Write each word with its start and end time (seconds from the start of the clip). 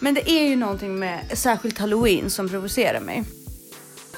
Men 0.00 0.14
det 0.14 0.30
är 0.30 0.48
ju 0.48 0.56
någonting 0.56 0.98
med 0.98 1.38
särskilt 1.38 1.78
halloween 1.78 2.30
som 2.30 2.48
provocerar 2.48 3.00
mig. 3.00 3.24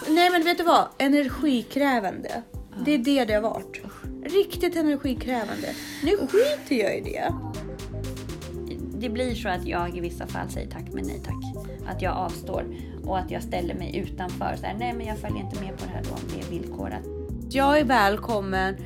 Nej 0.08 0.30
men 0.30 0.44
vet 0.44 0.58
du 0.58 0.64
vad? 0.64 0.88
Energikrävande. 0.98 2.42
Det 2.84 2.94
är 2.94 2.98
det 2.98 3.24
det 3.24 3.34
har 3.34 3.42
varit. 3.42 3.80
Riktigt 4.24 4.76
energikrävande. 4.76 5.74
Nu 6.02 6.16
skiter 6.16 6.76
jag 6.76 6.98
i 6.98 7.00
det. 7.00 7.34
Det 8.98 9.08
blir 9.08 9.34
så 9.34 9.48
att 9.48 9.66
jag 9.66 9.96
i 9.96 10.00
vissa 10.00 10.26
fall 10.26 10.50
säger 10.50 10.70
tack 10.70 10.84
men 10.92 11.04
nej 11.04 11.22
tack. 11.24 11.64
Att 11.94 12.02
jag 12.02 12.16
avstår 12.16 12.64
och 13.04 13.18
att 13.18 13.30
jag 13.30 13.42
ställer 13.42 13.74
mig 13.74 13.96
utanför. 13.96 14.56
Så 14.60 14.66
här, 14.66 14.76
nej 14.78 14.92
men 14.92 15.06
jag 15.06 15.18
följer 15.18 15.38
inte 15.38 15.60
med 15.60 15.78
på 15.78 15.84
det 15.84 15.90
här 15.90 16.02
då 16.02 16.10
om 16.10 16.20
det 16.34 16.46
är 16.46 16.50
villkorat. 16.50 17.02
Jag 17.50 17.78
är 17.78 17.84
välkommen 17.84 18.76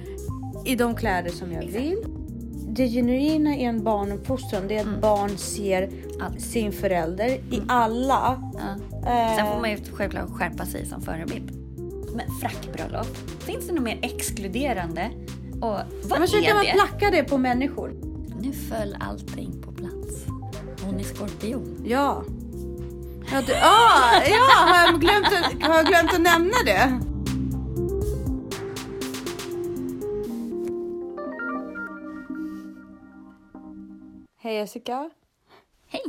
i 0.65 0.75
de 0.75 0.97
kläder 0.97 1.31
som 1.31 1.53
jag 1.53 1.67
vill. 1.67 2.14
Det 2.77 2.89
genuina 2.89 3.57
i 3.57 3.65
en 3.65 3.85
barnuppfostran 3.85 4.69
det 4.69 4.77
är 4.77 4.81
att 4.81 5.01
barn 5.01 5.39
ser 5.39 5.91
Allt. 6.21 6.41
sin 6.41 6.73
förälder 6.73 7.29
i 7.29 7.63
alla. 7.69 8.51
Ja. 8.55 9.11
Eh, 9.11 9.37
Sen 9.37 9.47
får 9.53 9.61
man 9.61 9.71
ju 9.71 9.79
självklart 9.93 10.31
skärpa 10.31 10.67
sig 10.67 10.87
som 10.87 11.03
förebild. 11.03 11.51
Men 12.17 12.27
frackbröllop, 12.41 13.17
finns 13.39 13.67
det 13.67 13.73
något 13.75 13.85
mer 13.85 13.99
exkluderande? 14.03 15.11
Och 15.53 15.61
vad 15.61 15.85
men 16.09 16.23
är 16.23 16.43
kan 16.43 16.57
man 16.57 16.65
placka 16.65 17.11
det 17.11 17.25
på 17.25 17.39
människor. 17.39 17.93
Nu 18.41 18.53
föll 18.53 18.97
allting 19.01 19.63
på 19.63 19.73
plats. 19.73 20.25
Hon 20.85 21.01
är 21.01 21.05
skorpion. 21.05 21.83
Ja. 21.85 22.23
Ja, 23.33 23.43
du, 23.47 23.53
ah, 23.53 24.23
ja 24.29 24.67
har, 24.67 24.87
jag 24.87 25.01
glömt, 25.01 25.27
har 25.63 25.75
jag 25.77 25.87
glömt 25.87 26.15
att 26.15 26.21
nämna 26.21 26.57
det? 26.67 27.01
Hej 34.45 34.55
Jessica. 34.55 35.11
Hej! 35.89 36.03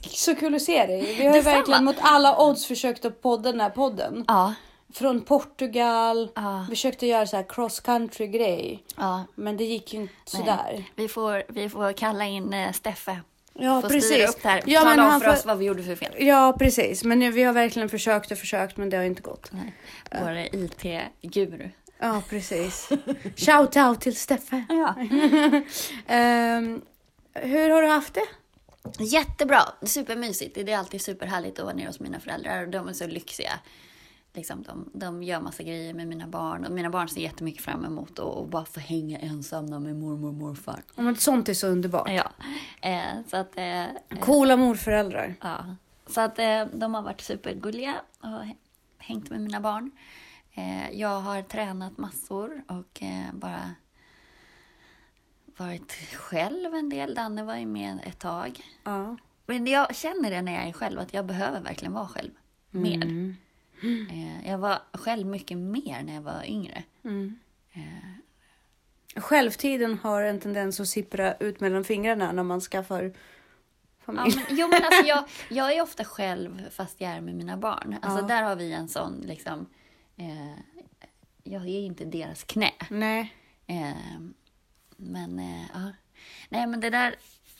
Så 0.10 0.34
kul 0.36 0.54
att 0.54 0.62
se 0.62 0.86
dig. 0.86 1.14
Vi 1.18 1.26
har 1.26 1.36
ju 1.36 1.40
verkligen 1.42 1.84
mot 1.84 1.96
alla 2.00 2.42
odds 2.42 2.66
försökt 2.66 3.04
att 3.04 3.22
podda 3.22 3.50
den 3.52 3.60
här 3.60 3.70
podden. 3.70 4.24
Ja, 4.28 4.54
Från 4.92 5.20
Portugal. 5.20 6.30
Ja. 6.34 6.66
Vi 6.68 6.76
försökte 6.76 7.06
göra 7.06 7.26
så 7.26 7.36
här 7.36 7.44
cross 7.48 7.80
country 7.80 8.26
grej. 8.26 8.84
ja. 8.96 9.24
Men 9.34 9.56
det 9.56 9.64
gick 9.64 9.94
ju 9.94 10.00
inte 10.00 10.12
nej. 10.34 10.40
sådär. 10.42 10.84
Vi 10.96 11.08
får, 11.08 11.42
vi 11.48 11.68
får 11.68 11.92
kalla 11.92 12.24
in 12.26 12.52
eh, 12.52 12.72
Steffe. 12.72 13.20
Ja 13.54 13.80
får 13.82 13.88
precis. 13.88 14.28
upp 14.36 14.42
det 14.42 14.48
här. 14.48 14.62
Ja, 14.66 14.80
Tala 14.80 14.90
men 14.90 15.00
om 15.04 15.10
han 15.10 15.20
för 15.20 15.26
får- 15.30 15.34
oss 15.36 15.46
vad 15.46 15.58
vi 15.58 15.64
gjorde 15.64 15.82
för 15.82 15.94
fel. 15.96 16.14
Ja 16.18 16.56
precis. 16.58 17.04
Men 17.04 17.18
nu, 17.18 17.30
vi 17.30 17.42
har 17.42 17.52
verkligen 17.52 17.88
försökt 17.88 18.30
och 18.32 18.38
försökt 18.38 18.76
men 18.76 18.90
det 18.90 18.96
har 18.96 19.04
inte 19.04 19.22
gått. 19.22 19.50
Nej. 19.52 19.74
Vår 20.22 20.36
IT-guru. 20.38 21.68
Ja 22.00 22.22
precis. 22.28 22.88
Shout 23.36 23.76
out 23.76 24.00
till 24.00 24.16
Steffe. 24.16 24.64
Ja. 24.68 24.94
Ehm, 26.06 26.82
hur 27.34 27.70
har 27.70 27.82
du 27.82 27.88
haft 27.88 28.14
det? 28.14 28.26
Jättebra, 29.04 29.60
supermysigt. 29.82 30.54
Det 30.54 30.72
är 30.72 30.78
alltid 30.78 31.00
superhärligt 31.02 31.58
att 31.58 31.64
vara 31.64 31.74
nere 31.76 31.86
hos 31.86 32.00
mina 32.00 32.20
föräldrar. 32.20 32.66
De 32.66 32.88
är 32.88 32.92
så 32.92 33.06
lyxiga. 33.06 33.52
Liksom, 34.34 34.62
de, 34.62 34.90
de 34.94 35.22
gör 35.22 35.40
massa 35.40 35.62
grejer 35.62 35.94
med 35.94 36.06
mina 36.08 36.26
barn. 36.26 36.64
Och 36.64 36.72
mina 36.72 36.90
barn 36.90 37.08
ser 37.08 37.20
jättemycket 37.20 37.62
fram 37.64 37.84
emot 37.84 38.18
att 38.18 38.48
bara 38.48 38.64
få 38.64 38.80
hänga 38.80 39.18
ensamma 39.18 39.78
med 39.78 39.96
mormor 39.96 40.28
och 40.28 40.34
morfar. 40.34 40.82
Ja, 40.96 41.02
men 41.02 41.16
sånt 41.16 41.48
är 41.48 41.54
så 41.54 41.66
underbart. 41.66 42.10
Ja, 42.10 42.30
eh, 42.88 43.26
så 43.30 43.36
att... 43.36 43.56
Eh, 43.58 43.84
Coola 44.20 44.56
morföräldrar. 44.56 45.34
Ja, 45.40 45.76
så 46.06 46.20
att 46.20 46.38
eh, 46.38 46.64
de 46.72 46.94
har 46.94 47.02
varit 47.02 47.20
supergulliga 47.20 47.94
och 48.20 48.26
hä- 48.28 48.56
hängt 48.98 49.30
med 49.30 49.40
mina 49.40 49.60
barn. 49.60 49.90
Eh, 50.54 50.90
jag 50.90 51.20
har 51.20 51.42
tränat 51.42 51.98
massor 51.98 52.62
och 52.68 53.02
eh, 53.02 53.32
bara 53.32 53.74
varit 55.56 55.92
själv 56.14 56.74
en 56.74 56.88
del. 56.88 57.14
Danne 57.14 57.44
var 57.44 57.56
ju 57.56 57.66
med 57.66 57.98
ett 58.06 58.18
tag. 58.18 58.60
Ja. 58.84 59.16
Men 59.46 59.66
jag 59.66 59.94
känner 59.96 60.30
det 60.30 60.42
när 60.42 60.52
jag 60.54 60.68
är 60.68 60.72
själv, 60.72 60.98
att 61.00 61.14
jag 61.14 61.26
behöver 61.26 61.60
verkligen 61.60 61.92
vara 61.92 62.08
själv 62.08 62.30
mer. 62.70 63.02
Mm. 63.02 63.36
Eh, 64.10 64.50
jag 64.50 64.58
var 64.58 64.78
själv 64.92 65.26
mycket 65.26 65.58
mer 65.58 66.02
när 66.02 66.14
jag 66.14 66.22
var 66.22 66.44
yngre. 66.46 66.82
Mm. 67.04 67.38
Självtiden 69.16 69.98
har 70.02 70.22
en 70.22 70.40
tendens 70.40 70.80
att 70.80 70.88
sippra 70.88 71.34
ut 71.34 71.60
mellan 71.60 71.84
fingrarna 71.84 72.32
när 72.32 72.42
man 72.42 72.60
skaffar 72.60 73.02
Ja, 73.02 73.12
familj. 74.16 74.36
men, 74.36 74.56
jo, 74.58 74.68
men 74.68 74.84
alltså 74.84 75.02
jag, 75.06 75.24
jag 75.50 75.72
är 75.72 75.82
ofta 75.82 76.04
själv 76.04 76.70
fast 76.70 77.00
jag 77.00 77.10
är 77.10 77.20
med 77.20 77.34
mina 77.34 77.56
barn. 77.56 77.96
Alltså 78.02 78.20
Ja. 78.20 78.26
där 78.26 78.42
har 78.42 78.56
vi 78.56 78.72
en 78.72 78.88
sån 78.88 79.20
liksom... 79.26 79.66
Eh, 80.20 80.58
jag 81.44 81.62
är 81.62 81.80
inte 81.80 82.04
deras 82.04 82.44
knä. 82.44 82.70
Nej. 82.90 83.34
Eh, 83.66 84.20
men 84.96 85.38
eh, 85.38 85.62
ja. 85.74 85.92
Nej 86.48 86.66
men 86.66 86.80
det 86.80 86.90
där, 86.90 87.14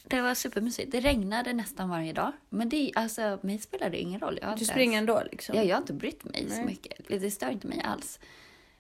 det 0.05 0.21
var 0.21 0.35
supermysigt. 0.35 0.93
Det 0.93 1.01
regnade 1.01 1.53
nästan 1.53 1.89
varje 1.89 2.13
dag. 2.13 2.33
Men 2.49 2.69
det, 2.69 2.93
alltså, 2.95 3.39
mig 3.43 3.59
spelar 3.59 3.91
det 3.91 3.99
ingen 3.99 4.21
roll. 4.21 4.39
Jag 4.43 4.59
Du 4.59 4.65
springer 4.65 4.93
ens- 4.99 5.11
ändå 5.11 5.23
liksom. 5.31 5.57
Ja, 5.57 5.63
jag 5.63 5.77
har 5.77 5.81
inte 5.81 5.93
brytt 5.93 6.25
mig 6.25 6.47
så 6.51 6.57
Nej. 6.57 6.65
mycket. 6.65 7.09
Det 7.09 7.31
stör 7.31 7.51
inte 7.51 7.67
mig 7.67 7.81
alls. 7.85 8.19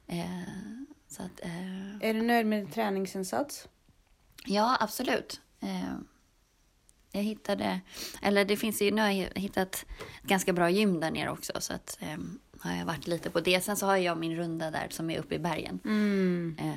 Eh, 0.07 0.41
så 1.09 1.23
att, 1.23 1.41
eh, 1.45 1.97
Är 2.01 2.15
du 2.15 2.23
nöjd 2.23 2.47
med 2.47 2.59
din 2.63 2.71
träningsinsats? 2.71 3.69
ja, 4.47 4.77
absolut. 4.81 5.41
Jag 7.13 7.23
hittade, 7.23 7.81
eller 8.23 8.45
det 8.45 8.57
finns 8.57 8.83
ju, 8.83 8.91
nu 8.91 9.01
har 9.03 9.09
jag 9.11 9.31
hittat 9.35 9.75
ett 9.75 9.87
ganska 10.23 10.53
bra 10.53 10.71
gym 10.71 11.01
där 11.01 11.11
nere 11.11 11.31
också. 11.31 11.53
Så 11.61 11.73
att, 11.75 11.99
eh, 12.01 12.17
har 12.61 12.77
jag 12.77 12.85
varit 12.87 13.07
lite 13.07 13.31
på 13.31 13.41
det. 13.41 13.61
Sen 13.61 13.77
så 13.77 13.87
har 13.87 13.97
jag 13.97 14.19
min 14.19 14.37
runda 14.37 14.71
där 14.71 14.87
som 14.91 15.11
är 15.11 15.19
uppe 15.19 15.35
i 15.35 15.39
bergen. 15.39 15.81
Mm. 15.85 16.57
Eh, 16.61 16.75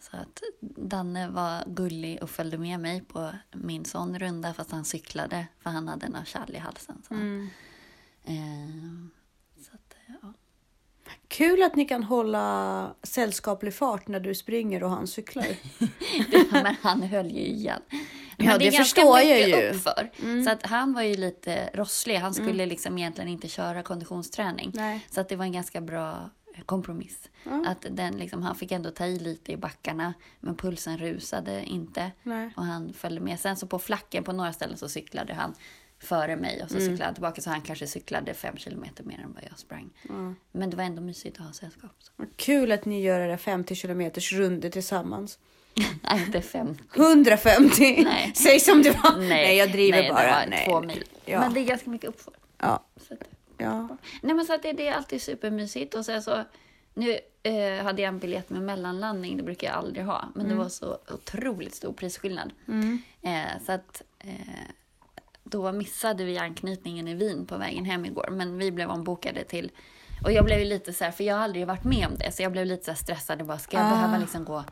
Så 0.00 0.16
att 0.16 0.42
Danne 0.60 1.28
var 1.30 1.64
gullig 1.66 2.22
och 2.22 2.30
följde 2.30 2.58
med 2.58 2.80
mig 2.80 3.00
på 3.00 3.32
min 3.52 3.84
sån 3.84 4.18
runda 4.18 4.54
fast 4.54 4.70
han 4.70 4.84
cyklade 4.84 5.46
för 5.62 5.70
han 5.70 5.88
hade 5.88 6.06
en 6.06 6.16
kärl 6.24 6.54
i 6.54 6.58
halsen. 6.58 7.02
Så, 7.08 7.14
Mm. 7.14 7.50
eh, 8.24 9.62
så 9.64 9.70
att, 9.74 9.94
ja. 10.22 10.32
Kul 11.28 11.62
att 11.62 11.76
ni 11.76 11.84
kan 11.84 12.02
hålla 12.02 12.94
sällskaplig 13.02 13.74
fart 13.74 14.08
när 14.08 14.20
du 14.20 14.34
springer 14.34 14.82
och 14.82 14.90
han 14.90 15.06
cyklar. 15.06 15.46
Men 16.62 16.74
han 16.82 17.02
höll 17.02 17.30
ju 17.30 17.46
igen. 17.46 17.82
Men 18.36 18.46
Ja, 18.46 18.58
det 18.58 18.64
ganska 18.64 18.84
förstår 18.84 19.18
jag 19.18 19.48
ju. 19.48 19.54
Mm. 19.54 19.76
Uppför. 19.76 20.10
Så 20.44 20.50
att 20.50 20.66
han 20.66 20.92
var 20.92 21.02
ju 21.02 21.16
lite 21.16 21.70
rosslig. 21.74 22.16
Han 22.16 22.34
skulle 22.34 22.66
liksom 22.66 22.98
egentligen 22.98 23.28
inte 23.28 23.48
köra 23.48 23.82
konditionsträning. 23.82 24.70
Nej. 24.74 25.06
Så 25.10 25.20
att 25.20 25.28
det 25.28 25.36
var 25.36 25.44
en 25.44 25.52
ganska 25.52 25.80
bra 25.80 26.30
kompromiss. 26.66 27.28
Ja. 27.44 27.64
Att 27.66 27.86
den 27.90 28.16
liksom, 28.16 28.42
han 28.42 28.54
fick 28.54 28.72
ändå 28.72 28.90
ta 28.90 29.06
i 29.06 29.18
lite 29.18 29.52
i 29.52 29.56
backarna 29.56 30.14
men 30.40 30.56
pulsen 30.56 30.98
rusade 30.98 31.64
inte. 31.64 32.12
Nej. 32.22 32.50
Och 32.56 32.64
han 32.64 32.92
följde 32.92 33.20
med. 33.20 33.40
Sen 33.40 33.56
så 33.56 33.66
på 33.66 33.78
flacken 33.78 34.24
på 34.24 34.32
några 34.32 34.52
ställen 34.52 34.76
så 34.76 34.88
cyklade 34.88 35.34
han 35.34 35.54
före 36.00 36.36
mig 36.36 36.62
och 36.62 36.70
så 36.70 36.76
Mm. 36.76 36.86
cyklade 36.88 37.04
han 37.04 37.14
tillbaka 37.14 37.40
så 37.40 37.50
han 37.50 37.60
kanske 37.62 37.86
cyklade 37.86 38.34
fem 38.34 38.56
kilometer 38.56 39.04
mer 39.04 39.20
än 39.20 39.32
vad 39.32 39.42
jag 39.50 39.58
sprang. 39.58 39.90
Ja. 40.08 40.34
Men 40.52 40.70
det 40.70 40.76
var 40.76 40.84
ändå 40.84 41.02
mysigt 41.02 41.40
att 41.40 41.46
ha 41.46 41.52
sällskap. 41.52 41.90
Så. 41.98 42.12
Kul 42.36 42.72
att 42.72 42.84
ni 42.84 43.02
gör 43.02 43.20
era 43.20 43.38
50 43.38 43.74
kilometers 43.74 44.32
runder 44.32 44.70
tillsammans. 44.70 45.38
Nej, 46.02 46.22
inte 46.26 46.42
50. 46.42 46.82
150! 46.96 48.02
Nej. 48.04 48.32
Säg 48.36 48.60
som 48.60 48.82
det 48.82 48.90
var. 48.90 49.20
Nej, 49.28 49.56
jag 49.56 49.72
driver 49.72 49.98
nej, 50.02 50.10
bara. 50.10 50.22
Det 50.22 50.30
var 50.32 50.46
Nej. 50.46 50.66
två 50.68 50.80
mil. 50.80 51.04
Ja. 51.24 51.40
Men 51.40 51.54
det 51.54 51.60
är 51.60 51.64
ganska 51.64 51.90
mycket 51.90 52.08
uppför. 52.08 52.34
Ja. 52.58 52.84
Så 53.08 53.14
att, 53.14 53.20
ja. 53.58 53.88
nej 54.22 54.34
men 54.34 54.44
så 54.44 54.54
att 54.54 54.62
det, 54.62 54.72
det 54.72 54.88
är 54.88 54.92
alltid 54.94 55.22
supermysigt. 55.22 55.94
Och 55.94 56.04
sen 56.04 56.22
så, 56.22 56.44
nu 56.94 57.18
eh, 57.42 57.84
hade 57.84 58.02
jag 58.02 58.08
en 58.08 58.18
biljett 58.18 58.50
med 58.50 58.62
mellanlandning, 58.62 59.36
det 59.36 59.42
brukar 59.42 59.68
jag 59.68 59.76
aldrig 59.76 60.04
ha. 60.04 60.28
Men 60.34 60.48
det 60.48 60.54
var 60.54 60.68
så 60.68 60.98
otroligt 61.10 61.74
stor 61.74 61.92
prisskillnad. 61.92 62.52
Mm. 62.68 63.02
Eh, 63.22 63.62
så 63.66 63.72
att 63.72 64.02
eh, 64.18 64.30
då 65.50 65.72
missade 65.72 66.24
vi 66.24 66.38
anknytningen 66.38 67.08
i 67.08 67.14
Wien 67.14 67.46
på 67.46 67.56
vägen 67.56 67.84
hem 67.84 68.04
igår. 68.04 68.28
Men 68.30 68.58
vi 68.58 68.72
blev 68.72 68.90
ombokade 68.90 69.44
till... 69.44 69.70
Och 70.24 70.32
jag 70.32 70.44
blev 70.44 70.58
ju 70.58 70.64
lite 70.64 70.92
så 70.92 71.04
här, 71.04 71.10
för 71.10 71.24
jag 71.24 71.34
har 71.36 71.42
aldrig 71.42 71.66
varit 71.66 71.84
med 71.84 72.06
om 72.06 72.16
det. 72.18 72.32
Så 72.32 72.42
jag 72.42 72.52
blev 72.52 72.66
lite 72.66 72.84
så 72.84 72.94
stressad. 72.94 73.40
och 73.40 73.46
Bara, 73.46 73.58
ska 73.58 73.76
jag 73.76 73.86
Ah. 73.86 73.90
behöva 73.90 74.18
liksom 74.18 74.44
gå 74.44 74.64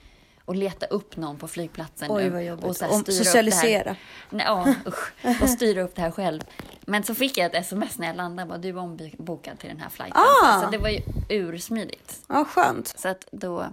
och 0.45 0.57
leta 0.57 0.87
upp 0.87 1.17
någon 1.17 1.37
på 1.39 1.49
flygplatsen 1.49 2.11
Oj 2.11 2.31
nu? 2.31 2.53
Och 2.53 2.77
så 2.77 2.85
här 2.85 2.93
styra 2.93 2.99
upp 3.01 3.07
det 3.07 3.13
här. 3.13 3.25
socialisera. 3.25 3.97
Nej, 4.31 4.47
ja, 4.47 4.75
usch. 4.87 5.13
Och 5.43 5.49
styra 5.49 5.83
upp 5.83 5.95
det 5.95 6.03
här 6.03 6.11
själv. 6.11 6.41
Men 6.81 7.03
så 7.03 7.15
fick 7.15 7.39
jag 7.39 7.47
ett 7.47 7.55
sms 7.55 7.99
när 7.99 8.07
jag 8.07 8.17
landade. 8.17 8.49
Bara, 8.49 8.59
du 8.59 8.73
var 8.73 8.83
ombokad 8.83 9.59
till 9.59 9.69
den 9.69 9.81
här 9.81 9.89
flighten. 9.89 10.23
Ah. 10.45 10.63
Så 10.63 10.71
det 10.71 10.79
var 10.79 10.89
ju 10.89 11.01
ursmidigt. 11.29 12.25
Ja, 12.29 12.45
skönt. 12.45 12.89
Så 12.99 13.09
att 13.09 13.29
då 13.33 13.67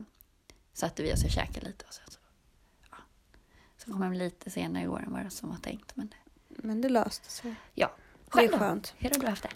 satte 0.73 1.03
vi 1.03 1.13
oss 1.13 1.23
och 1.23 1.29
käkade 1.31 1.65
lite. 1.65 1.85
Och 1.87 1.93
så, 1.93 2.01
så, 2.11 2.19
ja. 2.91 2.97
så 3.85 3.91
kom 3.91 4.03
jag 4.03 4.15
lite 4.15 4.49
senare 4.49 4.83
igår 4.83 5.03
än 5.07 5.13
vad 5.23 5.33
som 5.33 5.49
var 5.49 5.57
tänkt. 5.57 5.95
Men 5.95 6.07
det, 6.07 6.15
Men 6.55 6.81
det 6.81 6.89
löste 6.89 7.29
sig. 7.31 7.55
ja. 7.73 7.91
Det 8.33 8.43
är 8.43 8.47
Själv 8.47 8.59
skönt. 8.59 8.93
Hur 8.97 9.09
har 9.09 9.19
du 9.19 9.27
haft 9.27 9.43
det? 9.43 9.49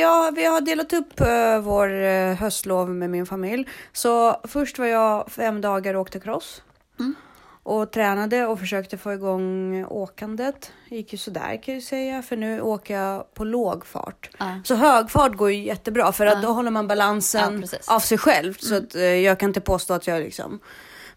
Ja, 0.00 0.32
vi 0.34 0.44
har 0.44 0.60
delat 0.60 0.92
upp 0.92 1.20
uh, 1.20 1.58
vår 1.58 1.90
uh, 1.90 2.34
höstlov 2.34 2.90
med 2.90 3.10
min 3.10 3.26
familj. 3.26 3.68
Så 3.92 4.40
först 4.44 4.78
var 4.78 4.86
jag 4.86 5.30
fem 5.30 5.60
dagar 5.60 5.94
och 5.94 6.00
åkte 6.00 6.20
cross. 6.20 6.62
Mm. 7.00 7.14
Och 7.62 7.90
tränade 7.90 8.46
och 8.46 8.58
försökte 8.58 8.98
få 8.98 9.12
igång 9.12 9.84
åkandet. 9.84 10.72
Gick 10.88 11.12
ju 11.12 11.18
sådär 11.18 11.62
kan 11.62 11.74
jag 11.74 11.82
säga, 11.82 12.22
för 12.22 12.36
nu 12.36 12.60
åker 12.60 12.94
jag 12.94 13.34
på 13.34 13.44
låg 13.44 13.86
fart. 13.86 14.30
Ja. 14.38 14.60
Så 14.64 14.74
hög 14.74 15.10
fart 15.10 15.32
går 15.32 15.50
ju 15.50 15.62
jättebra 15.62 16.12
för 16.12 16.26
att 16.26 16.42
då 16.42 16.48
håller 16.48 16.70
man 16.70 16.88
balansen 16.88 17.64
av 17.86 18.00
sig 18.00 18.18
själv. 18.18 18.54
Så 18.54 18.76
att, 18.76 18.94
eh, 18.94 19.02
jag 19.02 19.40
kan 19.40 19.50
inte 19.50 19.60
påstå 19.60 19.94
att 19.94 20.06
jag 20.06 20.20
liksom 20.20 20.60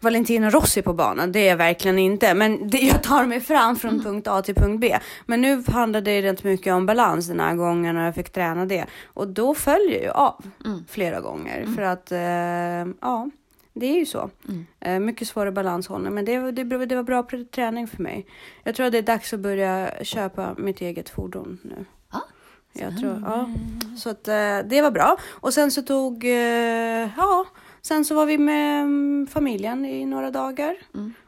Valentino 0.04 0.50
Rossi 0.50 0.82
på 0.82 0.92
banan, 0.92 1.32
det 1.32 1.38
är 1.38 1.48
jag 1.48 1.56
verkligen 1.56 1.98
inte. 1.98 2.34
Men 2.34 2.68
det, 2.68 2.78
jag 2.78 3.02
tar 3.02 3.26
mig 3.26 3.40
fram 3.40 3.76
från 3.76 4.02
punkt 4.02 4.28
A 4.28 4.42
till 4.42 4.54
punkt 4.54 4.80
B. 4.80 4.98
Men 5.26 5.40
nu 5.40 5.62
handlade 5.68 6.10
det 6.10 6.22
rätt 6.22 6.44
mycket 6.44 6.74
om 6.74 6.86
balans 6.86 7.26
den 7.26 7.40
här 7.40 7.54
gången 7.54 7.96
och 7.96 8.02
jag 8.02 8.14
fick 8.14 8.30
träna 8.30 8.66
det. 8.66 8.86
Och 9.06 9.28
då 9.28 9.54
följer 9.54 10.04
jag 10.04 10.16
av 10.16 10.44
flera 10.88 11.20
gånger. 11.20 11.66
För 11.76 11.82
att, 11.82 12.12
eh, 12.12 12.94
ja, 13.00 13.30
det 13.72 13.86
är 13.86 13.98
ju 13.98 14.06
så. 14.06 14.30
Eh, 14.80 14.98
mycket 14.98 15.28
svårare 15.28 15.52
balanshållning, 15.52 16.14
men 16.14 16.24
det, 16.24 16.52
det, 16.52 16.86
det 16.86 16.96
var 16.96 17.02
bra 17.02 17.26
träning 17.54 17.88
för 17.88 18.02
mig. 18.02 18.26
Jag 18.64 18.74
tror 18.74 18.86
att 18.86 18.92
det 18.92 18.98
är 18.98 19.02
dags 19.02 19.32
att 19.32 19.40
börja 19.40 19.90
köpa 20.02 20.54
mitt 20.58 20.80
eget 20.80 21.08
fordon 21.08 21.58
nu. 21.62 21.84
Ja. 22.12 22.20
Jag 22.72 22.98
tror, 22.98 23.22
ja. 23.24 23.50
Så 23.98 24.10
att 24.10 24.28
eh, 24.28 24.58
det 24.64 24.82
var 24.82 24.90
bra. 24.90 25.16
Och 25.30 25.54
sen 25.54 25.70
så 25.70 25.82
tog, 25.82 26.24
eh, 26.24 27.08
ja, 27.16 27.46
sen 27.86 28.04
så 28.04 28.14
var 28.14 28.26
vi 28.26 28.38
med 28.38 28.82
mm, 28.82 29.26
familjen 29.26 29.84
i 29.84 30.06
några 30.06 30.30
dagar. 30.30 30.76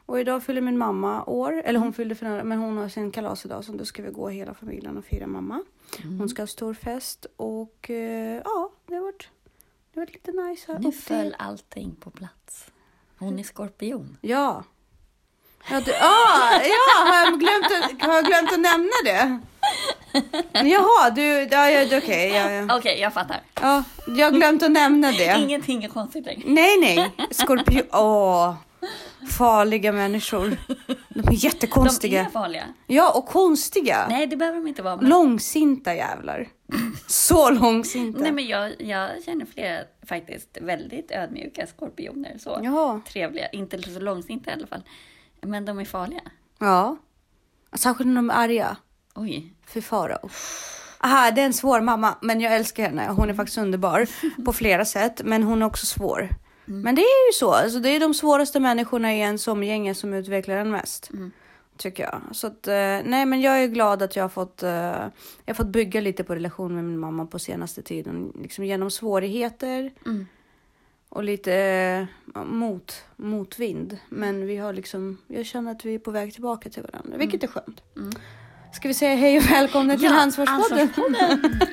Och 0.06 0.20
idag 0.20 0.42
fyller 0.42 0.60
min 0.60 0.78
mamma 0.78 1.24
år, 1.24 1.62
eller 1.64 1.78
hon 1.80 1.92
fyllde 1.92 2.14
för 2.14 2.26
några, 2.26 2.44
men 2.44 2.58
hon 2.58 2.76
har 2.76 2.88
sin 2.88 3.10
kalas 3.10 3.44
idag 3.44 3.64
så 3.64 3.72
då 3.72 3.84
ska 3.84 4.02
vi 4.02 4.10
gå 4.10 4.28
hela 4.28 4.54
familjen 4.54 4.96
och 4.96 5.04
fira 5.04 5.26
mamma. 5.26 5.62
Hon 6.18 6.28
ska 6.28 6.42
ha 6.42 6.46
stor 6.46 6.74
fest 6.74 7.26
och 7.36 7.90
eh, 7.90 8.42
ja, 8.44 8.70
det 8.86 8.94
har 8.94 9.02
varit, 9.02 9.28
det 9.92 10.00
har 10.00 10.06
varit 10.06 10.14
lite 10.14 10.32
nice. 10.32 10.72
här 10.72 10.78
Nu 10.78 10.88
uppe. 10.88 10.98
föll 10.98 11.34
allting 11.38 11.94
på 12.00 12.10
plats. 12.10 12.70
Hon 13.18 13.38
är 13.38 13.42
skorpion. 13.42 14.16
Ja. 14.20 14.64
Ja, 15.70 15.80
du, 15.80 15.92
ah, 15.92 16.52
ja 16.62 17.04
har, 17.06 17.24
jag 17.24 17.40
glömt 17.40 18.02
har 18.02 18.14
jag 18.14 18.24
glömt 18.24 18.52
att 18.52 18.60
nämna 18.60 18.96
det? 19.04 19.40
Jaha, 20.52 21.10
du, 21.10 21.22
ja, 21.50 21.70
ja, 21.70 21.98
okej. 21.98 22.28
ja, 22.30 22.50
ja. 22.50 22.76
Okej, 22.78 23.00
jag 23.00 23.14
fattar. 23.14 23.40
ja, 23.60 23.84
jag 24.16 24.34
glömt 24.34 24.62
att 24.62 24.70
nämna 24.72 25.12
det. 25.12 25.36
Ingenting 25.38 25.84
är 25.84 25.88
konstigt 25.88 26.26
längre. 26.26 26.42
Nej, 26.46 26.78
nej. 26.80 27.10
Skorpion. 27.30 27.82
Åh, 27.92 28.54
farliga 29.38 29.92
människor. 29.92 30.56
De 31.08 31.18
är 31.20 31.22
De 31.22 31.34
jättekonstiga. 31.34 32.20
är 32.24 32.30
farliga. 32.30 32.64
Ja, 32.86 33.12
och 33.18 33.26
konstiga. 33.26 34.06
Nej, 34.08 34.26
det 34.26 34.36
behöver 34.36 34.58
de 34.58 34.66
inte 34.68 34.82
vara. 34.82 34.96
Men... 34.96 35.08
Långsinta 35.08 35.94
jävlar. 35.94 36.48
Så 37.06 37.50
långsinta. 37.50 38.18
Nej, 38.20 38.32
men 38.32 38.46
jag, 38.46 38.72
jag 38.82 39.24
känner 39.24 39.46
flera 39.46 39.78
faktiskt 40.08 40.58
väldigt 40.60 41.10
ödmjuka 41.10 41.66
skorpioner. 41.66 42.36
Så 42.38 42.60
Jaha. 42.62 43.00
trevliga. 43.12 43.48
Inte 43.48 43.82
så 43.82 44.00
långsinta 44.00 44.50
i 44.50 44.54
alla 44.54 44.66
fall. 44.66 44.82
Men 45.40 45.64
de 45.64 45.78
är 45.78 45.84
farliga. 45.84 46.20
Ja. 46.58 46.96
Särskilt 47.72 48.08
när 48.08 48.16
de 48.16 48.30
är 48.30 48.34
arga. 48.34 48.76
Oj. 49.16 49.52
Fy 49.66 49.82
farao. 49.82 50.28
Aha, 50.98 51.30
det 51.30 51.40
är 51.40 51.46
en 51.46 51.52
svår 51.52 51.80
mamma, 51.80 52.14
men 52.22 52.40
jag 52.40 52.56
älskar 52.56 52.82
henne. 52.82 53.08
Hon 53.10 53.30
är 53.30 53.34
faktiskt 53.34 53.58
underbar 53.58 54.06
på 54.44 54.52
flera 54.52 54.84
sätt, 54.84 55.20
men 55.24 55.42
hon 55.42 55.62
är 55.62 55.66
också 55.66 55.86
svår. 55.86 56.28
Men 56.64 56.94
det 56.94 57.02
är 57.02 57.28
ju 57.28 57.32
så. 57.32 57.52
Alltså, 57.52 57.78
det 57.78 57.88
är 57.88 58.00
de 58.00 58.14
svåraste 58.14 58.60
människorna 58.60 59.14
i 59.14 59.18
ens 59.18 59.48
omgänge 59.48 59.94
som 59.94 60.14
utvecklar 60.14 60.56
en 60.56 60.70
mest. 60.70 61.10
Tycker 61.76 62.02
jag. 62.02 62.20
Så 62.36 62.46
att, 62.46 62.66
eh, 62.66 63.00
nej, 63.04 63.26
men 63.26 63.40
jag 63.40 63.62
är 63.62 63.66
glad 63.66 64.02
att 64.02 64.16
jag 64.16 64.24
har 64.24 64.28
fått, 64.28 64.62
eh, 64.62 64.70
jag 64.70 65.10
har 65.46 65.54
fått 65.54 65.66
bygga 65.66 66.00
lite 66.00 66.24
på 66.24 66.34
relationen 66.34 66.74
med 66.74 66.84
min 66.84 66.98
mamma 66.98 67.26
på 67.26 67.38
senaste 67.38 67.82
tiden. 67.82 68.32
Liksom 68.42 68.64
genom 68.64 68.90
svårigheter 68.90 69.90
och 71.08 71.24
lite 71.24 71.54
eh, 72.34 72.44
mot, 72.44 73.04
motvind. 73.16 73.98
Men 74.08 74.46
vi 74.46 74.56
har 74.56 74.72
liksom, 74.72 75.18
jag 75.26 75.46
känner 75.46 75.70
att 75.72 75.84
vi 75.84 75.94
är 75.94 75.98
på 75.98 76.10
väg 76.10 76.32
tillbaka 76.32 76.70
till 76.70 76.82
varandra, 76.82 77.18
vilket 77.18 77.42
är 77.44 77.48
skönt. 77.48 77.82
Ska 78.72 78.88
vi 78.88 78.94
säga 78.94 79.14
hej 79.14 79.38
och 79.38 79.50
välkomna 79.50 79.94
till 79.94 80.04
Ja, 80.04 80.20
Ansvarspodden? 80.20 80.80
Ansvarspodden. 80.80 81.60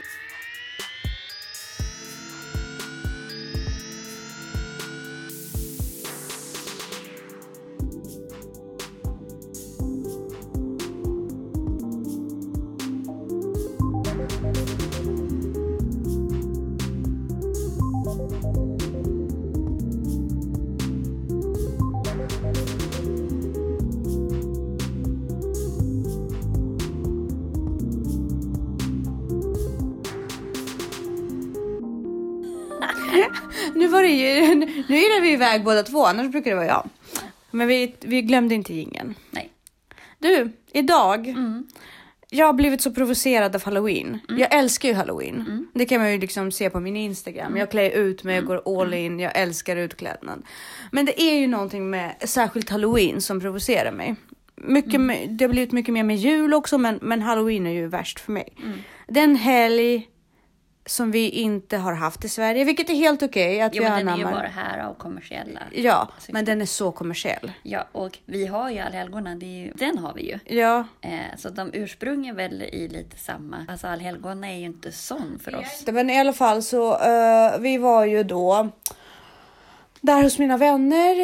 iväg 35.53 35.65
båda 35.65 35.83
två, 35.83 36.05
annars 36.05 36.31
brukar 36.31 36.51
det 36.51 36.55
vara 36.55 36.67
jag. 36.67 36.89
Men 37.51 37.67
vi, 37.67 37.95
vi 38.00 38.21
glömde 38.21 38.55
inte 38.55 38.73
gingen. 38.73 39.15
Nej. 39.31 39.50
Du, 40.19 40.51
idag. 40.71 41.35
Jag 42.29 42.45
har 42.45 42.53
blivit 42.53 42.81
så 42.81 42.91
provocerad 42.91 43.55
av 43.55 43.63
halloween. 43.63 44.19
Jag 44.27 44.53
älskar 44.53 44.89
ju 44.89 44.95
halloween. 44.95 45.67
Det 45.73 45.85
kan 45.85 46.01
man 46.01 46.11
ju 46.11 46.17
liksom 46.19 46.51
se 46.51 46.69
på 46.69 46.79
min 46.79 46.95
Instagram. 46.95 47.57
Jag 47.57 47.71
klär 47.71 47.89
ut 47.89 48.23
mig, 48.23 48.35
jag 48.35 48.45
går 48.45 48.81
all 48.81 48.94
in, 48.94 49.19
jag 49.19 49.38
älskar 49.38 49.75
utklädnad. 49.75 50.44
Men 50.91 51.05
det 51.05 51.21
är 51.21 51.35
ju 51.35 51.47
någonting 51.47 51.89
med 51.89 52.15
särskilt 52.19 52.69
halloween 52.69 53.21
som 53.21 53.39
provocerar 53.39 53.91
mig. 53.91 54.15
Mycket 54.55 55.01
med, 55.01 55.29
det 55.29 55.45
har 55.45 55.50
blivit 55.50 55.71
mycket 55.71 55.94
mer 55.94 56.03
med 56.03 56.17
jul 56.17 56.53
också, 56.53 56.77
men, 56.77 57.00
men 57.01 57.21
halloween 57.21 57.67
är 57.67 57.71
ju 57.71 57.88
värst 57.88 58.19
för 58.19 58.31
mig. 58.31 58.53
Den 59.07 59.35
helg 59.35 60.07
som 60.85 61.12
vi 61.12 61.30
inte 61.30 61.77
har 61.77 61.94
haft 61.94 62.25
i 62.25 62.30
Sverige, 62.30 62.63
vilket 62.63 62.89
är 62.89 62.94
helt 62.94 63.24
okej 63.24 63.62
att 63.62 63.75
Jo, 63.75 63.83
vi 63.83 63.89
men 63.89 64.06
den 64.06 64.13
är 64.13 64.18
ju 64.18 64.24
bara 64.24 64.47
här 64.47 64.80
av 64.80 64.94
kommersiella. 64.94 65.59
Ja, 65.71 66.09
syften. 66.18 66.33
men 66.33 66.45
den 66.45 66.62
är 66.62 66.65
så 66.65 66.91
kommersiell. 66.91 67.51
Ja, 67.63 67.88
och 67.91 68.18
vi 68.25 68.47
har 68.47 68.69
ju 68.69 68.80
allhelgona, 68.80 69.31
är 69.31 69.65
ju, 69.65 69.71
den 69.75 69.97
har 69.97 70.13
vi 70.13 70.21
ju. 70.31 70.57
Ja, 70.59 70.88
Eh, 71.01 71.38
så 71.38 71.50
de 71.50 71.69
ursprungar 71.74 72.33
väl 72.33 72.62
i 72.62 72.88
lite 72.88 73.18
samma. 73.18 73.65
Alltså 73.68 73.88
allhelgona 73.88 74.51
är 74.51 74.57
ju 74.57 74.65
inte 74.65 74.91
sån 74.91 75.39
för 75.44 75.56
oss. 75.56 75.83
men 75.88 76.09
i 76.09 76.19
alla 76.19 76.33
fall 76.33 76.63
så 76.63 76.97
eh, 76.97 77.59
vi 77.59 77.77
var 77.77 78.06
ju 78.06 78.24
då 78.24 78.69
där 80.01 80.24
hos 80.24 80.39
mina 80.39 80.57
vänner 80.57 81.15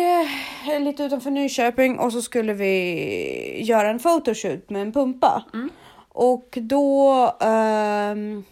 eh, 0.74 0.80
lite 0.80 1.04
utanför 1.04 1.32
Nyköping 1.32 2.00
och 2.00 2.14
så 2.14 2.22
skulle 2.22 2.54
vi 2.54 3.64
göra 3.64 3.90
en 3.90 4.00
photoshoot 4.00 4.70
med 4.70 4.82
en 4.82 4.92
pumpa. 4.94 5.44
Och 6.10 6.58
då, 6.62 7.12
ehm, 7.42 8.44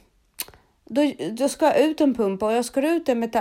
då, 0.88 1.12
då 1.32 1.50
ska 1.50 1.66
jag 1.66 1.80
ut 1.82 2.02
en 2.02 2.14
pumpa 2.14 2.46
och 2.46 2.52
jag 2.54 2.66
ska 2.66 2.90
ut 2.90 3.06
den 3.06 3.20
med 3.20 3.32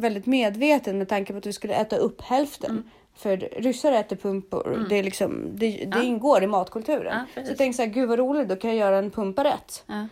väldigt 0.00 0.26
medveten 0.26 0.98
med 0.98 1.08
tanke 1.08 1.32
på 1.32 1.38
att 1.38 1.46
vi 1.46 1.52
skulle 1.52 1.74
äta 1.74 1.96
upp 1.96 2.22
hälften. 2.22 2.90
För 3.16 3.36
ryssar 3.36 3.92
äter 3.92 4.16
pumpor, 4.16 4.86
det, 4.88 4.96
är 4.98 5.02
liksom, 5.02 5.42
det, 5.52 5.70
det 5.70 5.98
Ja. 5.98 6.02
ingår 6.02 6.42
i 6.42 6.46
matkulturen. 6.46 7.16
Ja, 7.34 7.42
så 7.44 7.50
jag 7.50 7.58
tänkte 7.58 7.76
så 7.76 7.82
här, 7.82 7.90
gud 7.90 8.08
vad 8.08 8.18
roligt, 8.18 8.48
då 8.48 8.56
kan 8.56 8.70
jag 8.70 8.78
göra 8.78 8.98
en 8.98 9.10
pumpa 9.10 9.44
rätt. 9.44 9.84
Ja. 9.86 10.06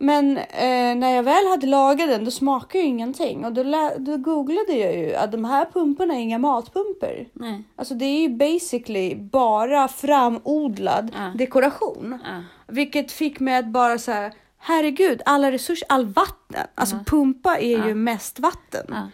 Men 0.00 0.36
eh, 0.36 0.94
när 0.96 1.10
jag 1.10 1.22
väl 1.22 1.46
hade 1.50 1.66
lagat 1.66 2.08
den, 2.08 2.24
då 2.24 2.30
smakade 2.30 2.78
ju 2.78 2.84
ingenting. 2.88 3.44
Och 3.44 3.52
då, 3.52 3.62
då 3.98 4.16
googlade 4.16 4.72
jag 4.72 4.96
ju 4.96 5.14
att 5.14 5.32
de 5.32 5.44
här 5.44 5.64
pumporna 5.72 6.14
är 6.14 6.18
inga 6.20 6.38
matpumpor. 6.38 7.26
Nej. 7.32 7.62
Alltså 7.76 7.94
det 7.94 8.04
är 8.04 8.20
ju 8.20 8.28
basically 8.28 9.14
bara 9.16 9.88
framodlad 9.88 11.16
dekoration. 11.38 12.18
Vilket 12.66 13.12
fick 13.12 13.40
mig 13.40 13.56
att 13.56 13.66
bara 13.68 13.98
så 13.98 14.12
här, 14.12 14.32
herregud, 14.64 15.22
alla 15.24 15.52
resurser, 15.52 15.86
all 15.88 16.06
vatten. 16.06 16.66
Alltså 16.74 16.98
pumpa 17.06 17.58
är 17.58 17.86
ju 17.86 17.94
mest 17.94 18.38
vatten. 18.38 18.86
Ja. 18.88 19.08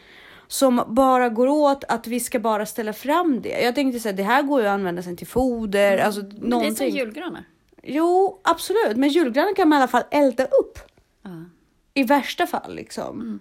Som 0.49 0.85
bara 0.88 1.28
går 1.28 1.47
åt 1.47 1.85
att 1.85 2.07
vi 2.07 2.21
ska 2.21 2.40
bara 2.40 2.66
ställa 2.66 2.92
fram 2.92 3.42
det. 3.42 3.61
Jag 3.61 3.75
tänkte 3.75 4.09
här, 4.09 4.16
det 4.16 4.23
här 4.23 4.42
går 4.42 4.61
ju 4.61 4.66
att 4.66 4.73
använda 4.73 5.02
sen 5.02 5.16
till 5.16 5.26
foder, 5.26 5.99
alltså 5.99 6.23
Men 6.23 6.61
det 6.61 6.66
är 6.66 6.75
som 6.75 6.88
julgranar. 6.88 7.45
Jo, 7.83 8.40
absolut. 8.45 8.97
Men 8.97 9.09
julgranen 9.09 9.54
kan 9.54 9.69
man 9.69 9.76
i 9.76 9.80
alla 9.83 9.88
fall 9.88 10.04
elda 10.11 10.45
upp. 10.45 10.78
Ja. 11.23 11.45
I 11.95 12.02
värsta 12.02 12.47
fall 12.47 12.75
liksom. 12.75 13.40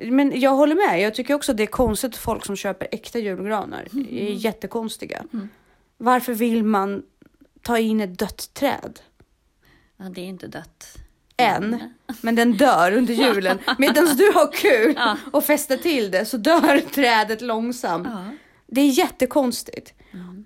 Men 0.00 0.40
jag 0.40 0.50
håller 0.50 0.74
med. 0.74 1.00
Jag 1.00 1.14
tycker 1.14 1.34
också 1.34 1.52
att 1.52 1.56
det 1.56 1.62
är 1.62 1.66
konstigt 1.66 2.16
folk 2.16 2.46
som 2.46 2.56
köper 2.56 2.88
äkta 2.92 3.18
julgranar. 3.18 3.86
Det 3.90 4.30
är 4.30 4.34
jättekonstiga. 4.34 5.24
Varför 5.96 6.32
vill 6.32 6.64
man 6.64 7.02
ta 7.62 7.78
in 7.78 8.00
ett 8.00 8.18
dött 8.18 8.54
träd? 8.54 9.00
ja, 9.96 10.04
det 10.04 10.20
är 10.20 10.26
inte 10.26 10.46
dött. 10.46 10.96
Än. 11.40 11.94
Men 12.20 12.34
den 12.34 12.52
dör 12.56 12.92
under 12.92 13.14
julen. 13.14 13.58
Medan 13.78 14.04
du 14.16 14.32
har 14.34 14.52
kul 14.52 14.94
Ja. 14.96 15.16
och 15.32 15.44
festar 15.44 15.76
till 15.76 16.10
det 16.10 16.24
så 16.24 16.36
dör 16.36 16.80
trädet 16.94 17.40
långsamt. 17.40 18.06
Ja. 18.10 18.24
Det 18.66 18.80
är 18.80 18.86
jättekonstigt. 18.88 19.94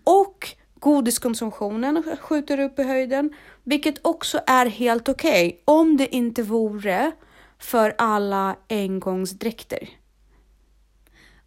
Och 0.04 0.48
godiskonsumtionen 0.80 2.02
skjuter 2.20 2.60
upp 2.60 2.78
i 2.78 2.82
höjden. 2.82 3.32
Vilket 3.64 4.06
också 4.06 4.40
är 4.46 4.66
helt 4.66 5.08
okej. 5.08 5.62
om 5.64 5.96
det 5.96 6.14
inte 6.14 6.42
vore 6.42 7.12
för 7.58 7.94
alla 7.98 8.56
engångsdräkter. 8.70 9.88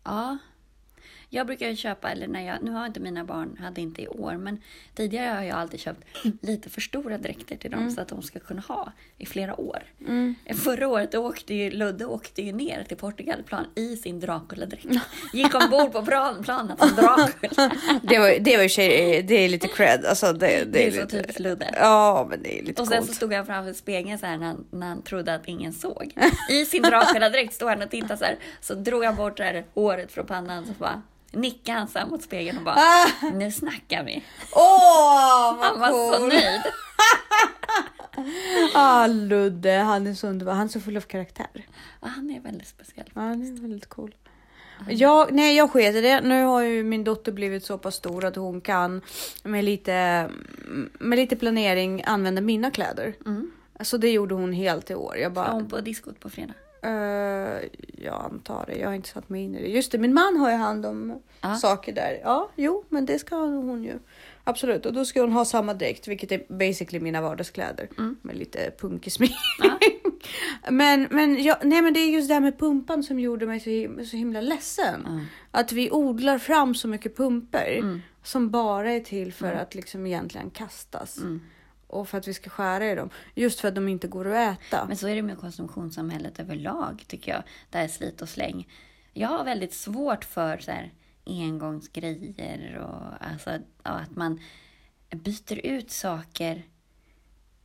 Ja. 0.03 0.37
Jag 1.29 1.47
brukar 1.47 1.69
ju 1.69 1.75
köpa, 1.75 2.11
eller 2.11 2.27
när 2.27 2.41
jag, 2.47 2.63
nu 2.63 2.71
har 2.71 2.85
inte 2.85 2.99
mina 2.99 3.23
barn, 3.23 3.57
hade 3.61 3.81
inte 3.81 4.01
i 4.01 4.07
år, 4.07 4.37
men 4.37 4.61
tidigare 4.95 5.33
har 5.35 5.43
jag 5.43 5.57
alltid 5.57 5.79
köpt 5.79 5.99
lite 6.41 6.69
för 6.69 6.81
stora 6.81 7.17
dräkter 7.17 7.55
till 7.55 7.71
dem 7.71 7.91
så 7.91 8.01
att 8.01 8.07
de 8.07 8.21
ska 8.21 8.39
kunna 8.39 8.61
ha 8.61 8.91
i 9.17 9.25
flera 9.25 9.59
år. 9.61 9.83
Förra 10.55 10.87
året 10.87 11.11
då 11.11 11.27
åkte 11.27 11.53
ju 11.53 11.71
Ludde 11.71 12.05
åkte 12.05 12.41
ju 12.41 12.51
ner 12.51 12.83
till 12.83 12.97
Portugalplan 12.97 13.65
i 13.75 13.95
sin 13.95 14.19
Dracula-dräkt. 14.19 14.85
Gick 15.33 15.55
ombord 15.55 15.91
på 15.91 16.05
plan, 16.05 16.43
planet 16.43 16.79
som 16.79 16.89
Dracula. 16.95 17.71
Det 18.03 18.19
var, 18.19 18.39
det 18.39 18.55
var 18.57 18.63
ju 18.63 18.69
tjej, 18.69 19.23
det 19.23 19.35
är 19.35 19.49
lite 19.49 19.67
cred. 19.67 20.05
Alltså 20.05 20.33
det, 20.33 20.47
det, 20.47 20.65
Det 20.65 20.87
är 20.87 20.91
så 20.91 21.01
lite, 21.01 21.17
typiskt 21.17 21.39
Ludde. 21.39 21.69
Ja, 21.77 22.27
men 22.29 22.43
det 22.43 22.59
är 22.59 22.63
lite 22.63 22.81
Och 22.81 22.87
sen 22.87 23.01
så 23.01 23.07
coolt. 23.07 23.17
stod 23.17 23.33
han 23.33 23.45
framför 23.45 23.73
spegeln 23.73 24.19
så 24.19 24.25
här 24.25 24.37
när 24.37 24.45
han, 24.45 24.65
när 24.71 24.87
han 24.87 25.01
trodde 25.01 25.35
att 25.35 25.47
ingen 25.47 25.73
såg. 25.73 26.13
I 26.49 26.65
sin 26.65 26.83
Dracula-dräkt 26.83 27.53
stod 27.53 27.69
han 27.69 27.81
och 27.81 27.89
tittade 27.89 28.17
så 28.17 28.25
här. 28.25 28.35
Så 28.61 28.73
drog 28.73 29.03
han 29.03 29.15
bort 29.15 29.37
det 29.37 29.43
här 29.43 29.65
håret 29.73 30.11
från 30.11 30.25
pannan 30.25 30.65
så 30.65 30.73
bara 30.73 31.01
nickade 31.37 31.77
han 31.77 31.87
så 31.87 31.99
här 31.99 32.05
mot 32.05 32.23
spegeln 32.23 32.57
och 32.57 32.63
bara 32.63 32.77
Nu 33.33 33.51
snackar 33.51 34.03
vi. 34.03 34.23
Åh, 34.51 35.57
vad 35.57 35.65
Han 35.65 35.79
var 35.79 36.17
så 36.17 36.27
nöjd. 36.27 36.61
Ah, 38.73 39.07
Ludde, 39.07 39.71
han 39.71 40.07
är 40.07 40.13
så 40.13 40.27
underbar. 40.27 40.53
Han 40.53 40.65
är 40.65 40.69
så 40.69 40.79
full 40.79 40.97
av 40.97 41.01
karaktär. 41.01 41.65
Ja, 42.01 42.07
han 42.07 42.29
är 42.29 42.39
väldigt 42.39 42.67
speciell. 42.67 43.11
Ja, 43.13 43.21
han 43.21 43.41
är 43.41 43.61
väldigt 43.61 43.89
cool. 43.89 44.15
Jag, 44.89 45.31
nej, 45.31 45.57
jag 45.57 45.71
sket 45.71 45.95
i 45.95 46.01
det. 46.01 46.21
Nu 46.21 46.43
har 46.43 46.61
ju 46.61 46.83
min 46.83 47.03
dotter 47.03 47.31
blivit 47.31 47.65
så 47.65 47.77
pass 47.77 47.95
stor 47.95 48.25
att 48.25 48.35
hon 48.35 48.61
kan 48.61 49.01
med 49.43 49.63
lite, 49.63 50.29
med 50.99 51.19
lite 51.19 51.35
planering 51.35 52.03
använda 52.05 52.41
mina 52.41 52.71
kläder. 52.71 53.13
Mm. 53.25 53.51
Så 53.81 53.97
det 53.97 54.09
gjorde 54.09 54.35
hon 54.35 54.53
helt 54.53 54.91
i 54.91 54.95
år. 54.95 55.17
Jag 55.17 55.33
bara, 55.33 55.51
hon 55.51 55.69
på 55.69 55.81
diskot 55.81 56.19
på 56.19 56.29
fredag? 56.29 56.53
Eh, 56.87 57.63
jag 58.03 58.25
antar 58.31 58.65
det. 58.67 58.75
Jag 58.75 58.87
har 58.87 58.95
inte 58.95 59.09
satt 59.09 59.29
mig 59.29 59.43
in 59.43 59.55
i 59.55 59.61
det. 59.61 59.67
Just 59.67 59.91
det, 59.91 59.97
min 59.97 60.13
man 60.13 60.37
har 60.37 60.49
ju 60.51 60.55
hand 60.57 60.85
om 60.85 61.21
Ja. 61.41 61.55
saker 61.55 61.93
där. 61.93 62.19
Ja, 62.23 62.49
jo, 62.55 62.83
men 62.89 63.05
det 63.05 63.19
ska 63.19 63.35
hon 63.35 63.83
ju. 63.83 63.93
Absolut, 64.43 64.85
och 64.85 64.93
då 64.93 65.05
ska 65.05 65.21
hon 65.21 65.31
ha 65.31 65.45
samma 65.45 65.73
dräkt, 65.73 66.07
vilket 66.07 66.31
är 66.31 66.45
basically 66.53 66.99
mina 66.99 67.21
vardagskläder 67.21 67.87
med 68.21 68.35
lite 68.37 68.71
punkig 68.79 69.13
smink. 69.13 69.31
Ja. 69.63 69.79
men, 70.71 71.07
men, 71.11 71.43
ja, 71.43 71.57
nej, 71.63 71.81
men 71.81 71.93
det 71.93 71.99
är 71.99 72.09
just 72.09 72.27
det 72.27 72.33
här 72.33 72.41
med 72.41 72.59
pumpan 72.59 73.03
som 73.03 73.19
gjorde 73.19 73.45
mig 73.45 73.59
så, 73.59 73.69
him- 73.69 74.03
så 74.05 74.17
himla 74.17 74.41
ledsen. 74.41 75.25
Att 75.51 75.71
vi 75.71 75.91
odlar 75.91 76.37
fram 76.39 76.75
så 76.75 76.87
mycket 76.87 77.17
pumper 77.17 78.01
som 78.23 78.49
bara 78.49 78.91
är 78.91 78.99
till 78.99 79.33
för 79.33 79.53
att 79.53 79.75
liksom 79.75 80.05
egentligen 80.07 80.49
kastas. 80.49 81.19
Och 81.87 82.09
för 82.09 82.17
att 82.17 82.27
vi 82.27 82.33
ska 82.33 82.49
skära 82.49 82.91
i 82.91 82.95
dem. 82.95 83.09
Just 83.35 83.59
för 83.59 83.67
att 83.67 83.75
de 83.75 83.87
inte 83.87 84.07
går 84.07 84.27
att 84.27 84.57
äta. 84.57 84.85
Men 84.85 84.97
så 84.97 85.07
är 85.07 85.15
det 85.15 85.21
med 85.21 85.37
konsumtionssamhället 85.37 86.39
överlag 86.39 87.03
tycker 87.07 87.31
jag. 87.31 87.43
Det 87.69 87.77
här 87.77 87.87
slit 87.87 88.21
och 88.21 88.29
släng. 88.29 88.67
Jag 89.13 89.27
har 89.27 89.43
väldigt 89.43 89.73
svårt 89.73 90.23
för 90.23 90.57
så 90.57 90.71
här 90.71 90.93
engångsgrejer 91.25 92.77
och 92.77 93.27
alltså, 93.27 93.49
ja, 93.83 93.91
att 93.91 94.15
man 94.15 94.39
byter 95.09 95.65
ut 95.65 95.91
saker 95.91 96.63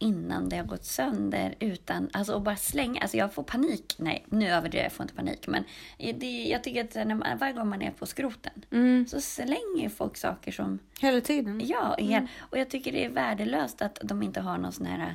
innan 0.02 0.48
det 0.48 0.56
har 0.56 0.64
gått 0.64 0.84
sönder 0.84 1.54
utan, 1.60 2.10
alltså 2.12 2.34
och 2.34 2.42
bara 2.42 2.56
slänga, 2.56 3.00
alltså 3.00 3.16
jag 3.16 3.32
får 3.34 3.42
panik, 3.42 3.94
nej 3.98 4.24
nu 4.28 4.48
överdriver 4.48 4.78
jag, 4.78 4.84
jag 4.84 4.92
får 4.92 5.04
inte 5.04 5.14
panik 5.14 5.46
men 5.46 5.64
det, 5.98 6.44
jag 6.48 6.64
tycker 6.64 6.84
att 6.84 6.94
när 7.06 7.14
man, 7.14 7.38
varje 7.38 7.52
gång 7.52 7.68
man 7.68 7.82
är 7.82 7.90
på 7.90 8.06
skroten 8.06 8.64
Mm. 8.70 9.06
så 9.06 9.20
slänger 9.20 9.88
folk 9.88 10.16
saker 10.16 10.52
som 10.52 10.78
Hela 11.00 11.20
tiden. 11.20 11.60
Ja, 11.64 11.98
igen. 11.98 12.28
och 12.40 12.58
jag 12.58 12.70
tycker 12.70 12.92
det 12.92 13.04
är 13.04 13.08
värdelöst 13.10 13.82
att 13.82 13.98
de 14.02 14.22
inte 14.22 14.40
har 14.40 14.58
någon 14.58 14.72
sån 14.72 14.86
här 14.86 15.14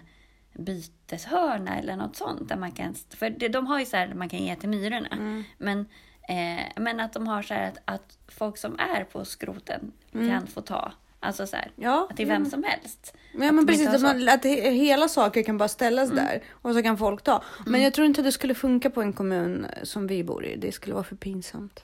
byteshörna 0.54 1.78
eller 1.80 1.96
något 1.96 2.16
sånt. 2.16 2.50
Där 2.50 2.56
man 2.58 2.72
kan, 2.72 2.94
för 3.10 3.30
det- 3.30 3.48
de 3.50 3.68
har 3.68 3.80
ju 3.80 3.86
så 3.86 3.98
här 3.98 4.14
man 4.14 4.30
kan 4.30 4.40
ge 4.40 4.56
till 4.56 4.70
myrorna. 4.70 5.44
Men, 5.58 5.80
eh, 6.30 6.66
men 6.76 7.00
att 7.00 7.14
de 7.14 7.28
har 7.28 7.42
så 7.42 7.54
här 7.54 7.68
att, 7.68 7.78
att 7.86 8.18
folk 8.28 8.58
som 8.58 8.80
är 8.80 9.04
på 9.04 9.26
skroten 9.26 9.92
kan 10.12 10.48
få 10.48 10.62
ta. 10.62 10.92
Alltså 11.20 11.48
så 11.48 11.56
här, 11.56 11.72
Ja, 11.76 12.08
att 12.10 12.18
det 12.18 12.24
är 12.24 12.28
vem 12.28 12.46
som 12.50 12.64
helst. 12.64 13.14
Ja, 13.34 13.52
men 13.52 13.68
precis, 13.68 13.88
att, 13.88 14.02
man, 14.02 14.30
att 14.30 14.44
he- 14.46 14.70
hela 14.72 15.08
saker 15.08 15.44
kan 15.44 15.58
bara 15.58 15.68
ställas 15.70 16.10
där 16.10 16.44
och 16.52 16.74
så 16.74 16.84
kan 16.84 16.98
folk 16.98 17.22
ta. 17.24 17.44
Men 17.66 17.82
jag 17.82 17.94
tror 17.94 18.08
inte 18.08 18.22
att 18.22 18.26
det 18.26 18.32
skulle 18.32 18.54
funka 18.56 18.90
på 18.90 19.02
en 19.02 19.14
kommun 19.14 19.66
som 19.84 20.08
vi 20.08 20.24
bor 20.24 20.46
i. 20.46 20.56
Det 20.56 20.72
skulle 20.72 20.94
vara 20.94 21.04
för 21.04 21.16
pinsamt. 21.16 21.84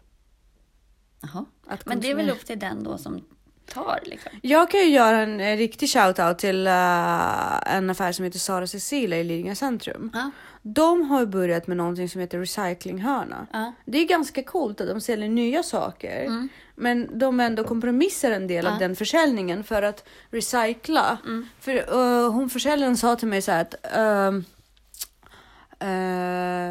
Jaha. 1.21 1.45
Men 1.85 1.99
det 1.99 2.11
är 2.11 2.15
väl 2.15 2.29
upp 2.29 2.45
till 2.45 2.59
den 2.59 2.83
då 2.83 2.97
som 2.97 3.23
tar 3.67 3.99
liksom. 4.03 4.31
Jag 4.41 4.71
kan 4.71 4.79
ju 4.79 4.87
göra 4.89 5.17
en 5.17 5.39
eh, 5.39 5.57
riktig 5.57 5.87
shout-out 5.89 6.33
till 6.37 6.67
eh, 6.67 7.75
en 7.75 7.89
affär 7.89 8.11
som 8.11 8.25
heter 8.25 8.39
Sara 8.39 8.67
Cecilia 8.67 9.19
i 9.19 9.23
Lidingö 9.23 9.55
centrum. 9.55 10.11
Ja. 10.13 10.31
De 10.65 11.01
har 11.01 11.19
ju 11.19 11.25
börjat 11.25 11.67
med 11.67 11.77
någonting 11.77 12.09
som 12.09 12.21
heter 12.21 12.39
recyclinghörna. 12.39 13.47
Ja. 13.53 13.73
Det 13.85 13.97
är 13.97 14.07
ganska 14.07 14.43
coolt 14.43 14.81
att 14.81 14.87
de 14.87 15.01
säljer 15.01 15.29
nya 15.29 15.63
saker. 15.63 16.49
Men 16.75 17.19
de 17.19 17.39
ändå 17.39 17.63
kompromissar 17.63 18.31
en 18.31 18.47
del 18.47 18.67
av 18.67 18.79
den 18.79 18.95
försäljningen 18.95 19.63
för 19.63 19.83
att 19.83 20.07
recycla. 20.29 21.17
För 21.59 21.75
eh, 21.75 22.31
hon 22.31 22.49
försäljaren 22.49 22.97
sa 22.97 23.15
till 23.15 23.27
mig 23.27 23.41
så 23.41 23.51
här 23.51 23.61
att 23.61 23.95
eh, 23.95 24.31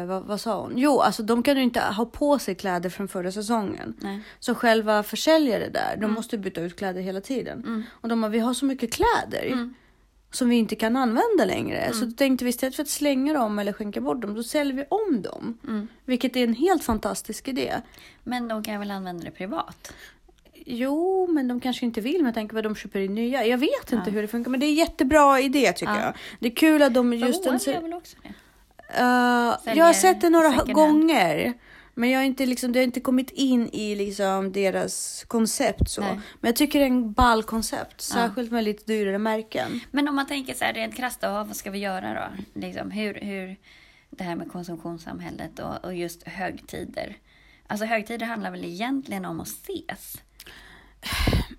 vad, 0.05 0.23
vad 0.23 0.41
sa 0.41 0.61
hon? 0.61 0.73
Jo, 0.75 0.99
alltså 0.99 1.23
de 1.23 1.43
kan 1.43 1.57
ju 1.57 1.63
inte 1.63 1.79
ha 1.79 2.05
på 2.05 2.39
sig 2.39 2.55
kläder 2.55 2.89
från 2.89 3.07
förra 3.07 3.31
säsongen. 3.31 3.93
Nej. 4.01 4.21
Så 4.39 4.55
själva 4.55 5.03
försäljare 5.03 5.69
där, 5.69 5.97
de 5.97 6.13
måste 6.13 6.37
byta 6.37 6.61
ut 6.61 6.75
kläder 6.75 7.01
hela 7.01 7.21
tiden. 7.21 7.85
Och 7.91 8.09
de 8.09 8.21
bara, 8.21 8.29
vi 8.29 8.39
har 8.39 8.53
så 8.53 8.65
mycket 8.65 8.93
kläder 8.93 9.73
som 10.35 10.49
vi 10.49 10.55
inte 10.55 10.75
kan 10.75 10.95
använda 10.95 11.45
längre. 11.45 11.93
Så 11.93 12.05
då 12.05 12.11
tänkte 12.11 12.45
vi 12.45 12.49
istället 12.49 12.75
för 12.75 12.83
att 12.83 12.89
slänga 12.89 13.33
dem 13.33 13.59
eller 13.59 13.73
skänka 13.73 14.01
bort 14.01 14.21
dem, 14.21 14.33
då 14.35 14.43
säljer 14.43 14.73
vi 14.73 14.85
om 14.89 15.21
dem. 15.21 15.57
Vilket 16.05 16.35
är 16.35 16.43
en 16.43 16.53
helt 16.53 16.83
fantastisk 16.83 17.47
idé. 17.47 17.73
Men 18.23 18.47
de 18.47 18.63
kan 18.63 18.79
väl 18.79 18.91
använda 18.91 19.23
det 19.25 19.31
privat? 19.31 19.93
Jo, 20.65 21.27
men 21.27 21.47
de 21.47 21.59
kanske 21.59 21.85
inte 21.85 22.01
vill 22.01 22.23
med 22.23 22.33
tanke 22.33 22.53
på 22.53 22.57
att 22.57 22.63
de 22.63 22.75
köper 22.75 22.99
in 22.99 23.15
nya. 23.15 23.45
Jag 23.45 23.57
vet 23.57 23.91
inte 23.91 24.11
hur 24.11 24.21
det 24.21 24.27
funkar, 24.27 24.51
men 24.51 24.59
det 24.59 24.65
är 24.65 24.67
en 24.69 24.75
jättebra 24.75 25.39
idé 25.39 25.71
tycker 25.73 25.93
Ja. 25.93 26.01
jag. 26.01 26.13
Det 26.39 26.47
är 26.47 26.55
kul 26.55 26.81
att 26.81 26.93
de 26.93 27.13
Just 27.13 27.45
en, 27.45 27.57
gör 27.57 27.81
väl 27.81 27.93
också 27.93 28.17
det? 28.23 28.29
Uh, 28.29 29.57
Säljer 29.63 29.77
jag 29.77 29.85
har 29.85 29.93
sett 29.93 30.21
det 30.21 30.29
några 30.29 30.51
second 30.51 31.11
hand. 31.11 31.53
Men 31.95 32.09
jag 32.09 32.19
har 32.19 32.25
inte, 32.25 32.45
liksom, 32.45 32.71
det 32.71 32.79
har 32.79 32.83
inte 32.83 32.99
kommit 32.99 33.29
in 33.31 33.69
i 33.69 33.95
liksom, 33.95 34.51
deras 34.51 35.23
koncept. 35.27 35.89
Så. 35.89 36.01
Nej. 36.01 36.19
Men 36.41 36.49
jag 36.49 36.55
tycker 36.55 36.79
det 36.79 36.85
är 36.85 36.89
en 36.89 37.13
ball 37.13 37.43
koncept. 37.43 38.01
Särskilt 38.01 38.51
med 38.51 38.63
lite 38.63 38.85
dyrare 38.85 39.17
märken. 39.17 39.79
Men 39.91 40.07
om 40.07 40.15
man 40.15 40.27
tänker 40.27 40.53
så 40.53 40.65
här 40.65 40.73
rent 40.73 40.95
krasst, 40.95 41.19
vad 41.21 41.55
ska 41.55 41.71
vi 41.71 41.79
göra 41.79 42.13
då? 42.13 42.59
Liksom, 42.59 42.91
hur, 42.91 43.13
hur 43.13 43.57
det 44.09 44.23
här 44.23 44.35
med 44.35 44.51
konsumtionssamhället 44.51 45.59
och, 45.59 45.85
och 45.85 45.93
just 45.93 46.27
högtider. 46.27 47.17
Alltså 47.67 47.85
högtider 47.85 48.25
handlar 48.25 48.51
väl 48.51 48.65
egentligen 48.65 49.25
om 49.25 49.39
att 49.39 49.47
ses? 49.47 50.17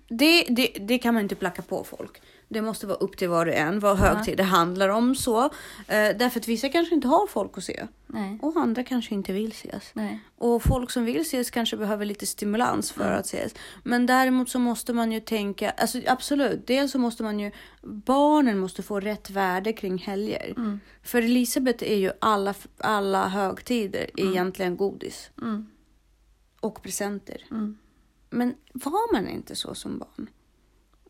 Det, 0.07 0.43
det, 0.49 0.67
det 0.67 0.97
kan 0.97 1.13
man 1.13 1.23
inte 1.23 1.35
placka 1.35 1.61
på 1.61 1.83
folk. 1.83 2.21
Det 2.55 2.61
måste 2.61 2.87
vara 2.87 2.97
upp 2.97 3.17
till 3.17 3.29
var 3.29 3.45
och 3.45 3.53
en 3.53 3.79
vad 3.79 3.97
högtider 3.97 4.43
handlar 4.43 4.89
om. 4.89 5.15
så. 5.15 5.43
Uh, 5.43 5.49
därför 5.87 6.39
att 6.39 6.47
vissa 6.47 6.69
kanske 6.69 6.95
inte 6.95 7.07
har 7.07 7.27
folk 7.27 7.57
att 7.57 7.63
se. 7.63 7.87
Nej. 8.07 8.39
Och 8.41 8.57
andra 8.57 8.83
kanske 8.83 9.13
inte 9.13 9.33
vill 9.33 9.51
ses. 9.51 9.91
Nej. 9.93 10.19
Och 10.37 10.63
folk 10.63 10.91
som 10.91 11.05
vill 11.05 11.21
ses 11.21 11.51
kanske 11.51 11.77
behöver 11.77 12.05
lite 12.05 12.25
stimulans 12.25 12.91
för 12.91 13.11
att 13.11 13.25
ses. 13.25 13.55
Men 13.83 14.05
däremot 14.05 14.49
så 14.49 14.59
måste 14.59 14.93
man 14.93 15.11
ju 15.11 15.19
tänka, 15.19 15.69
alltså 15.69 16.01
absolut, 16.07 16.67
dels 16.67 16.91
så 16.91 16.99
måste 16.99 17.23
man 17.23 17.39
ju, 17.39 17.51
barnen 17.81 18.59
måste 18.59 18.83
få 18.83 18.99
rätt 18.99 19.29
värde 19.29 19.73
kring 19.73 19.97
helger. 19.97 20.79
För 21.03 21.21
Elisabeth 21.21 21.83
är 21.83 21.97
ju 21.97 22.11
alla, 22.21 22.53
alla 22.77 23.27
högtider 23.27 24.09
egentligen 24.15 24.77
godis. 24.77 25.29
Mm. 25.41 25.67
Och 26.59 26.83
presenter. 26.83 27.45
Mm. 27.51 27.77
Men 28.29 28.55
var 28.73 29.13
man 29.13 29.27
inte 29.27 29.55
så 29.55 29.75
som 29.75 29.99
barn? 29.99 30.29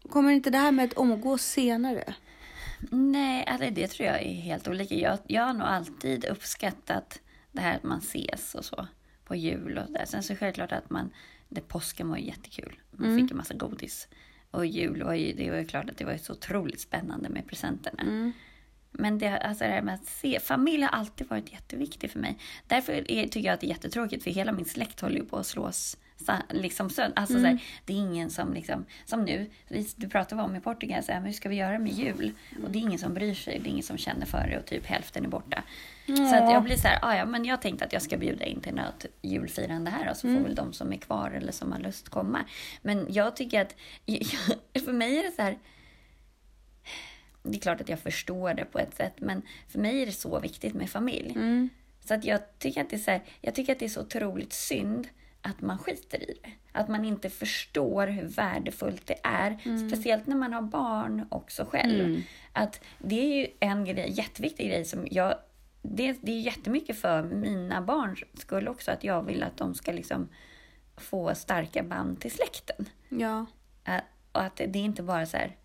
Kommer 0.09 0.31
inte 0.31 0.49
det 0.49 0.57
här 0.57 0.71
med 0.71 0.85
att 0.85 0.93
omgås 0.93 1.41
senare? 1.41 2.13
Nej, 2.91 3.45
alltså 3.47 3.69
det 3.69 3.87
tror 3.87 4.07
jag 4.07 4.21
är 4.21 4.33
helt 4.33 4.67
olika. 4.67 4.95
Jag, 4.95 5.19
jag 5.27 5.43
har 5.43 5.53
nog 5.53 5.67
alltid 5.67 6.25
uppskattat 6.25 7.21
det 7.51 7.61
här 7.61 7.75
att 7.75 7.83
man 7.83 7.99
ses 7.99 8.55
och 8.55 8.65
så 8.65 8.87
på 9.25 9.35
jul 9.35 9.77
och 9.77 9.91
där. 9.91 10.05
Sen 10.05 10.23
så 10.23 10.35
självklart 10.35 10.71
att 10.71 10.89
man, 10.89 11.09
det 11.49 11.61
påsken 11.61 12.09
var 12.09 12.17
jättekul. 12.17 12.79
Man 12.91 13.19
fick 13.19 13.31
en 13.31 13.37
massa 13.37 13.53
godis. 13.53 14.07
Och 14.51 14.65
jul 14.65 15.03
var 15.03 15.13
ju, 15.13 15.33
det 15.33 15.51
var 15.51 15.57
ju 15.57 15.65
klart 15.65 15.89
att 15.89 15.97
det 15.97 16.05
var 16.05 16.17
så 16.17 16.33
otroligt 16.33 16.79
spännande 16.79 17.29
med 17.29 17.47
presenterna. 17.47 18.03
Men 18.91 19.19
det, 19.19 19.37
alltså 19.37 19.63
det 19.63 19.69
här 19.69 19.81
med 19.81 19.95
att 19.95 20.05
se, 20.05 20.39
familj 20.39 20.81
har 20.81 20.89
alltid 20.89 21.27
varit 21.27 21.51
jätteviktigt 21.51 22.11
för 22.11 22.19
mig. 22.19 22.37
Därför 22.67 23.11
är, 23.11 23.23
tycker 23.23 23.39
jag 23.39 23.53
att 23.53 23.61
det 23.61 23.67
är 23.67 23.69
jättetråkigt 23.69 24.23
för 24.23 24.31
hela 24.31 24.51
min 24.51 24.65
släkt 24.65 25.01
håller 25.01 25.15
ju 25.15 25.25
på 25.25 25.37
att 25.37 25.45
slås 25.45 25.97
liksom 26.49 26.89
sönder. 26.89 27.19
Alltså 27.19 27.39
så 27.39 27.45
här, 27.45 27.63
det 27.85 27.93
är 27.93 27.97
ingen 27.97 28.29
som 28.29 28.53
liksom, 28.53 28.85
som 29.05 29.23
nu, 29.23 29.49
du 29.95 30.09
pratade 30.09 30.41
om 30.41 30.55
i 30.55 30.59
Portugal, 30.59 31.03
så 31.03 31.11
här, 31.11 31.19
men 31.19 31.25
hur 31.25 31.33
ska 31.33 31.49
vi 31.49 31.55
göra 31.55 31.79
med 31.79 31.91
jul? 31.91 32.31
Och 32.63 32.71
det 32.71 32.79
är 32.79 32.81
ingen 32.81 32.99
som 32.99 33.13
bryr 33.13 33.33
sig, 33.33 33.59
det 33.59 33.69
är 33.69 33.71
ingen 33.71 33.83
som 33.83 33.97
känner 33.97 34.25
för 34.25 34.47
det 34.47 34.57
och 34.57 34.65
typ 34.65 34.85
hälften 34.85 35.25
är 35.25 35.29
borta. 35.29 35.63
Så 36.05 36.35
att 36.35 36.51
jag 36.51 36.63
blir 36.63 36.75
så 36.75 36.87
här, 36.87 36.99
ah, 37.01 37.15
ja 37.15 37.25
men 37.25 37.45
jag 37.45 37.61
tänkte 37.61 37.85
att 37.85 37.93
jag 37.93 38.01
ska 38.01 38.17
bjuda 38.17 38.45
in 38.45 38.61
till 38.61 38.75
något 38.75 39.05
julfirande 39.21 39.91
här 39.91 40.09
och 40.09 40.17
så 40.17 40.27
får 40.27 40.39
väl 40.39 40.55
de 40.55 40.73
som 40.73 40.93
är 40.93 40.97
kvar 40.97 41.31
eller 41.31 41.51
som 41.51 41.71
har 41.71 41.79
lust 41.79 42.09
komma. 42.09 42.39
Men 42.81 43.07
jag 43.09 43.35
tycker 43.35 43.61
att, 43.61 43.75
för 44.85 44.93
mig 44.93 45.17
är 45.19 45.23
det 45.23 45.31
så 45.31 45.41
här, 45.41 45.57
det 47.43 47.57
är 47.57 47.61
klart 47.61 47.81
att 47.81 47.89
jag 47.89 47.99
förstår 47.99 48.53
det 48.53 48.65
på 48.65 48.79
ett 48.79 48.95
sätt, 48.95 49.13
men 49.17 49.41
för 49.67 49.79
mig 49.79 50.01
är 50.01 50.05
det 50.05 50.11
så 50.11 50.39
viktigt 50.39 50.73
med 50.73 50.89
familj. 50.89 51.33
Så 52.07 52.13
att 52.13 52.25
jag 52.25 52.59
tycker 52.59 52.81
att 52.81 52.89
det 52.89 52.95
är 52.95 52.99
så 52.99 53.11
här, 53.11 53.21
jag 53.41 53.55
tycker 53.55 53.73
att 53.73 53.79
det 53.79 53.85
är 53.85 53.89
så 53.89 54.01
otroligt 54.01 54.53
synd 54.53 55.07
att 55.45 55.61
man 55.61 55.77
skiter 55.77 56.29
i 56.31 56.37
det. 56.43 56.49
Att 56.71 56.87
man 56.87 57.05
inte 57.05 57.29
förstår 57.29 58.07
hur 58.07 58.27
värdefullt 58.27 59.07
det 59.07 59.17
är. 59.23 59.57
Speciellt 59.87 60.27
när 60.27 60.35
man 60.35 60.53
har 60.53 60.61
barn 60.61 61.27
också 61.29 61.65
själv. 61.65 62.23
Att 62.53 62.81
det 62.99 63.15
är 63.15 63.35
ju 63.35 63.47
en 63.59 63.85
grej, 63.85 64.11
jätteviktig 64.11 64.67
grej 64.67 64.85
som 64.85 65.07
jag... 65.11 65.35
Det, 65.81 66.17
det 66.21 66.31
är 66.31 66.39
jättemycket 66.39 66.99
för 66.99 67.23
mina 67.23 67.81
barns 67.81 68.23
skull 68.33 68.67
också 68.67 68.91
att 68.91 69.03
jag 69.03 69.23
vill 69.23 69.43
att 69.43 69.57
de 69.57 69.75
ska 69.75 69.91
liksom 69.91 70.29
få 70.97 71.35
starka 71.35 71.83
band 71.83 72.21
till 72.21 72.31
släkten. 72.31 72.89
Ja. 73.09 73.45
Och 74.31 74.41
att 74.41 74.55
det 74.55 74.79
är 74.79 74.83
inte 74.83 75.03
bara 75.03 75.25
så 75.25 75.37
här 75.37 75.55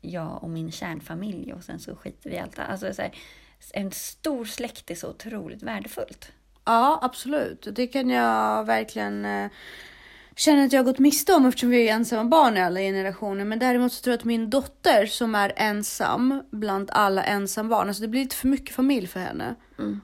jag 0.00 0.42
och 0.42 0.50
min 0.50 0.72
kärnfamilj 0.72 1.52
och 1.52 1.64
sen 1.64 1.80
så 1.80 1.96
skiter 1.96 2.30
vi 2.30 2.36
i 2.36 2.38
allt. 2.38 2.58
Alltså 2.58 2.94
så 2.94 3.02
här, 3.02 3.14
en 3.72 3.90
stor 3.90 4.44
släkt 4.44 4.90
är 4.90 4.94
så 4.94 5.10
otroligt 5.10 5.62
värdefullt. 5.62 6.32
Ja, 6.64 6.98
absolut. 7.02 7.68
Det 7.72 7.86
kan 7.86 8.10
jag 8.10 8.64
verkligen 8.64 9.24
eh, 9.24 9.50
känna 10.36 10.64
att 10.64 10.72
jag 10.72 10.80
har 10.80 10.84
gått 10.84 10.98
miste 10.98 11.34
om 11.34 11.46
eftersom 11.46 11.70
vi 11.70 11.88
är 11.88 11.94
ensamma 11.94 12.24
barn 12.24 12.56
i 12.56 12.62
alla 12.62 12.80
generationer. 12.80 13.44
Men 13.44 13.58
däremot 13.58 13.92
så 13.92 14.02
tror 14.02 14.12
jag 14.12 14.18
att 14.18 14.24
min 14.24 14.50
dotter 14.50 15.06
som 15.06 15.34
är 15.34 15.52
ensam 15.56 16.42
bland 16.50 16.90
alla 16.90 17.24
ensambarn, 17.24 17.88
alltså 17.88 18.02
det 18.02 18.08
blir 18.08 18.20
lite 18.20 18.36
för 18.36 18.48
mycket 18.48 18.74
familj 18.74 19.06
för 19.06 19.20
henne. 19.20 19.54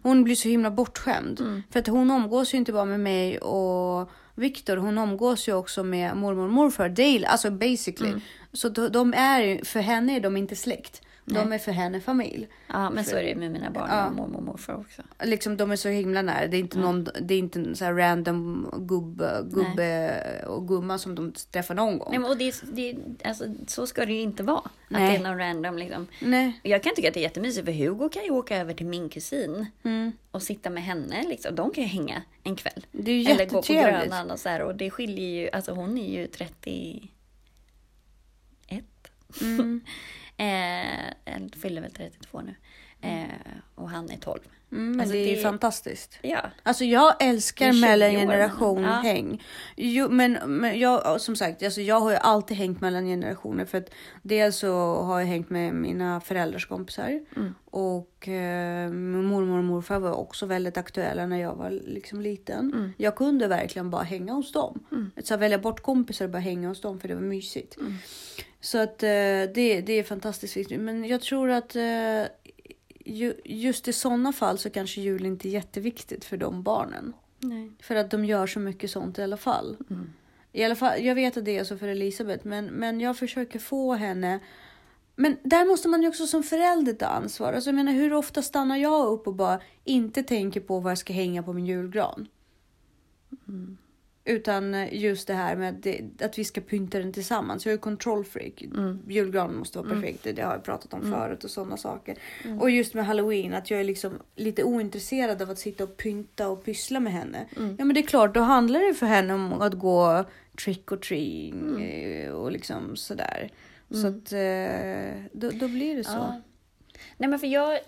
Hon 0.02 0.24
blir 0.24 0.34
så 0.36 0.48
himla 0.48 0.70
bortskämd. 0.70 1.38
För 1.70 1.80
att 1.80 1.86
hon 1.86 2.10
omgås 2.10 2.54
ju 2.54 2.58
inte 2.58 2.72
bara 2.72 2.84
med 2.84 3.00
mig 3.00 3.38
och 3.38 4.10
Viktor, 4.34 4.76
hon 4.76 4.98
omgås 4.98 5.48
ju 5.48 5.52
också 5.54 5.84
med 5.84 6.16
mormor 6.16 6.44
och 6.44 6.52
morfar 6.52 6.88
daily, 6.88 7.24
alltså 7.24 7.50
basically. 7.50 8.10
Så 8.52 8.68
de, 8.68 8.88
de 8.88 9.14
är 9.14 9.64
för 9.64 9.80
henne 9.80 10.16
är 10.16 10.20
de 10.20 10.36
inte 10.36 10.56
släkt. 10.56 11.02
De 11.34 11.52
är 11.52 11.58
för 11.58 11.72
henne 11.72 12.00
familj. 12.00 12.48
Ja, 12.66 12.90
men 12.90 13.04
så 13.04 13.16
är 13.16 13.22
det 13.22 13.34
med 13.34 13.50
mina 13.50 13.70
barn 13.70 13.88
Ja. 13.90 14.06
och 14.06 14.12
mormor 14.14 14.36
och 14.36 14.42
morfar 14.42 14.74
också. 14.74 15.02
Liksom 15.22 15.56
de 15.56 15.70
är 15.70 15.76
så 15.76 15.88
himla 15.88 16.22
nära. 16.22 16.46
Det 16.46 16.56
är 16.56 16.60
inte 16.60 16.78
någon, 16.78 17.08
det 17.20 17.34
är 17.34 17.38
inte 17.38 17.58
en 17.58 17.76
så 17.76 17.84
random 17.92 18.70
gubbe, 18.88 19.44
gubbe 19.50 20.44
och 20.46 20.68
gumma 20.68 20.98
som 20.98 21.14
de 21.14 21.32
träffar 21.32 21.74
någon 21.74 21.98
gång. 21.98 22.08
Nej, 22.10 22.18
men, 22.18 22.30
och 22.30 22.36
det, 22.36 22.54
det, 22.72 22.96
alltså, 23.24 23.44
så 23.66 23.86
ska 23.86 24.06
det 24.06 24.12
ju 24.12 24.20
inte 24.20 24.42
vara. 24.42 24.58
Att 24.58 24.70
Nej. 24.88 25.10
det 25.10 25.16
är 25.16 25.22
någon 25.30 25.38
random 25.38 25.78
liksom. 25.78 26.06
Nej. 26.20 26.60
Jag 26.62 26.82
kan 26.82 26.94
tycka 26.94 27.08
att 27.08 27.14
det 27.14 27.20
är 27.20 27.22
jättemysigt 27.22 27.64
för 27.66 27.72
Hugo 27.72 28.08
kan 28.08 28.24
ju 28.24 28.30
åka 28.30 28.56
över 28.56 28.74
till 28.74 28.86
min 28.86 29.08
kusin 29.08 29.66
Mm. 29.82 30.12
och 30.30 30.42
sitta 30.42 30.70
med 30.70 30.82
henne. 30.82 31.22
Liksom. 31.28 31.54
De 31.54 31.70
kan 31.70 31.84
ju 31.84 31.90
hänga 31.90 32.22
en 32.42 32.56
kväll. 32.56 32.86
Det 32.92 33.10
är 33.10 33.16
ju 33.18 33.30
Eller 33.30 33.46
gå 33.46 33.62
på. 33.62 33.72
Grönan 33.72 34.30
och 34.30 34.38
så 34.38 34.48
här. 34.48 34.62
Och 34.62 34.74
det 34.74 34.90
skiljer 34.90 35.42
ju, 35.42 35.50
alltså 35.50 35.72
hon 35.72 35.98
är 35.98 36.12
ju 36.20 36.26
31. 36.26 37.10
Mm. 39.40 39.80
eh, 40.44 41.48
fyller 41.62 41.80
väl 41.82 41.92
32 41.92 42.40
nu. 42.40 42.54
Eh, 43.02 43.24
och 43.74 43.90
han 43.90 44.10
är 44.10 44.16
12. 44.16 44.40
Mm, 44.72 44.90
men 44.90 45.00
Alltså, 45.00 45.12
det 45.12 45.32
är 45.32 45.36
det- 45.36 45.42
fantastiskt. 45.42 46.18
Ja. 46.22 46.38
Alltså 46.62 46.84
jag 46.84 47.14
älskar 47.22 47.64
Det 47.66 47.70
är 47.70 47.72
20 47.74 47.78
år, 47.84 47.88
mellangeneration 47.88 48.82
men- 48.82 48.90
ja. 48.90 48.96
häng. 48.96 49.42
Jo, 49.76 50.08
men, 50.08 50.32
men 50.46 50.78
jag, 50.78 51.20
som 51.20 51.36
sagt, 51.36 51.62
alltså 51.62 51.80
jag 51.80 52.00
har 52.00 52.10
ju 52.10 52.16
alltid 52.16 52.56
hängt 52.56 52.80
mellan 52.80 53.04
generationer. 53.06 53.64
För 53.64 53.78
att 53.78 53.90
dels 54.22 54.56
så 54.56 54.94
har 55.02 55.20
jag 55.20 55.26
hängt 55.26 55.50
med 55.50 55.74
mina 55.74 56.20
föräldrars 56.20 56.66
kompisar. 56.66 57.20
Mm. 57.36 57.54
Och 57.64 58.28
eh, 58.28 58.90
mormor 58.90 59.58
och 59.58 59.64
morfar 59.64 59.98
var 59.98 60.12
också 60.12 60.46
väldigt 60.46 60.76
aktuella 60.76 61.26
när 61.26 61.40
jag 61.40 61.54
var 61.54 61.70
liksom 61.70 62.20
liten. 62.20 62.72
Mm. 62.74 62.92
Jag 62.96 63.16
kunde 63.16 63.46
verkligen 63.48 63.90
bara 63.90 64.02
hänga 64.02 64.32
hos 64.32 64.52
dem. 64.52 64.84
Så 65.24 65.36
välja 65.36 65.58
bort 65.58 65.80
kompisar 65.80 66.24
och 66.24 66.30
bara 66.30 66.38
hänga 66.38 66.68
hos 66.68 66.80
dem 66.80 67.00
för 67.00 67.08
det 67.08 67.14
var 67.14 67.22
mysigt. 67.22 67.76
Så 68.60 68.78
att 68.78 69.02
eh, 69.02 69.08
det, 69.54 69.80
det 69.86 69.92
är 69.92 70.02
fantastiskt 70.02 70.56
viktigt. 70.56 70.80
Men 70.80 71.04
jag 71.04 71.20
tror 71.20 71.50
att 71.50 71.76
eh, 71.76 72.24
ju, 73.04 73.34
just 73.44 73.88
i 73.88 73.92
sådana 73.92 74.32
fall 74.32 74.58
så 74.58 74.70
kanske 74.70 75.00
jul 75.00 75.26
inte 75.26 75.48
är 75.48 75.50
jätteviktigt 75.50 76.24
för 76.24 76.36
de 76.36 76.62
barnen. 76.62 77.12
Nej. 77.38 77.72
För 77.80 77.94
att 77.94 78.10
de 78.10 78.24
gör 78.24 78.46
så 78.46 78.60
mycket 78.60 78.90
sånt 78.90 79.18
i 79.18 79.22
alla 79.22 79.36
fall. 79.36 79.76
Mm. 79.90 80.12
I 80.52 80.64
alla 80.64 80.76
fall 80.76 81.02
jag 81.02 81.14
vet 81.14 81.36
att 81.36 81.44
det 81.44 81.58
är 81.58 81.64
så 81.64 81.78
för 81.78 81.88
Elisabeth, 81.88 82.46
men, 82.46 82.66
men 82.66 83.00
jag 83.00 83.16
försöker 83.16 83.58
få 83.58 83.94
henne... 83.94 84.40
Men 85.16 85.36
där 85.42 85.64
måste 85.64 85.88
man 85.88 86.02
ju 86.02 86.08
också 86.08 86.26
som 86.26 86.42
förälder 86.42 86.92
ta 86.92 87.06
ansvar. 87.06 87.52
Alltså 87.52 87.70
jag 87.70 87.74
menar, 87.74 87.92
hur 87.92 88.12
ofta 88.12 88.42
stannar 88.42 88.76
jag 88.76 89.06
upp 89.06 89.26
och 89.26 89.34
bara 89.34 89.60
inte 89.84 90.22
tänker 90.22 90.60
på 90.60 90.80
vad 90.80 90.90
jag 90.90 90.98
ska 90.98 91.12
hänga 91.12 91.42
på 91.42 91.52
min 91.52 91.66
julgran? 91.66 92.28
Mm. 93.48 93.78
Utan 94.30 94.88
just 94.92 95.26
det 95.26 95.34
här 95.34 95.56
med 95.56 95.74
det, 95.74 96.24
att 96.24 96.38
vi 96.38 96.44
ska 96.44 96.60
pynta 96.60 96.98
den 96.98 97.12
tillsammans. 97.12 97.66
Jag 97.66 97.72
är 97.72 97.78
kontrollfreak. 97.78 98.64
Julgranen 99.08 99.56
måste 99.56 99.78
vara 99.78 99.88
perfekt. 99.88 100.26
Det 100.34 100.42
har 100.42 100.52
jag 100.52 100.64
pratat 100.64 100.94
om 100.94 101.12
förut 101.12 101.44
och 101.44 101.50
sådana 101.50 101.76
saker. 101.76 102.16
Och 102.60 102.70
just 102.70 102.94
med 102.94 103.06
halloween, 103.06 103.54
att 103.54 103.70
jag 103.70 103.80
är 103.80 103.84
liksom 103.84 104.18
lite 104.36 104.64
ointresserad 104.64 105.42
av 105.42 105.50
att 105.50 105.58
sitta 105.58 105.84
och 105.84 105.96
pynta 105.96 106.48
och 106.48 106.64
pyssla 106.64 107.00
med 107.00 107.12
henne. 107.12 107.46
Ja 107.56 107.84
men 107.84 107.94
det 107.94 108.00
är 108.00 108.06
klart, 108.06 108.34
då 108.34 108.40
handlar 108.40 108.80
det 108.88 108.94
för 108.94 109.06
henne 109.06 109.34
om 109.34 109.52
att 109.52 109.74
gå 109.74 110.24
trick 110.64 110.92
or 110.92 110.96
treating 110.96 111.82
eh, 111.82 112.30
och 112.30 112.52
liksom 112.52 112.96
sådär. 112.96 113.50
Så 113.90 114.06
att 114.06 114.32
eh, 114.32 115.24
då, 115.32 115.50
då 115.50 115.68
blir 115.68 115.96
det 115.96 116.04
så. 116.04 116.12
Ja. 116.12 116.40
Nej 117.16 117.28
men 117.30 117.38
för 117.38 117.46
jag 117.46 117.78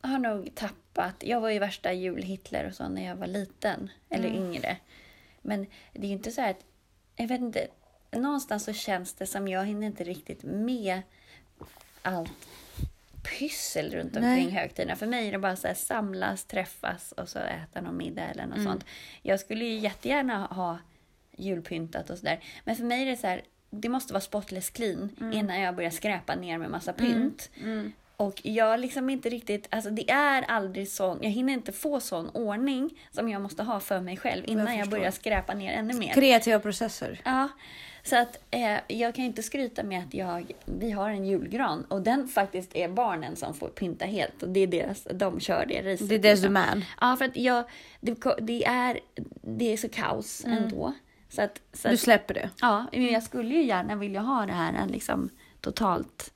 har 0.00 0.18
nog 0.18 0.54
tappat, 0.54 1.14
jag 1.26 1.40
var 1.40 1.50
ju 1.50 1.58
värsta 1.58 1.92
jul-Hitler 1.92 2.66
och 2.68 2.74
så 2.74 2.88
när 2.88 3.06
jag 3.06 3.16
var 3.16 3.26
liten, 3.26 3.90
eller 4.08 4.28
yngre. 4.28 4.76
Men 5.42 5.66
det 5.92 6.00
är 6.00 6.06
ju 6.06 6.12
inte 6.12 6.30
så 6.30 6.40
här 6.40 6.50
att, 6.50 6.64
jag 7.16 7.28
vet 7.28 7.40
inte, 7.40 7.68
någonstans 8.10 8.64
så 8.64 8.72
känns 8.72 9.14
det 9.14 9.26
som 9.26 9.48
jag 9.48 9.66
hinner 9.66 9.86
inte 9.86 10.04
riktigt 10.04 10.42
med 10.42 11.02
allt 12.02 12.48
pyssel 13.22 13.90
runt 13.94 14.14
Nej. 14.14 14.22
omkring 14.22 14.56
högtiderna. 14.56 14.96
För 14.96 15.06
mig 15.06 15.28
är 15.28 15.32
det 15.32 15.38
bara 15.38 15.56
så 15.56 15.66
här 15.66 15.74
samlas, 15.74 16.44
träffas 16.44 17.12
och 17.12 17.28
så 17.28 17.38
äta 17.38 17.80
någon 17.80 17.96
middag 17.96 18.22
eller 18.22 18.46
något 18.46 18.62
sånt. 18.62 18.84
Jag 19.22 19.40
skulle 19.40 19.64
ju 19.64 19.78
jättegärna 19.78 20.46
ha 20.46 20.78
julpyntat 21.36 22.10
och 22.10 22.18
sådär. 22.18 22.44
Men 22.64 22.76
för 22.76 22.84
mig 22.84 23.02
är 23.02 23.06
det 23.06 23.16
så 23.16 23.26
här, 23.26 23.42
det 23.70 23.88
måste 23.88 24.12
vara 24.12 24.20
spotless 24.20 24.70
clean 24.70 25.30
innan 25.32 25.60
jag 25.60 25.76
börjar 25.76 25.90
skräpa 25.90 26.34
ner 26.34 26.58
med 26.58 26.70
massa 26.70 26.92
pynt. 26.92 27.50
Och 28.20 28.40
jag 28.44 28.80
liksom 28.80 29.10
inte 29.10 29.28
riktigt, 29.28 29.68
alltså 29.70 29.90
det 29.90 30.10
är 30.10 30.42
aldrig 30.42 30.88
sån, 30.88 31.18
jag 31.22 31.30
hinner 31.30 31.52
inte 31.52 31.72
få 31.72 32.00
sån 32.00 32.28
ordning 32.28 32.98
som 33.10 33.28
jag 33.28 33.42
måste 33.42 33.62
ha 33.62 33.80
för 33.80 34.00
mig 34.00 34.16
själv 34.16 34.44
innan 34.46 34.66
jag, 34.66 34.84
förstår. 34.84 34.98
börjar 34.98 35.10
skräpa 35.10 35.54
ner 35.54 35.72
ännu 35.72 35.94
mer. 35.94 36.12
Kreativa 36.12 36.60
processer. 36.60 37.20
Ja, 37.24 37.48
så 38.02 38.16
att 38.16 38.42
eh, 38.50 38.98
jag 38.98 39.14
kan 39.14 39.24
inte 39.24 39.42
skryta 39.42 39.82
med 39.82 39.98
att 39.98 40.14
jag, 40.14 40.52
vi 40.64 40.90
har 40.90 41.10
en 41.10 41.24
julgran 41.24 41.84
och 41.84 42.02
den 42.02 42.28
faktiskt 42.28 42.76
är 42.76 42.88
barnen 42.88 43.36
som 43.36 43.54
får 43.54 43.68
pynta 43.68 44.04
helt 44.04 44.42
och 44.42 44.48
det 44.48 44.60
är 44.60 44.66
deras, 44.66 45.08
de 45.14 45.40
kör 45.40 45.66
det 45.66 45.92
racet. 45.92 46.08
Det 46.08 46.14
är 46.14 46.18
deras 46.18 46.44
man. 46.44 46.84
Ja, 47.00 47.16
för 47.16 47.24
att 47.24 47.36
jag, 47.36 47.64
det, 48.00 48.16
det, 48.40 48.64
är, 48.64 49.00
det 49.42 49.72
är 49.72 49.76
så 49.76 49.88
kaos 49.88 50.44
ändå. 50.44 50.94
Så 51.28 51.42
att, 51.42 51.60
så 51.72 51.88
Du 51.88 51.96
släpper 51.96 52.34
det. 52.34 52.50
Ja, 52.60 52.86
men 52.92 53.06
jag 53.06 53.22
skulle 53.22 53.54
ju 53.54 53.64
gärna 53.64 53.96
vilja 53.96 54.20
ha 54.20 54.46
det 54.46 54.52
här 54.52 54.86
liksom 54.88 55.30
totalt 55.60 56.32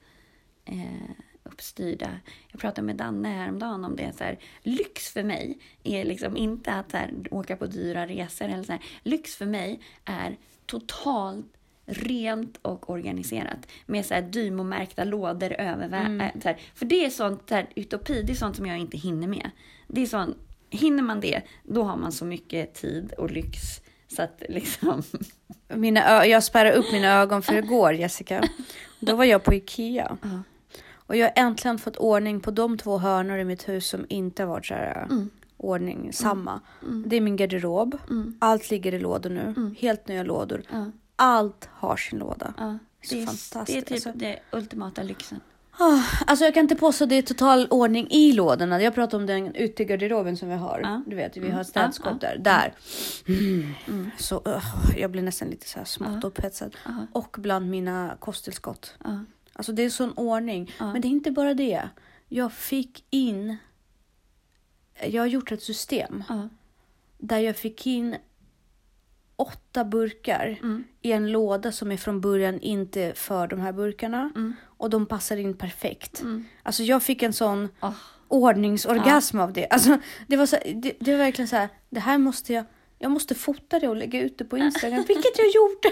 eh, 0.64 1.23
uppstyrda. 1.54 2.10
Jag 2.52 2.60
pratade 2.60 2.86
med 2.86 2.96
Danne 2.96 3.28
häromdagen 3.28 3.84
om 3.84 3.96
det. 3.96 4.12
Så 4.18 4.24
här, 4.24 4.38
lyx 4.62 5.12
för 5.12 5.22
mig 5.22 5.58
är 5.84 6.04
liksom 6.04 6.36
inte 6.36 6.72
att 6.72 6.92
här, 6.92 7.12
åka 7.30 7.56
på 7.56 7.66
dyra 7.66 8.06
resor. 8.06 8.44
Eller 8.48 8.62
så 8.62 8.72
här. 8.72 8.82
Lyx 9.02 9.36
för 9.36 9.46
mig 9.46 9.80
är 10.04 10.36
totalt 10.66 11.46
rent 11.86 12.58
och 12.62 12.90
organiserat. 12.90 13.58
Med 13.86 14.06
så 14.06 14.14
här 14.14 14.22
Dymo-märkta 14.22 15.04
lådor 15.04 15.52
över. 15.52 15.84
äh, 15.84 16.40
Så 16.42 16.48
här. 16.48 16.58
För 16.74 16.86
det 16.86 17.04
är 17.04 17.10
sånt, 17.10 17.48
så 17.48 17.54
här, 17.54 17.66
utopi, 17.76 18.22
det 18.22 18.32
är 18.32 18.36
sånt 18.36 18.56
som 18.56 18.66
jag 18.66 18.78
inte 18.78 18.96
hinner 18.96 19.28
med. 19.28 19.50
Det 19.86 20.02
är 20.02 20.06
sånt, 20.06 20.36
hinner 20.70 21.02
man 21.02 21.20
det, 21.20 21.42
då 21.62 21.82
har 21.82 21.96
man 21.96 22.12
så 22.12 22.24
mycket 22.24 22.74
tid 22.74 23.12
och 23.18 23.30
lyx. 23.30 23.58
Så 24.08 24.22
att 24.22 24.42
liksom... 24.48 25.02
Mina 25.68 26.26
jag 26.26 26.44
spärrade 26.44 26.74
upp 26.74 26.92
mina 26.92 27.08
ögon 27.08 27.42
för 27.42 27.54
igår 27.54 27.94
Jessica. 27.94 28.42
Då 29.00 29.16
var 29.16 29.24
jag 29.24 29.44
på 29.44 29.54
Ikea. 29.54 30.16
Ja. 30.22 30.42
Och 31.06 31.16
jag 31.16 31.26
har 31.26 31.32
äntligen 31.36 31.78
fått 31.78 31.96
ordning 31.96 32.40
på 32.40 32.50
de 32.50 32.78
två 32.78 32.98
hörnor 32.98 33.38
i 33.38 33.44
mitt 33.44 33.68
hus 33.68 33.86
som 33.88 34.06
inte 34.08 34.42
har 34.42 34.48
varit 34.48 34.66
så 34.66 34.74
här 34.74 35.02
Mm. 35.10 35.30
ordning, 35.56 36.12
samma. 36.12 36.60
Det 37.06 37.16
är 37.16 37.20
min 37.20 37.36
garderob. 37.36 37.98
Allt 38.38 38.70
ligger 38.70 38.94
i 38.94 38.98
lådor 38.98 39.30
nu. 39.30 39.74
Helt 39.78 40.08
nya 40.08 40.22
lådor. 40.22 40.62
Ja. 40.72 40.86
Allt 41.16 41.68
har 41.72 41.96
sin 41.96 42.18
låda. 42.18 42.54
Ja, 42.58 42.78
det, 43.10 43.22
är, 43.22 43.26
fantastiskt, 43.26 43.66
det 43.66 43.78
är 43.78 43.80
typ 43.80 44.06
alltså. 44.06 44.12
det 44.14 44.38
ultimata 44.52 45.02
lyxen. 45.02 45.40
Ah, 45.78 46.00
Alltså 46.26 46.44
jag 46.44 46.54
kan 46.54 46.60
inte 46.60 46.76
påstå 46.76 47.04
att 47.04 47.10
det 47.10 47.16
är 47.16 47.22
total 47.22 47.66
ordning 47.70 48.06
i 48.10 48.32
lådorna. 48.32 48.82
Jag 48.82 48.94
pratar 48.94 49.18
om 49.18 49.26
den 49.26 49.54
ute 49.54 49.82
i 49.82 49.86
garderoben 49.86 50.36
som 50.36 50.48
vi 50.48 50.54
har. 50.54 50.80
Ja. 50.82 51.02
Du 51.06 51.16
vet, 51.16 51.36
vi 51.36 51.40
har 51.40 51.48
Mm. 51.52 51.64
städskåp 51.64 52.12
Ja, 52.20 52.28
där. 52.28 52.38
Där. 52.38 52.74
Mm. 53.88 54.10
Så 54.18 54.42
uh, 54.46 54.64
jag 54.96 55.10
blir 55.10 55.22
nästan 55.22 55.48
lite 55.48 55.68
så 55.68 55.78
här 55.78 55.84
smått 55.86 56.18
Ja. 56.22 56.28
upphetsad. 56.28 56.76
Ja. 56.84 57.06
Och 57.12 57.36
bland 57.38 57.70
mina 57.70 58.16
kosttillskott. 58.20 58.94
Ja. 59.54 59.58
Alltså 59.58 59.72
det 59.72 59.82
är 59.82 59.90
sån 59.90 60.12
ordning. 60.12 60.72
Ja. 60.78 60.92
Men 60.92 61.00
det 61.02 61.08
är 61.08 61.10
inte 61.10 61.30
bara 61.30 61.54
det. 61.54 61.88
Jag 62.28 62.52
fick 62.52 63.04
in... 63.10 63.56
Jag 65.06 65.22
har 65.22 65.26
gjort 65.26 65.52
ett 65.52 65.62
system 65.62 66.24
Ja. 66.28 66.48
där 67.18 67.38
jag 67.38 67.56
fick 67.56 67.86
in 67.86 68.16
åtta 69.36 69.84
burkar 69.84 70.58
Mm. 70.62 70.84
i 71.02 71.12
en 71.12 71.32
låda 71.32 71.72
som 71.72 71.92
är 71.92 71.96
från 71.96 72.20
början 72.20 72.60
inte 72.60 73.12
för 73.16 73.46
de 73.46 73.60
här 73.60 73.72
burkarna. 73.72 74.30
Mm. 74.36 74.54
Och 74.64 74.90
de 74.90 75.06
passar 75.06 75.36
in 75.36 75.56
perfekt. 75.56 76.20
Mm. 76.22 76.44
Alltså 76.62 76.82
jag 76.82 77.02
fick 77.02 77.22
en 77.22 77.32
sån 77.32 77.68
Åh. 77.80 77.92
ordningsorgasm 78.28 79.38
av 79.38 79.52
det. 79.52 79.66
Alltså 79.68 79.98
det 80.26 80.36
var, 80.36 80.46
så, 80.46 80.56
det, 80.74 80.92
det 81.00 81.10
var 81.10 81.18
verkligen 81.18 81.48
så 81.48 81.56
här, 81.56 81.68
det 81.90 82.00
här 82.00 82.18
måste 82.18 82.52
jag 82.52 82.64
Jag 82.98 83.10
måste 83.10 83.34
fota 83.34 83.78
det 83.78 83.88
och 83.88 83.96
lägga 83.96 84.20
ut 84.20 84.38
det 84.38 84.44
på 84.44 84.58
Instagram, 84.58 85.04
vilket 85.08 85.38
jag 85.38 85.46
gjorde. 85.54 85.88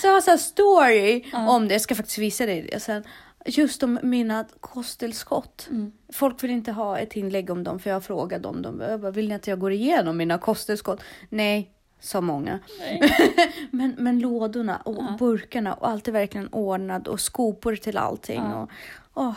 Så 0.00 0.06
jag 0.06 0.12
har 0.14 0.20
så 0.20 0.30
här 0.30 0.38
story 0.38 1.24
om 1.32 1.68
det, 1.68 1.74
jag 1.74 1.80
ska 1.80 1.94
faktiskt 1.94 2.18
visa 2.18 2.46
dig 2.46 2.68
det 2.72 2.80
sen. 2.80 3.04
Just 3.46 3.82
om 3.82 3.98
mina 4.02 4.44
kosttillskott. 4.60 5.68
Folk 6.12 6.42
vill 6.44 6.50
inte 6.50 6.72
ha 6.72 6.98
ett 6.98 7.16
inlägg 7.16 7.50
om 7.50 7.64
dem 7.64 7.78
för 7.78 7.90
jag 7.90 7.94
har 7.96 8.00
frågat 8.00 8.46
om 8.46 8.62
dem. 8.62 8.80
Jag 8.80 9.00
bara, 9.00 9.10
vill 9.10 9.28
ni 9.28 9.34
att 9.34 9.46
jag 9.46 9.58
går 9.58 9.72
igenom 9.72 10.16
mina 10.16 10.38
kosttillskott? 10.38 11.02
Nej, 11.28 11.70
sa 12.00 12.20
många. 12.20 12.58
men, 13.70 13.94
men 13.98 14.18
lådorna 14.20 14.76
och 14.76 15.04
burkarna 15.18 15.74
och 15.74 15.88
allt 15.88 16.08
är 16.08 16.12
verkligen 16.12 16.48
ordnat 16.48 17.08
och 17.08 17.20
skopor 17.20 17.76
till 17.76 17.96
allting. 17.96 18.40
Och, 18.40 18.70
åh, 19.14 19.34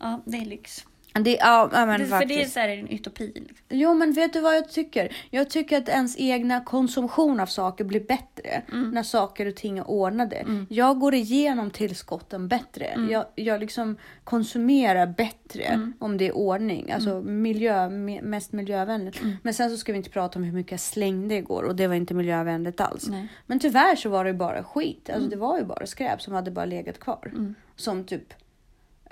Ja, 0.00 0.20
det 0.24 0.36
är 0.36 0.44
lyx. 0.44 0.84
Det, 1.22 1.36
ja, 1.40 1.68
men 1.72 2.00
Det, 2.00 2.06
för 2.06 2.24
det 2.24 2.42
är 2.42 2.46
så 2.46 2.60
här 2.60 2.68
en 2.68 2.88
utopi. 2.88 3.32
Liksom. 3.34 3.56
Jo, 3.68 3.94
men 3.94 4.12
vet 4.12 4.32
du 4.32 4.40
vad 4.40 4.56
jag 4.56 4.68
tycker? 4.70 5.16
Jag 5.30 5.50
tycker 5.50 5.78
att 5.78 5.88
ens 5.88 6.16
egna 6.18 6.60
konsumtion 6.64 7.40
av 7.40 7.46
saker 7.46 7.84
blir 7.84 8.00
bättre 8.00 8.62
när 8.92 9.02
saker 9.02 9.46
och 9.46 9.54
ting 9.56 9.78
är 9.78 9.88
ordnade. 9.90 10.44
Jag 10.68 10.98
går 11.00 11.14
igenom 11.14 11.70
tillskotten 11.70 12.48
bättre. 12.48 12.94
Jag, 13.10 13.24
jag 13.34 13.60
liksom 13.60 13.96
konsumerar 14.24 15.06
bättre 15.06 15.92
om 15.98 16.16
det 16.18 16.26
är 16.28 16.36
ordning. 16.36 16.92
Alltså 16.92 17.20
miljö, 17.20 17.74
me- 17.88 18.22
mest 18.22 18.52
miljövänligt. 18.52 19.20
Men 19.42 19.54
sen 19.54 19.70
så 19.70 19.76
ska 19.76 19.92
vi 19.92 19.98
inte 19.98 20.10
prata 20.10 20.38
om 20.38 20.44
hur 20.44 20.52
mycket 20.52 20.70
jag 20.72 20.80
slängde 20.80 21.34
igår 21.34 21.62
och 21.62 21.76
det 21.76 21.86
var 21.86 21.94
inte 21.94 22.14
miljövänligt 22.14 22.80
alls. 22.80 23.08
Nej. 23.08 23.28
Men 23.46 23.58
tyvärr 23.60 23.96
så 23.96 24.08
var 24.08 24.24
det 24.24 24.32
bara 24.34 24.64
skit. 24.64 25.10
Alltså 25.14 25.28
det 25.30 25.36
var 25.36 25.58
ju 25.58 25.64
bara 25.64 25.86
skräp 25.86 26.22
som 26.22 26.34
hade 26.34 26.50
bara 26.50 26.64
legat 26.64 26.98
kvar. 27.00 27.32
Som 27.76 28.04
typ 28.04 28.34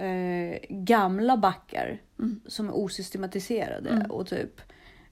eh, 0.02 0.58
gamla 0.68 1.36
backar 1.36 2.00
som 2.46 2.68
är 2.68 2.76
osystematiserade 2.76 4.06
och 4.08 4.26
typ 4.26 4.60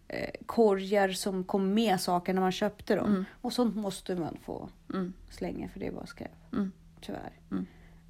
eh, 0.09 0.31
korgar 0.47 1.09
som 1.09 1.45
kom 1.45 1.75
med 1.75 2.01
saker 2.01 2.35
när 2.35 2.41
man 2.41 2.53
köpte 2.53 2.97
dem. 2.97 3.25
Och 3.41 3.53
sånt 3.53 3.77
måste 3.77 4.15
man 4.17 4.37
få 4.45 4.69
slänga 5.31 5.69
för 5.69 5.81
det 5.81 5.87
är 5.87 5.93
bara 5.93 6.07
skräp. 6.07 6.31
Tyvärr. 7.01 7.33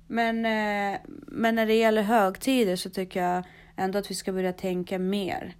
Men, 0.06 0.36
eh, 0.36 1.00
men 1.26 1.54
när 1.54 1.66
det 1.66 1.74
gäller 1.74 2.02
högtider 2.02 2.76
så 2.76 2.90
tycker 2.90 3.22
jag 3.22 3.44
ändå 3.76 3.98
att 3.98 4.10
vi 4.10 4.14
ska 4.14 4.32
börja 4.32 4.52
tänka 4.52 4.98
mer 4.98 5.54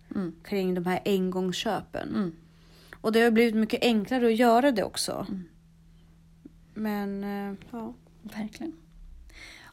kring 0.44 0.74
de 0.74 0.86
här 0.86 1.00
engångsköpen. 1.04 2.08
Och 3.00 3.12
det 3.12 3.20
har 3.20 3.30
blivit 3.30 3.54
mycket 3.54 3.82
enklare 3.82 4.26
att 4.26 4.36
göra 4.36 4.72
det 4.72 4.84
också. 4.84 5.26
Men 6.74 7.24
eh, 7.24 7.54
ja. 7.70 7.94
Verkligen. 8.22 8.72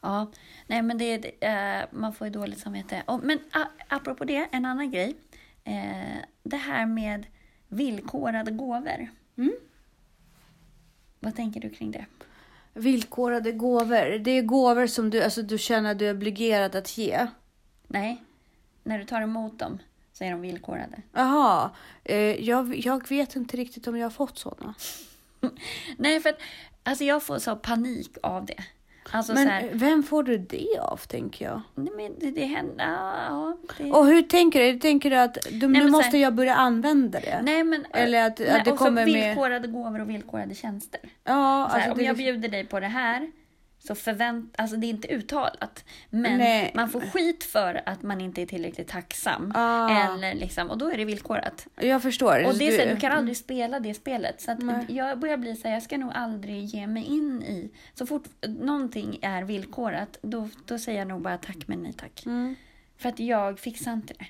Ja, 0.02 0.30
nej 0.66 0.82
men 0.82 0.98
det, 0.98 1.44
eh, 1.44 1.84
man 1.90 2.12
får 2.12 2.26
ju 2.26 2.32
dåligt 2.32 2.58
samvete. 2.58 3.02
Och, 3.06 3.20
men 3.22 3.38
a, 3.52 3.66
apropå 3.88 4.24
det, 4.24 4.48
en 4.52 4.64
annan 4.64 4.90
grej. 4.90 5.16
Eh, 5.64 6.18
det 6.42 6.56
här 6.56 6.86
med 6.86 7.26
villkorade 7.68 8.50
gåvor. 8.50 9.08
Mm. 9.36 9.52
Vad 11.20 11.36
tänker 11.36 11.60
du 11.60 11.70
kring 11.70 11.90
det? 11.90 12.06
Villkorade 12.74 13.52
gåvor. 13.52 14.18
Det 14.18 14.30
är 14.30 14.42
gåvor 14.42 14.86
som 14.86 15.10
du, 15.10 15.22
alltså, 15.22 15.42
du 15.42 15.58
känner 15.58 15.94
dig 15.94 16.10
obligerad 16.10 16.76
att 16.76 16.98
ge. 16.98 17.26
Nej, 17.86 18.22
när 18.82 18.98
du 18.98 19.04
tar 19.04 19.22
emot 19.22 19.58
dem 19.58 19.78
så 20.12 20.24
är 20.24 20.30
de 20.30 20.40
villkorade. 20.40 21.02
Jaha, 21.12 21.70
eh, 22.04 22.44
jag, 22.44 22.76
jag 22.76 23.08
vet 23.08 23.36
inte 23.36 23.56
riktigt 23.56 23.86
om 23.86 23.96
jag 23.96 24.04
har 24.04 24.10
fått 24.10 24.38
sådana. 24.38 24.74
Nej, 25.96 26.20
för 26.20 26.30
att 26.30 26.38
alltså 26.82 27.04
jag 27.04 27.22
får 27.22 27.38
så 27.38 27.56
panik 27.56 28.16
av 28.22 28.46
det. 28.46 28.64
Alltså 29.12 29.32
Men 29.34 29.48
här, 29.48 29.70
vem 29.72 30.02
får 30.02 30.22
du 30.22 30.38
det 30.38 30.78
av, 30.80 30.96
tänker 30.96 31.44
jag? 31.44 31.60
nej, 31.74 31.92
men 31.96 32.14
det, 32.18 32.30
det 32.40 32.44
händer, 32.46 32.84
ja, 33.28 33.56
det, 33.78 33.90
Och 33.92 34.06
hur 34.06 34.22
tänker 34.22 34.72
du? 34.72 34.78
Tänker 34.78 35.10
du 35.10 35.16
att 35.16 35.38
du, 35.50 35.68
men 35.68 35.84
nu 35.84 35.90
måste 35.90 36.16
här- 36.16 36.22
jag 36.22 36.34
börja 36.34 36.54
använda 36.54 37.20
det? 37.20 37.40
Nej, 37.42 37.64
men, 37.64 37.86
Eller 37.90 38.26
att- 38.26 38.32
att 38.40 38.46
nej, 38.48 38.62
det 38.64 38.72
och 38.72 38.78
så 38.78 38.84
kommer 38.84 39.06
med- 39.06 39.14
villkorade 39.14 39.68
gåvor 39.68 40.00
och 40.00 40.10
villkorade 40.10 40.54
tjänster. 40.54 41.00
Ja, 41.02 41.10
Så 41.24 41.32
här, 41.32 41.74
alltså 41.74 41.90
om 41.92 41.98
det, 41.98 42.04
jag 42.04 42.16
bjuder 42.16 42.48
dig 42.48 42.66
på 42.66 42.80
det 42.80 42.86
här 42.86 43.30
så 43.78 43.94
förvänt, 43.94 44.54
alltså 44.58 44.76
det 44.76 44.86
är 44.86 44.88
inte 44.88 45.08
uttalat. 45.08 45.84
Men 46.10 46.38
Nej. 46.38 46.72
man 46.74 46.90
får 46.90 47.00
skit 47.00 47.44
för 47.44 47.82
att 47.86 48.02
man 48.02 48.20
inte 48.20 48.42
är 48.42 48.46
tillräckligt 48.46 48.88
tacksam. 48.88 49.52
Ah. 49.54 49.88
Eller 49.90 50.34
liksom, 50.34 50.70
och 50.70 50.78
då 50.78 50.90
är 50.90 50.96
det 50.96 51.04
villkorat. 51.04 51.66
jag 51.76 52.02
förstår. 52.02 52.46
Och 52.46 52.54
det 52.54 52.68
är 52.68 52.78
så, 52.78 52.84
du, 52.84 52.94
du 52.94 53.00
kan 53.00 53.12
aldrig 53.12 53.36
spela 53.36 53.80
det 53.80 53.94
spelet. 53.94 54.40
Så 54.40 54.56
jag 54.88 55.18
börjar 55.18 55.36
bli 55.36 55.56
så 55.56 55.68
här, 55.68 55.74
jag 55.74 55.82
ska 55.82 55.98
nog 55.98 56.12
aldrig 56.14 56.64
ge 56.64 56.86
mig 56.86 57.04
in 57.04 57.42
i... 57.42 57.70
Så 57.94 58.06
fort 58.06 58.24
någonting 58.46 59.18
är 59.22 59.42
villkorat, 59.42 60.18
då, 60.22 60.48
då 60.66 60.78
säger 60.78 60.98
jag 60.98 61.08
nog 61.08 61.22
bara 61.22 61.38
tack 61.38 61.68
men 61.68 61.82
nej 61.82 61.92
tack. 61.92 62.26
Mm. 62.26 62.54
För 62.96 63.08
att 63.08 63.18
jag 63.18 63.58
fixar 63.58 63.92
inte 63.92 64.14
det. 64.14 64.26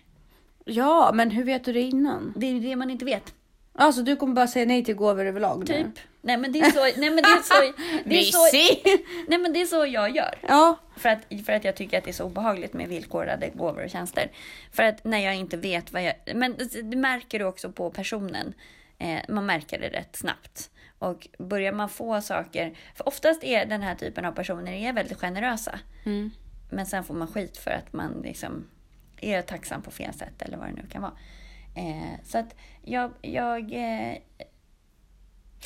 Ja, 0.65 1.11
men 1.15 1.31
hur 1.31 1.45
vet 1.45 1.65
du 1.65 1.73
det 1.73 1.81
innan? 1.81 2.33
Det 2.37 2.47
är 2.47 2.53
ju 2.53 2.61
det 2.61 2.77
man 2.77 2.91
inte 2.91 3.05
vet. 3.05 3.35
Alltså 3.81 4.03
du 4.03 4.17
kommer 4.17 4.35
bara 4.35 4.47
säga 4.47 4.67
nej 4.67 4.85
till 4.85 4.95
gåvor 4.95 5.27
överlag 5.27 5.59
nu? 5.59 5.67
Typ. 5.67 6.05
Nej 6.21 6.37
men 6.37 6.53
det 6.53 6.61
är 6.61 6.71
så, 6.71 7.01
nej, 7.01 7.11
men 7.11 7.17
det 7.17 7.29
är 7.29 7.43
så, 7.43 7.73
det 8.05 8.19
är 8.19 8.23
så, 8.23 8.45
Mysig! 8.45 8.83
nej, 9.29 9.39
men 9.39 9.53
det 9.53 9.61
är 9.61 9.67
så 9.67 9.87
jag 9.87 10.17
gör. 10.17 10.39
Ja, 10.49 10.79
För 10.97 11.09
att, 11.09 11.19
för 11.47 11.53
att 11.53 11.65
jag 11.65 11.77
tycker 11.77 11.99
att 11.99 12.05
det 12.05 12.11
är 12.11 12.13
så 12.13 12.25
obehagligt 12.25 12.73
med 12.73 12.89
villkorade 12.89 13.49
gåvor 13.55 13.85
och 13.85 13.91
tjänster. 13.91 14.31
För 14.73 14.83
att 14.83 15.05
när 15.05 15.19
jag 15.19 15.35
inte 15.35 15.57
vet 15.57 15.93
vad 15.93 16.03
jag... 16.03 16.15
Men 16.35 16.57
det, 16.57 16.83
det 16.83 16.97
märker 16.97 17.39
du 17.39 17.45
också 17.45 17.73
på 17.73 17.91
personen. 17.91 18.55
Eh, 18.99 19.19
man 19.29 19.47
märker 19.47 19.81
det 19.81 19.89
rätt 19.89 20.17
snabbt. 20.17 20.71
Och 20.99 21.29
börjar 21.39 21.73
man 21.73 21.89
få 21.89 22.21
saker... 22.21 22.79
För 22.95 23.09
oftast 23.09 23.45
är 23.45 23.67
den 23.67 23.83
här 23.83 23.95
typen 23.95 24.25
av 24.25 24.33
personer 24.33 24.73
är 24.73 24.93
väldigt 24.93 25.19
generösa. 25.21 25.79
Mm. 26.05 26.31
Men 26.71 26.87
sen 26.87 27.05
får 27.05 27.15
man 27.15 27.29
skit 27.29 27.57
för 27.57 27.71
att 27.71 27.93
man 27.93 28.21
liksom 28.25 28.65
är 29.21 29.43
tacksam 29.43 29.83
på 29.83 29.91
fel 29.91 30.15
sätt 30.15 30.43
eller 30.43 30.57
vad 30.57 30.69
det 30.69 30.75
nu 30.75 30.87
kan 30.91 31.03
vara. 31.03 31.13
Eh, 31.79 32.25
så 32.25 32.39
att 32.39 32.55
jag... 32.83 33.11
jag 33.23 33.73
eh, 33.73 34.19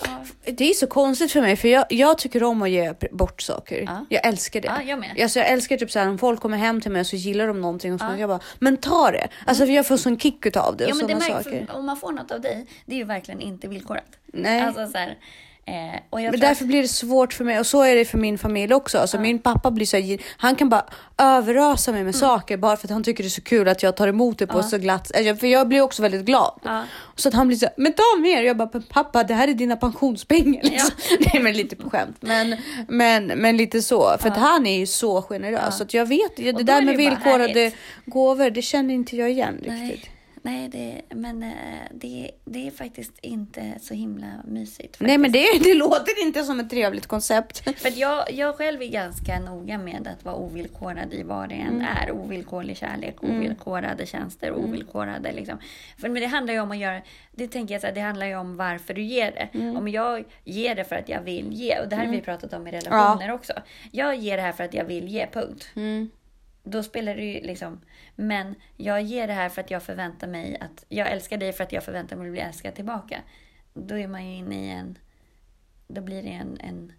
ja, 0.04 0.24
Det 0.44 0.70
är 0.70 0.74
så 0.74 0.86
konstigt 0.86 1.32
för 1.32 1.40
mig 1.40 1.56
för 1.56 1.68
jag, 1.68 1.84
jag 1.88 2.18
tycker 2.18 2.42
om 2.42 2.62
att 2.62 2.70
ge 2.70 2.94
bort 3.12 3.42
saker. 3.42 3.82
Ja. 3.86 4.06
Jag 4.08 4.26
älskar 4.26 4.60
det. 4.60 4.68
Ja, 4.68 4.82
jag 4.82 4.98
med. 4.98 5.20
Alltså, 5.22 5.38
jag 5.38 5.48
älskar 5.48 5.76
typ 5.76 5.90
såhär 5.90 6.08
om 6.08 6.18
folk 6.18 6.40
kommer 6.40 6.58
hem 6.58 6.80
till 6.80 6.90
mig 6.90 7.00
och 7.00 7.06
så 7.06 7.16
gillar 7.16 7.46
de 7.46 7.60
någonting 7.60 7.94
och 7.94 8.00
så 8.00 8.06
jag 8.18 8.28
bara, 8.28 8.40
men 8.58 8.76
ta 8.76 9.10
det. 9.10 9.28
Alltså 9.46 9.66
för 9.66 9.72
jag 9.72 9.86
får 9.86 9.96
sån 9.96 10.18
kick 10.18 10.46
utav 10.46 10.76
det 10.76 10.84
och 10.84 10.90
ja, 10.90 10.94
men 10.94 11.06
det 11.06 11.14
märks, 11.14 11.44
saker. 11.44 11.70
om 11.72 11.86
man 11.86 11.96
får 11.96 12.12
något 12.12 12.30
av 12.30 12.40
dig, 12.40 12.66
det 12.86 12.94
är 12.94 12.98
ju 12.98 13.04
verkligen 13.04 13.40
inte 13.40 13.68
villkorat. 13.68 14.18
Nej. 14.26 14.60
Alltså 14.60 14.86
så 14.86 14.98
här, 14.98 15.18
eh, 15.66 16.00
Men 16.30 16.40
därför 16.40 16.64
blir 16.64 16.82
det 16.82 16.88
svårt 16.88 17.32
för 17.32 17.44
mig 17.44 17.60
och 17.60 17.66
så 17.66 17.82
är 17.82 17.94
det 17.96 18.04
för 18.04 18.18
min 18.18 18.38
familj 18.38 18.74
också. 18.74 18.98
Alltså 18.98 19.18
min 19.20 19.38
pappa 19.38 19.70
blir 19.70 19.86
så 19.86 19.96
här, 19.96 20.18
han 20.36 20.54
kan 20.56 20.68
bara 20.68 20.84
överösa 21.18 21.90
Mm. 21.90 21.98
mig 21.98 22.04
med 22.04 22.14
saker 22.14 22.56
bara 22.56 22.76
för 22.76 22.86
att 22.86 22.90
han 22.90 23.04
tycker 23.04 23.22
det 23.22 23.28
är 23.28 23.30
så 23.30 23.42
kul 23.42 23.68
att 23.68 23.82
jag 23.82 23.96
tar 23.96 24.08
emot 24.08 24.38
det 24.38 24.46
på 24.46 24.62
så 24.62 24.78
glatt 24.78 25.12
alltså, 25.16 25.36
För 25.36 25.46
jag 25.46 25.68
blir 25.68 25.80
också 25.80 26.02
väldigt 26.02 26.24
glad. 26.24 26.60
Ja. 26.64 26.84
Så 27.16 27.28
att 27.28 27.34
han 27.34 27.48
blir 27.48 27.56
så 27.58 27.66
här, 27.66 27.74
men 27.76 27.92
ta 27.92 28.02
mer. 28.20 28.42
Jag 28.42 28.56
bara, 28.56 28.68
"Men 28.72 28.82
pappa 28.82 29.24
det 29.24 29.34
här 29.34 29.48
är 29.48 29.54
dina 29.54 29.76
pensionspengar. 29.76 30.62
Liksom. 30.62 30.90
Nej 31.32 31.42
men 31.42 31.52
lite 31.52 31.76
på 31.76 31.90
skämt. 31.90 32.16
Men, 32.20 32.56
men, 32.88 33.26
men 33.26 33.56
lite 33.56 33.82
så. 33.82 34.16
För 34.20 34.28
att 34.28 34.36
han 34.36 34.66
är 34.66 34.78
ju 34.78 34.86
så 34.86 35.22
generös. 35.22 35.76
Så 35.76 35.82
att 35.82 35.94
jag 35.94 36.06
vet, 36.06 36.36
det 36.36 36.52
där 36.52 36.80
det 36.80 36.86
med 36.86 36.96
villkorade 36.96 37.72
gåvor, 38.06 38.50
det 38.50 38.62
känner 38.62 38.94
inte 38.94 39.16
jag 39.16 39.30
igen 39.30 39.54
riktigt. 39.54 39.70
nej 39.78 40.08
det, 40.42 41.02
men 41.08 41.42
eh, 41.42 41.52
det, 41.90 42.30
det 42.44 42.66
är 42.66 42.70
faktiskt 42.70 43.12
inte 43.22 43.72
så 43.80 43.94
himla 43.94 44.26
mysigt. 44.44 44.96
Nej 45.00 45.18
men 45.18 45.32
faktiskt. 45.32 45.64
det, 45.64 45.68
det 45.68 45.74
låter 45.74 46.22
inte 46.26 46.42
som 46.44 46.60
ett 46.60 46.70
trevligt 46.70 47.06
koncept. 47.06 47.58
För 47.80 47.98
jag, 48.00 48.32
jag 48.32 48.54
själv 48.56 48.82
är 48.82 48.86
ganska 48.88 49.38
noga 49.40 49.78
med 49.78 50.08
att 50.08 50.24
vara 50.24 50.34
ovillkorad 50.36 51.14
i 51.14 51.22
vad 51.22 51.48
det 51.48 51.54
än 51.54 51.68
Mm. 51.72 51.86
är. 51.96 52.10
Ovillkorlig 52.12 52.76
kärlek, 52.76 53.22
ovillkorade 53.24 54.06
tjänster, 54.06 54.52
ovillkorade 54.54 55.32
liksom. 55.32 55.58
För 55.98 56.08
men 56.08 56.22
det 56.22 56.26
handlar 56.28 56.54
ju 56.54 56.60
om 56.60 56.70
att 56.70 56.78
göra, 56.78 57.00
det 57.32 57.48
tänker 57.48 57.74
jag 57.74 57.80
så 57.80 57.86
här, 57.86 57.94
det 57.94 58.00
handlar 58.00 58.26
ju 58.26 58.36
om 58.36 58.56
varför 58.56 58.94
du 58.94 59.02
ger 59.02 59.30
det. 59.32 59.58
Mm. 59.58 59.76
Om 59.76 59.88
jag 59.88 60.24
ger 60.44 60.74
det 60.74 60.84
för 60.84 60.96
att 60.96 61.08
jag 61.08 61.20
vill 61.22 61.52
ge, 61.52 61.78
och 61.80 61.88
det 61.88 61.96
här 61.96 62.06
har 62.06 62.12
vi 62.12 62.20
pratat 62.20 62.52
om 62.52 62.66
i 62.66 62.70
relationer 62.70 63.32
också. 63.32 63.52
Jag 63.92 64.16
ger 64.16 64.36
det 64.36 64.42
här 64.42 64.52
för 64.52 64.64
att 64.64 64.74
jag 64.74 64.84
vill 64.84 65.08
ge, 65.08 65.26
punkt. 65.32 65.68
Mm. 66.64 66.72
Då 66.72 66.82
spelar 66.82 67.14
det 67.14 67.22
ju 67.22 67.40
liksom, 67.40 67.80
men 68.16 68.54
jag 68.76 69.02
ger 69.02 69.26
det 69.26 69.32
här 69.32 69.48
för 69.48 69.60
att 69.60 69.70
jag 69.70 69.82
förväntar 69.82 70.26
mig 70.28 70.58
att, 70.60 70.84
jag 70.88 71.10
älskar 71.10 71.36
dig 71.36 71.52
för 71.52 71.64
att 71.64 71.72
jag 71.72 71.84
förväntar 71.84 72.16
mig 72.16 72.26
att 72.26 72.32
bli 72.32 72.40
älskad 72.40 72.74
tillbaka. 72.74 73.20
Då 73.74 73.98
är 73.98 74.08
man 74.08 74.26
ju 74.30 74.36
inne 74.36 74.66
i 74.66 74.70
en, 74.70 74.98
då 75.88 76.00
blir 76.00 76.22
det 76.22 76.28
en, 76.28 76.58
en 76.60 76.92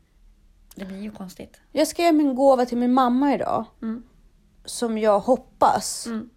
det 0.75 0.85
blir 0.85 1.01
ju 1.01 1.11
konstigt. 1.11 1.61
Jag 1.71 1.87
ska 1.87 2.01
ge 2.01 2.11
min 2.11 2.35
gåva 2.35 2.65
till 2.65 2.77
min 2.77 2.93
mamma 2.93 3.33
idag. 3.33 3.65
Mm. 3.81 4.03
Som 4.65 4.97
jag 4.97 5.19
hoppas 5.19 6.05
Mm. 6.07 6.29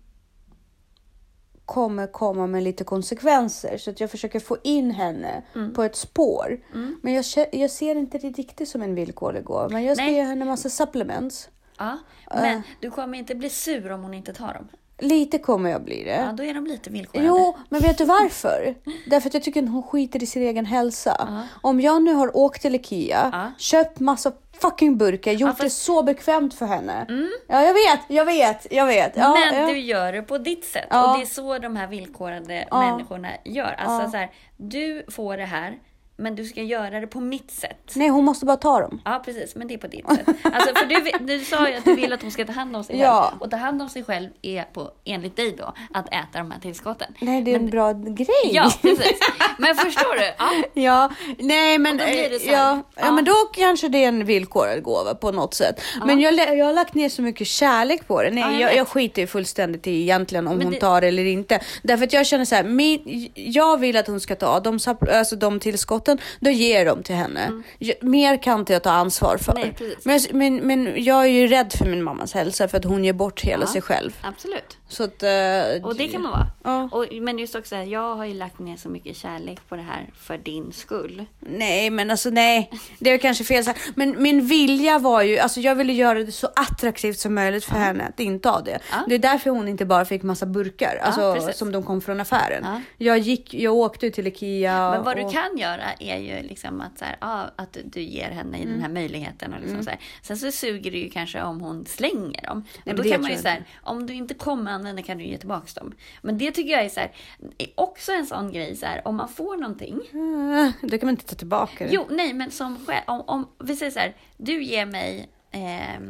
kommer 1.64 2.06
komma 2.06 2.46
med 2.46 2.62
lite 2.62 2.84
konsekvenser. 2.84 3.78
Så 3.78 3.90
att 3.90 4.00
jag 4.00 4.10
försöker 4.10 4.40
få 4.40 4.56
in 4.64 4.90
henne 4.90 5.42
Mm. 5.54 5.74
på 5.74 5.82
ett 5.82 5.96
spår. 5.96 6.60
Men 7.02 7.12
jag, 7.14 7.24
jag 7.52 7.70
ser 7.70 7.94
inte 7.96 8.18
det 8.18 8.30
riktigt 8.30 8.68
som 8.68 8.82
en 8.82 8.94
villkorlig 8.94 9.44
gåva. 9.44 9.68
Men 9.68 9.84
jag 9.84 9.96
ska 9.96 10.04
Nej. 10.06 10.14
ge 10.14 10.22
henne 10.22 10.44
massa 10.44 10.70
supplements. 10.70 11.48
Ja, 11.78 11.98
men 12.30 12.62
du 12.80 12.90
kommer 12.90 13.18
inte 13.18 13.34
bli 13.34 13.50
sur 13.50 13.92
om 13.92 14.02
hon 14.02 14.14
inte 14.14 14.32
tar 14.32 14.54
dem. 14.54 14.68
Lite 14.98 15.38
kommer 15.38 15.70
jag 15.70 15.82
bli 15.84 16.04
det. 16.04 16.10
Ja, 16.26 16.32
då 16.32 16.42
är 16.44 16.54
de 16.54 16.66
lite 16.66 16.90
villkorade. 16.90 17.28
Jo, 17.28 17.56
men 17.68 17.80
vet 17.80 17.98
du 17.98 18.04
varför? 18.04 18.74
Därför 19.10 19.28
att 19.28 19.34
jag 19.34 19.42
tycker 19.42 19.62
att 19.62 19.68
hon 19.68 19.82
skiter 19.82 20.22
i 20.22 20.26
sin 20.26 20.42
egen 20.42 20.66
hälsa. 20.66 21.44
Om 21.62 21.80
jag 21.80 22.02
nu 22.02 22.12
har 22.12 22.36
åkt 22.36 22.62
till 22.62 22.74
Ikea, 22.74 23.30
Ja. 23.32 23.50
köpt 23.58 24.00
massa 24.00 24.32
fucking 24.60 24.96
burkar, 24.98 25.32
gjort 25.32 25.48
fast- 25.50 25.60
det 25.60 25.70
så 25.70 26.02
bekvämt 26.02 26.54
för 26.54 26.66
henne. 26.66 27.06
Ja, 27.48 27.62
jag 27.62 27.74
vet, 27.74 28.00
jag 28.08 28.24
vet, 28.24 28.66
jag 28.70 28.86
vet. 28.86 29.12
Ja, 29.16 29.32
men 29.50 29.60
ja. 29.60 29.66
du 29.66 29.78
gör 29.78 30.12
det 30.12 30.22
på 30.22 30.38
ditt 30.38 30.64
sätt. 30.64 30.84
Och 30.84 31.16
det 31.18 31.22
är 31.22 31.26
så 31.26 31.58
de 31.58 31.76
här 31.76 31.86
villkorade 31.86 32.68
människorna 32.70 33.28
gör. 33.44 33.74
Alltså 33.78 34.10
så 34.10 34.16
här, 34.16 34.30
du 34.56 35.04
får 35.08 35.36
det 35.36 35.44
här, 35.44 35.78
men 36.18 36.34
du 36.36 36.44
ska 36.44 36.62
göra 36.62 37.00
det 37.00 37.06
på 37.06 37.20
mitt 37.20 37.50
sätt. 37.50 37.92
Nej, 37.94 38.08
hon 38.08 38.24
måste 38.24 38.46
bara 38.46 38.56
ta 38.56 38.80
dem. 38.80 39.00
Ja 39.04 39.22
precis, 39.24 39.54
men 39.54 39.68
det 39.68 39.74
är 39.74 39.78
på 39.78 39.86
ditt 39.86 40.08
sätt. 40.08 40.26
Alltså, 40.42 40.74
för 40.74 40.86
du, 40.86 41.24
du 41.38 41.44
sa 41.44 41.68
ju 41.68 41.74
att 41.74 41.84
du 41.84 41.94
vill 41.94 42.12
att 42.12 42.22
hon 42.22 42.30
ska 42.30 42.44
ta 42.44 42.52
hand 42.52 42.76
om 42.76 42.84
sig 42.84 42.98
Ja. 42.98 43.28
själv. 43.30 43.42
Och 43.42 43.50
ta 43.50 43.56
hand 43.56 43.82
om 43.82 43.88
sig 43.88 44.04
själv 44.04 44.28
är 44.42 44.62
på, 44.62 44.90
enligt 45.04 45.36
dig 45.36 45.54
då, 45.58 45.74
att 45.94 46.06
äta 46.08 46.38
de 46.38 46.50
här 46.50 46.60
tillskotten. 46.60 47.14
Nej, 47.20 47.42
det 47.42 47.50
är 47.52 47.56
en 47.56 47.70
bra 47.70 47.92
grej. 47.92 48.26
Ja, 48.52 48.70
precis. 48.82 49.18
Men 49.58 49.74
förstår 49.74 50.18
du? 50.18 50.24
Ja. 50.38 50.50
Ja, 50.82 51.10
nej 51.38 51.78
men, 51.78 51.98
ja, 51.98 52.06
ja. 52.52 52.82
ja. 52.96 53.12
men 53.12 53.24
då 53.24 53.32
kanske 53.52 53.88
det 53.88 54.04
är 54.04 54.08
en 54.08 54.24
villkorad 54.24 54.82
gåva 54.82 55.14
på 55.14 55.32
något 55.32 55.54
sätt. 55.54 55.80
Men 56.06 56.20
jag, 56.20 56.34
jag 56.58 56.66
har 56.66 56.72
lagt 56.72 56.94
ner 56.94 57.08
så 57.08 57.22
mycket 57.22 57.46
kärlek 57.46 58.06
på 58.08 58.22
det. 58.22 58.30
Nej, 58.30 58.42
Ja, 58.44 58.50
jag 58.52 58.60
jag, 58.60 58.76
jag 58.76 58.88
skiter 58.88 59.22
ju 59.22 59.26
fullständigt 59.26 59.86
i 59.86 60.00
egentligen 60.02 60.46
om 60.48 60.56
Men 60.56 60.66
hon 60.66 60.72
det- 60.74 60.80
tar 60.80 61.02
eller 61.02 61.24
inte. 61.24 61.60
Därför 61.82 62.04
att 62.04 62.12
jag 62.12 62.26
känner 62.26 62.44
så 62.44 62.54
här, 62.54 62.64
min, 62.64 63.30
jag 63.34 63.80
vill 63.80 63.96
att 63.96 64.06
hon 64.06 64.20
ska 64.20 64.34
ta 64.36 64.60
de, 64.60 64.78
alltså 65.12 65.36
de 65.36 65.60
tillskotten, 65.60 66.05
då 66.40 66.50
ger 66.50 66.84
dem 66.86 67.02
till 67.02 67.14
henne. 67.14 67.62
Jag, 67.78 67.96
mer 68.02 68.42
kan 68.42 68.60
inte 68.60 68.72
jag 68.72 68.82
ta 68.82 68.90
ansvar 68.90 69.36
för. 69.36 69.52
Mm. 69.56 69.74
Nej, 69.78 69.94
men, 70.04 70.20
men, 70.38 70.56
men 70.84 71.04
jag 71.04 71.22
är 71.24 71.28
ju 71.28 71.46
rädd 71.46 71.72
för 71.72 71.84
min 71.86 72.02
mammas 72.02 72.34
hälsa 72.34 72.68
för 72.68 72.78
att 72.78 72.84
hon 72.84 73.04
ger 73.04 73.12
bort 73.12 73.40
hela 73.44 73.64
Ja. 73.64 73.72
sig 73.72 73.82
själv. 73.82 74.16
Absolut. 74.22 74.76
Så 74.88 75.04
att, 75.04 75.22
eh, 75.22 75.84
Och 75.84 75.96
det 75.96 76.08
kan 76.08 76.22
man 76.22 76.32
vara. 76.32 76.46
Ja. 76.64 76.88
Och, 76.92 77.06
men 77.12 77.38
just 77.38 77.54
också, 77.54 77.76
jag 77.76 78.16
har 78.16 78.24
ju 78.24 78.34
lagt 78.34 78.58
ner 78.58 78.76
så 78.76 78.88
mycket 78.88 79.16
kärlek 79.16 79.58
på 79.68 79.76
det 79.76 79.82
här 79.82 80.06
för 80.14 80.38
din 80.38 80.72
skull. 80.72 81.24
Nej, 81.40 81.90
men 81.90 82.10
alltså 82.10 82.30
nej, 82.30 82.70
det 82.98 83.10
är 83.10 83.18
kanske 83.18 83.44
fel. 83.44 83.64
Men 83.94 84.22
min 84.22 84.46
vilja 84.46 84.98
var 84.98 85.22
ju, 85.22 85.38
alltså 85.38 85.60
jag 85.60 85.74
ville 85.74 85.92
göra 85.92 86.18
det 86.18 86.32
så 86.32 86.48
attraktivt 86.56 87.18
som 87.18 87.34
möjligt 87.34 87.64
för 87.64 87.76
henne 87.76 88.04
att 88.04 88.20
inte 88.20 88.48
ha 88.48 88.60
det. 88.60 88.78
Ja. 88.90 88.96
Det 89.08 89.14
är 89.14 89.18
därför 89.18 89.50
hon 89.50 89.68
inte 89.68 89.84
bara 89.84 90.04
fick 90.04 90.22
massa 90.22 90.46
burkar, 90.46 91.00
alltså 91.02 91.52
som 91.52 91.72
de 91.72 91.82
kom 91.82 92.00
från 92.00 92.20
affären. 92.20 92.62
Ja. 92.64 92.80
Jag 92.98 93.18
gick, 93.18 93.54
jag 93.54 93.74
åkte 93.74 94.10
till 94.10 94.26
Ikea. 94.26 94.90
Men 94.90 95.02
vad 95.04 95.16
du 95.16 95.22
och, 95.22 95.32
kan 95.32 95.58
göra 95.58 95.92
är 95.98 96.18
ju 96.18 96.48
liksom 96.48 96.80
att, 96.80 96.98
så 96.98 97.04
här, 97.04 97.16
ja, 97.20 97.50
att 97.56 97.76
du 97.84 98.00
ger 98.00 98.30
henne 98.30 98.56
Mm. 98.56 98.68
den 98.70 98.80
här 98.80 98.88
möjligheten. 98.88 99.54
Och 99.54 99.60
liksom 99.60 99.82
så 99.84 99.90
här. 99.90 99.98
Sen 100.22 100.36
så 100.36 100.52
suger 100.52 100.90
det 100.90 100.98
ju 100.98 101.10
kanske 101.10 101.42
om 101.42 101.60
hon 101.60 101.86
slänger 101.86 102.42
dem. 102.46 102.64
men 102.84 102.98
Och 102.98 103.04
då 103.04 103.10
kan 103.10 103.22
man 103.22 103.30
ju 103.30 103.36
så 103.36 103.46
jag 103.46 103.50
här, 103.50 103.64
om 103.82 104.06
du 104.06 104.14
inte 104.14 104.34
kommer 104.34 104.75
använda 104.76 105.02
kan 105.02 105.18
du 105.18 105.24
ge 105.24 105.38
tillbaka 105.38 105.80
dem. 105.80 105.94
Men 106.22 106.38
det 106.38 106.50
tycker 106.52 106.72
jag 106.72 106.84
är 106.84 106.88
så 106.88 107.00
här, 107.00 107.12
är 107.58 107.68
också 107.74 108.12
en 108.12 108.26
sån 108.26 108.52
grej 108.52 108.76
så 108.76 108.86
här, 108.86 109.08
om 109.08 109.16
man 109.16 109.28
får 109.28 109.56
någonting. 109.56 110.00
Ah, 110.14 110.72
det 110.86 110.98
kan 110.98 111.06
man 111.06 111.10
inte 111.14 111.26
ta 111.26 111.34
tillbaka. 111.34 111.84
det. 111.86 111.90
Jo, 111.92 112.06
nej, 112.10 112.32
men 112.32 112.50
som 112.50 112.86
själv, 112.86 113.02
om, 113.06 113.20
om 113.20 113.48
vi 113.58 113.76
säger 113.76 113.92
så 113.92 113.98
här, 113.98 114.14
du 114.36 114.62
ger 114.64 114.86
mig, 114.86 115.28
eh, 115.50 116.00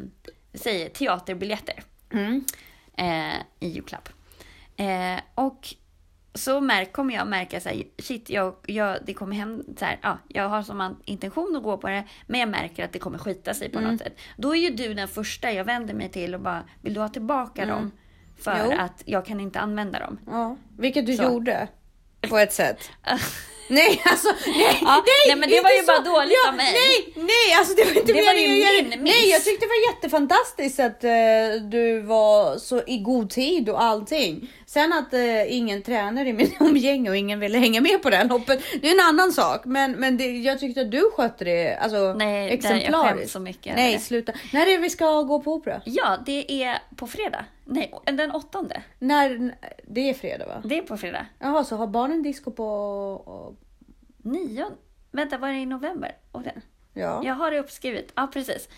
säger 0.55 0.89
teaterbiljetter 0.89 1.83
Mm. 2.13 2.45
eh, 2.97 3.37
i 3.61 3.69
julklapp. 3.69 4.09
Eh, 4.77 5.21
och 5.35 5.69
så 6.35 6.61
märk, 6.61 6.93
kommer 6.93 7.15
jag 7.15 7.27
märka 7.29 7.61
så 7.61 7.69
här, 7.69 7.83
shit, 7.99 8.31
jag, 8.31 8.55
jag, 8.67 8.99
det 9.07 9.15
kommer 9.15 9.37
hem 9.37 9.63
så 9.79 9.85
här, 9.85 9.99
ja, 10.03 10.19
jag 10.29 10.49
har 10.49 10.63
som 10.63 10.97
intention 11.05 11.57
att 11.57 11.63
gå 11.63 11.77
på 11.79 11.89
det, 11.89 12.05
men 12.27 12.41
jag 12.41 12.49
märker 12.49 12.85
att 12.85 12.93
det 12.93 12.99
kommer 12.99 13.19
skita 13.19 13.55
sig 13.55 13.69
på 13.71 13.79
Mm. 13.79 13.91
något 13.91 14.01
sätt. 14.01 14.19
Då 14.37 14.57
är 14.57 14.61
ju 14.61 14.71
du 14.71 14.95
den 14.95 15.09
första 15.09 15.53
jag 15.53 15.65
vänder 15.65 15.95
mig 15.95 16.09
till 16.09 16.35
och 16.35 16.41
bara, 16.41 16.65
vill 16.83 16.95
du 16.95 17.01
ha 17.01 17.09
tillbaka 17.09 17.67
dem? 17.67 17.91
För. 18.43 18.61
Jo. 18.65 18.73
att 18.79 19.03
jag 19.05 19.27
kan 19.27 19.41
inte 19.41 19.61
använda 19.61 19.99
dem. 19.99 20.19
Ja, 20.27 20.57
vilket 20.79 21.07
du 21.07 21.17
Så. 21.17 21.23
gjorde. 21.23 21.69
På 22.29 22.39
ett 22.39 22.53
sätt. 22.53 22.91
Nej, 23.69 24.03
alltså 24.05 24.29
nej, 24.47 24.79
Ja, 24.83 25.03
nej, 25.07 25.27
nej, 25.29 25.37
men 25.37 25.51
det 25.51 25.61
var 25.61 25.71
ju 25.71 25.87
bara 25.87 25.99
dåligt 25.99 26.37
av 26.49 26.55
mig. 26.55 26.73
Nej, 26.73 27.13
nej, 27.25 27.59
alltså 27.59 27.75
det 27.75 27.85
var 27.85 28.01
inte 28.01 28.13
Det 28.13 28.23
var 28.27 28.33
ju 28.33 28.49
min 28.49 28.89
miss. 29.03 29.15
Nej, 29.15 29.29
jag 29.31 29.45
tyckte 29.45 29.67
det 29.67 29.69
var 29.69 29.95
jättefantastiskt 29.95 30.81
att 30.81 31.05
eh, 31.05 31.11
du 31.71 32.01
var 32.01 32.59
så 32.59 32.83
i 32.87 32.99
god 32.99 33.31
tid 33.31 33.69
och 33.69 33.83
allting. 33.83 34.51
Sen 34.69 34.93
att 34.93 35.13
eh, 35.15 35.53
ingen 35.57 35.83
tränar 35.83 36.27
i 36.27 36.33
min 36.33 36.53
omgänge 36.61 37.11
och 37.11 37.17
ingen 37.17 37.41
ville 37.41 37.59
hänga 37.59 37.81
med 37.81 38.03
på 38.03 38.11
det 38.11 38.17
här 38.17 38.25
loppet, 38.29 38.63
det 38.81 38.89
är 38.89 38.93
en 38.95 39.09
annan 39.09 39.33
sak. 39.33 39.65
Men, 39.65 39.93
men 39.93 40.17
det, 40.17 40.25
jag 40.39 40.59
tyckte 40.61 40.81
att 40.81 40.91
du 40.91 41.11
skötte 41.17 41.45
det 41.45 41.77
alltså, 41.77 42.15
Nej, 42.17 42.33
det- 42.35 42.45
jag 42.45 42.53
exemplariskt. 42.53 43.19
skäms 43.19 43.33
så 43.33 43.41
mycket 43.41 43.77
Nej, 43.77 43.99
sluta. 43.99 44.33
När 44.53 44.67
är 44.67 44.71
det 44.71 44.79
vi 44.79 44.91
ska 44.91 45.23
gå 45.23 45.41
på 45.43 45.55
opera? 45.55 45.81
Ja, 45.85 46.19
det 46.27 46.63
är 46.65 46.79
på 46.97 47.07
fredag. 47.07 47.45
Nej, 47.65 47.93
den 48.05 48.31
åttonde. 48.31 48.83
När, 48.99 49.55
det 49.89 50.11
är 50.11 50.15
fredag 50.15 50.47
va? 50.47 50.63
Det 50.65 50.79
är 50.79 50.83
på 50.83 50.97
fredag. 50.97 51.27
Jaha, 51.39 51.65
så 51.65 51.77
har 51.77 51.87
barnen 51.87 52.23
disco 52.23 52.51
på... 52.51 52.65
och- 53.27 53.55
Nio? 54.23 54.67
Vänta, 55.11 55.39
var 55.39 55.49
det 55.49 55.55
i 55.59 55.67
november? 55.67 56.13
Och 56.33 56.43
det, 56.43 56.53
Ja. 56.95 57.23
Jag 57.25 57.35
har 57.35 57.51
det 57.51 57.59
uppskrivet. 57.59 58.13
Ja, 58.15 58.31
precis. 58.33 58.69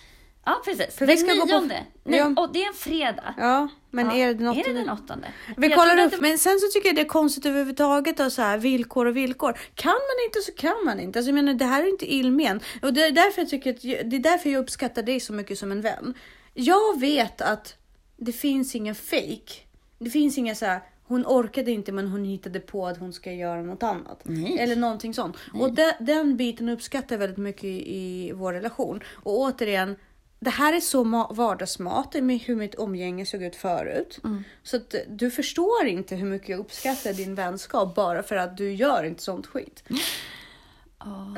Ja, 0.49 0.63
precis. 0.65 0.95
För 0.97 1.07
den 1.07 1.17
vi 1.17 1.23
ska 1.23 1.35
gå 1.35 1.41
på- 1.41 1.47
nionde. 1.47 1.85
Nej, 2.05 2.19
Ja. 2.19 2.35
och 2.43 2.53
det 2.53 2.63
är 2.63 2.69
en 2.69 2.75
fredag. 2.75 3.35
Ja, 3.39 3.69
men 3.91 4.07
Ja. 4.07 4.13
är 4.15 4.27
det 4.27 4.35
den 4.35 4.47
Är 4.47 4.55
det 4.55 4.61
åttonde? 4.61 4.81
den 4.81 4.91
åttonde? 4.91 5.29
Vi 5.57 5.69
kollar 5.71 6.05
upp, 6.05 6.11
det- 6.11 6.21
men 6.21 6.39
sen 6.39 6.59
så 6.61 6.67
tycker 6.73 6.89
jag 6.89 6.97
det 6.97 7.01
är 7.03 7.05
konstigt 7.09 7.47
överhuvudtaget 7.47 8.21
och 8.21 8.33
så 8.33 8.43
här 8.43 8.59
villkor 8.59 9.07
och 9.07 9.17
villkor. 9.17 9.59
Kan 9.75 9.91
man 9.93 10.25
inte 10.27 10.41
så 10.41 10.53
kan 10.53 10.85
man 10.85 11.01
inte. 11.01 11.19
Alltså 11.19 11.29
jag 11.29 11.35
menar, 11.35 11.55
det 11.55 11.65
här 11.65 11.83
är 11.83 11.89
inte 11.89 12.15
illmen 12.15 12.61
och 12.83 12.93
det 12.95 13.03
är 13.05 13.11
därför 13.13 13.41
jag 13.43 13.49
tycker 13.49 13.71
att 13.71 13.81
det 13.83 14.17
är 14.17 14.21
därför 14.21 14.51
jag 14.51 14.61
uppskattar 14.61 15.03
dig 15.03 15.21
så 15.21 15.33
mycket 15.33 15.59
som 15.59 15.73
en 15.73 15.81
vän. 15.81 16.15
Jag 16.55 17.01
vet 17.01 17.41
att 17.41 17.75
det 18.17 18.33
finns 18.33 18.75
ingen 18.75 18.95
fake. 18.95 19.53
Det 19.99 20.11
finns 20.11 20.39
inga 20.39 20.55
så 20.55 20.67
här. 20.67 20.81
Hon 21.05 21.25
orkade 21.27 21.71
inte 21.71 21.93
men 21.93 22.09
hon 22.09 22.25
hittade 22.25 22.61
på 22.61 22.87
att 22.87 22.99
hon 22.99 23.13
ska 23.13 23.33
göra 23.33 23.63
något 23.63 23.83
annat. 23.83 24.21
Nej. 24.23 24.59
Eller 24.59 24.77
någonting 24.77 25.15
sånt. 25.15 25.37
Och 25.55 25.73
de, 25.73 25.93
den 26.01 26.37
biten 26.37 26.69
uppskattar 26.69 27.15
jag 27.17 27.19
väldigt 27.21 27.39
mycket 27.39 27.65
i, 27.65 27.97
i 27.97 28.33
vår 28.35 28.53
relation. 28.53 29.01
Och 29.15 29.39
återigen, 29.41 29.97
det 30.41 30.51
här 30.51 30.73
är 30.73 30.81
så 30.81 31.05
ma- 31.05 31.35
vardagsmat 31.35 32.15
med 32.15 32.39
hur 32.39 32.57
mitt 32.57 32.75
omgänge 32.75 33.27
såg 33.27 33.43
ut 33.43 33.57
förut. 33.57 34.19
Så 34.63 34.77
att 34.77 34.95
eh, 34.95 35.01
du 35.09 35.31
förstår 35.31 35.87
inte 35.87 36.17
hur 36.17 36.27
mycket 36.27 36.49
jag 36.49 36.61
uppskattar 36.61 37.13
din 37.13 37.35
vänskap 37.35 37.95
bara 37.95 38.23
för 38.23 38.37
att 38.37 38.57
du 38.57 38.73
gör 38.73 39.05
inte 39.05 39.23
sånt 39.23 39.47
skit. 39.47 39.83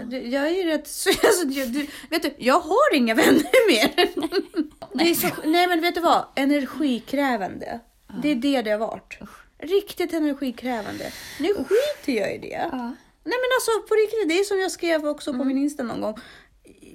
Du, 0.07 0.19
jag 0.29 0.47
är 0.47 0.51
ju 0.51 0.63
rätt... 0.65 0.89
Alltså, 1.25 1.47
du, 1.47 1.87
vet 2.11 2.23
du, 2.23 2.35
jag 2.39 2.61
har 2.61 2.95
inga 2.95 3.15
vänner 3.15 3.69
mer. 3.71 4.11
Är 5.11 5.15
så, 5.15 5.29
nej 5.45 5.67
men 5.67 5.81
vet 5.81 5.95
du 5.95 6.01
vad? 6.01 6.25
Energikrävande. 6.37 7.81
Det 8.23 8.29
är 8.31 8.35
det 8.35 8.63
det 8.63 8.71
har 8.71 8.79
varit. 8.79 9.19
Riktigt 9.59 10.13
energikrävande. 10.13 11.13
Nu 11.41 11.49
skiter 11.55 12.13
jag 12.21 12.35
i 12.35 12.39
det. 12.39 12.69
Ja. 12.73 12.95
Nej 13.25 13.39
men 13.39 13.51
alltså 13.57 13.89
på 13.89 13.95
riktigt, 13.95 14.29
det 14.29 14.39
är 14.39 14.45
som 14.45 14.61
jag 14.61 14.71
skrev 14.73 15.07
också 15.07 15.33
på 15.35 15.45
min 15.45 15.59
Insta 15.59 15.83
någon 15.83 16.01
gång. 16.01 16.19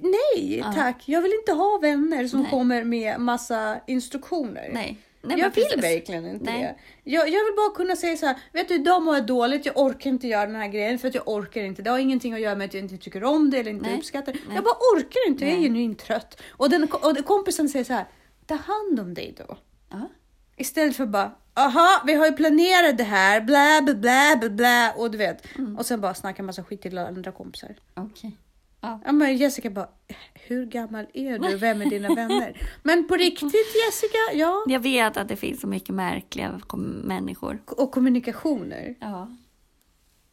Nej 0.01 0.63
tack, 0.75 1.03
jag 1.05 1.21
vill 1.21 1.33
inte 1.33 1.51
ha 1.51 1.79
vänner 1.81 2.27
som 2.27 2.41
Nej. 2.41 2.51
kommer 2.51 2.83
med 2.83 3.19
massa 3.19 3.79
instruktioner. 3.87 4.69
Nej. 4.73 4.97
Nej, 5.27 5.39
jag 5.39 5.55
vill 5.55 5.81
verkligen 5.81 6.25
inte 6.25 6.45
Nej. 6.45 6.61
det. 6.61 6.75
Jag, 7.11 7.29
jag 7.29 7.45
vill 7.45 7.53
bara 7.57 7.75
kunna 7.75 7.95
säga 7.95 8.17
så 8.17 8.25
här, 8.25 8.35
vet 8.53 8.67
du 8.67 8.75
idag 8.75 9.03
mår 9.03 9.15
jag 9.15 9.25
dåligt, 9.25 9.65
jag 9.65 9.77
orkar 9.77 10.09
inte 10.09 10.27
göra 10.27 10.45
den 10.45 10.55
här 10.55 10.67
grejen 10.67 10.99
för 10.99 11.07
att 11.07 11.15
jag 11.15 11.27
orkar 11.27 11.61
inte. 11.61 11.81
Det 11.81 11.89
har 11.89 11.99
ingenting 11.99 12.33
att 12.33 12.39
göra 12.39 12.55
med 12.55 12.65
att 12.65 12.73
jag 12.73 12.83
inte 12.83 12.97
tycker 12.97 13.23
om 13.23 13.49
det 13.49 13.57
eller 13.57 13.71
inte 13.71 13.85
Nej. 13.85 13.97
uppskattar 13.97 14.33
det. 14.33 14.39
Nej. 14.47 14.55
Jag 14.55 14.63
bara 14.63 14.75
orkar 14.95 15.27
inte, 15.27 15.45
jag 15.45 15.53
är 15.53 15.57
Nej. 15.57 15.65
genuint 15.65 15.99
trött. 15.99 16.41
Och, 16.49 16.69
den, 16.69 16.83
och 16.83 17.25
kompisen 17.25 17.69
säger 17.69 17.85
så 17.85 17.93
här, 17.93 18.05
ta 18.45 18.55
hand 18.55 18.99
om 18.99 19.13
dig 19.13 19.35
då. 19.37 19.57
Ja. 19.91 20.09
Istället 20.57 20.95
för 20.95 21.05
bara, 21.05 21.31
aha, 21.53 22.01
vi 22.05 22.13
har 22.13 22.25
ju 22.25 22.31
planerat 22.31 22.97
det 22.97 23.03
här, 23.03 23.41
bla 23.41 23.81
bla 23.81 24.37
bla 24.39 24.49
bla 24.49 24.93
och 24.97 25.11
du 25.11 25.17
vet. 25.17 25.57
Mm. 25.57 25.77
Och 25.77 25.85
sen 25.85 26.01
bara 26.01 26.13
snacka 26.13 26.43
massa 26.43 26.63
skit 26.63 26.81
till 26.81 26.97
andra 26.97 27.31
kompisar. 27.31 27.75
Okej. 27.93 28.37
Ja. 28.85 28.99
Ja, 29.05 29.11
men 29.11 29.37
Jessica 29.37 29.69
bara, 29.69 29.89
hur 30.33 30.65
gammal 30.65 31.05
är 31.13 31.39
du? 31.39 31.57
Vem 31.57 31.81
är 31.81 31.85
dina 31.89 32.15
vänner? 32.15 32.61
Men 32.83 33.07
på 33.07 33.15
riktigt 33.15 33.75
Jessica, 33.85 34.17
ja. 34.33 34.63
Jag 34.67 34.79
vet 34.79 35.17
att 35.17 35.27
det 35.27 35.35
finns 35.35 35.61
så 35.61 35.67
mycket 35.67 35.95
märkliga 35.95 36.61
människor. 37.03 37.61
Och 37.65 37.91
kommunikationer. 37.91 38.95
Ja. 38.99 39.29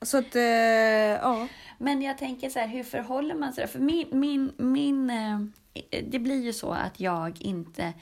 Så 0.03 0.19
att, 0.19 0.37
eh, 0.37 0.43
ja. 0.43 1.49
Men 1.79 2.03
jag 2.03 2.19
tänker 2.19 2.51
så 2.51 2.59
här, 2.59 2.69
hur 2.69 2.83
förhåller 2.83 3.35
man 3.35 3.53
sig? 3.53 3.67
För 3.67 3.79
min, 3.79 4.07
min, 4.11 4.53
min, 4.57 5.11
eh, 5.11 5.39
det 6.05 6.19
blir 6.19 6.45
ju 6.45 6.53
så 6.53 6.71
att 6.71 7.01
jag 7.01 7.41
inte... 7.41 7.93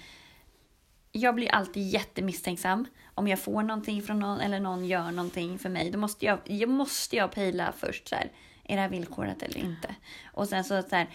Jag 1.13 1.35
blir 1.35 1.49
alltid 1.49 1.89
jättemisstänksam. 1.89 2.87
Om 3.15 3.29
jag 3.29 3.39
får 3.39 3.63
någonting 3.63 4.03
från 4.03 4.19
någon 4.19 4.41
eller 4.41 4.61
någon 4.61 4.87
gör 4.87 5.11
någonting 5.11 5.59
för 5.59 5.69
mig, 5.69 5.91
då 5.91 5.99
måste 5.99 6.27
jag, 6.27 6.39
jag, 6.45 6.69
måste 6.69 7.17
jag 7.17 7.33
pejla 7.33 7.73
först 7.79 8.09
så 8.09 8.15
här, 8.15 8.31
är 8.70 8.76
det 8.76 8.83
här 8.83 8.88
villkorat 8.88 9.42
eller 9.42 9.59
inte? 9.59 9.94
Och 10.24 10.48
sen 10.48 10.64
så, 10.64 10.83
så 10.83 10.96
här, 10.96 11.06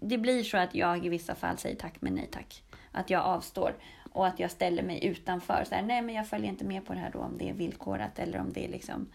det 0.00 0.18
blir 0.18 0.44
så 0.44 0.56
att 0.56 0.74
jag 0.74 1.06
i 1.06 1.08
vissa 1.08 1.34
fall 1.34 1.58
säger 1.58 1.76
tack 1.76 2.00
men 2.00 2.14
nej 2.14 2.28
tack. 2.32 2.62
Att 2.92 3.10
jag 3.10 3.22
avstår 3.22 3.74
och 4.12 4.26
att 4.26 4.40
jag 4.40 4.50
ställer 4.50 4.82
mig 4.82 5.04
utanför. 5.04 5.64
Så 5.68 5.74
här, 5.74 5.82
nej 5.82 6.02
men 6.02 6.14
jag 6.14 6.28
följer 6.28 6.48
inte 6.48 6.64
med 6.64 6.86
på 6.86 6.92
det 6.92 6.98
här 6.98 7.10
då 7.10 7.18
om 7.18 7.38
det 7.38 7.48
är 7.48 7.54
villkorat 7.54 8.18
eller 8.18 8.38
om 8.38 8.52
det 8.52 8.64
är 8.64 8.68
liksom 8.68 9.08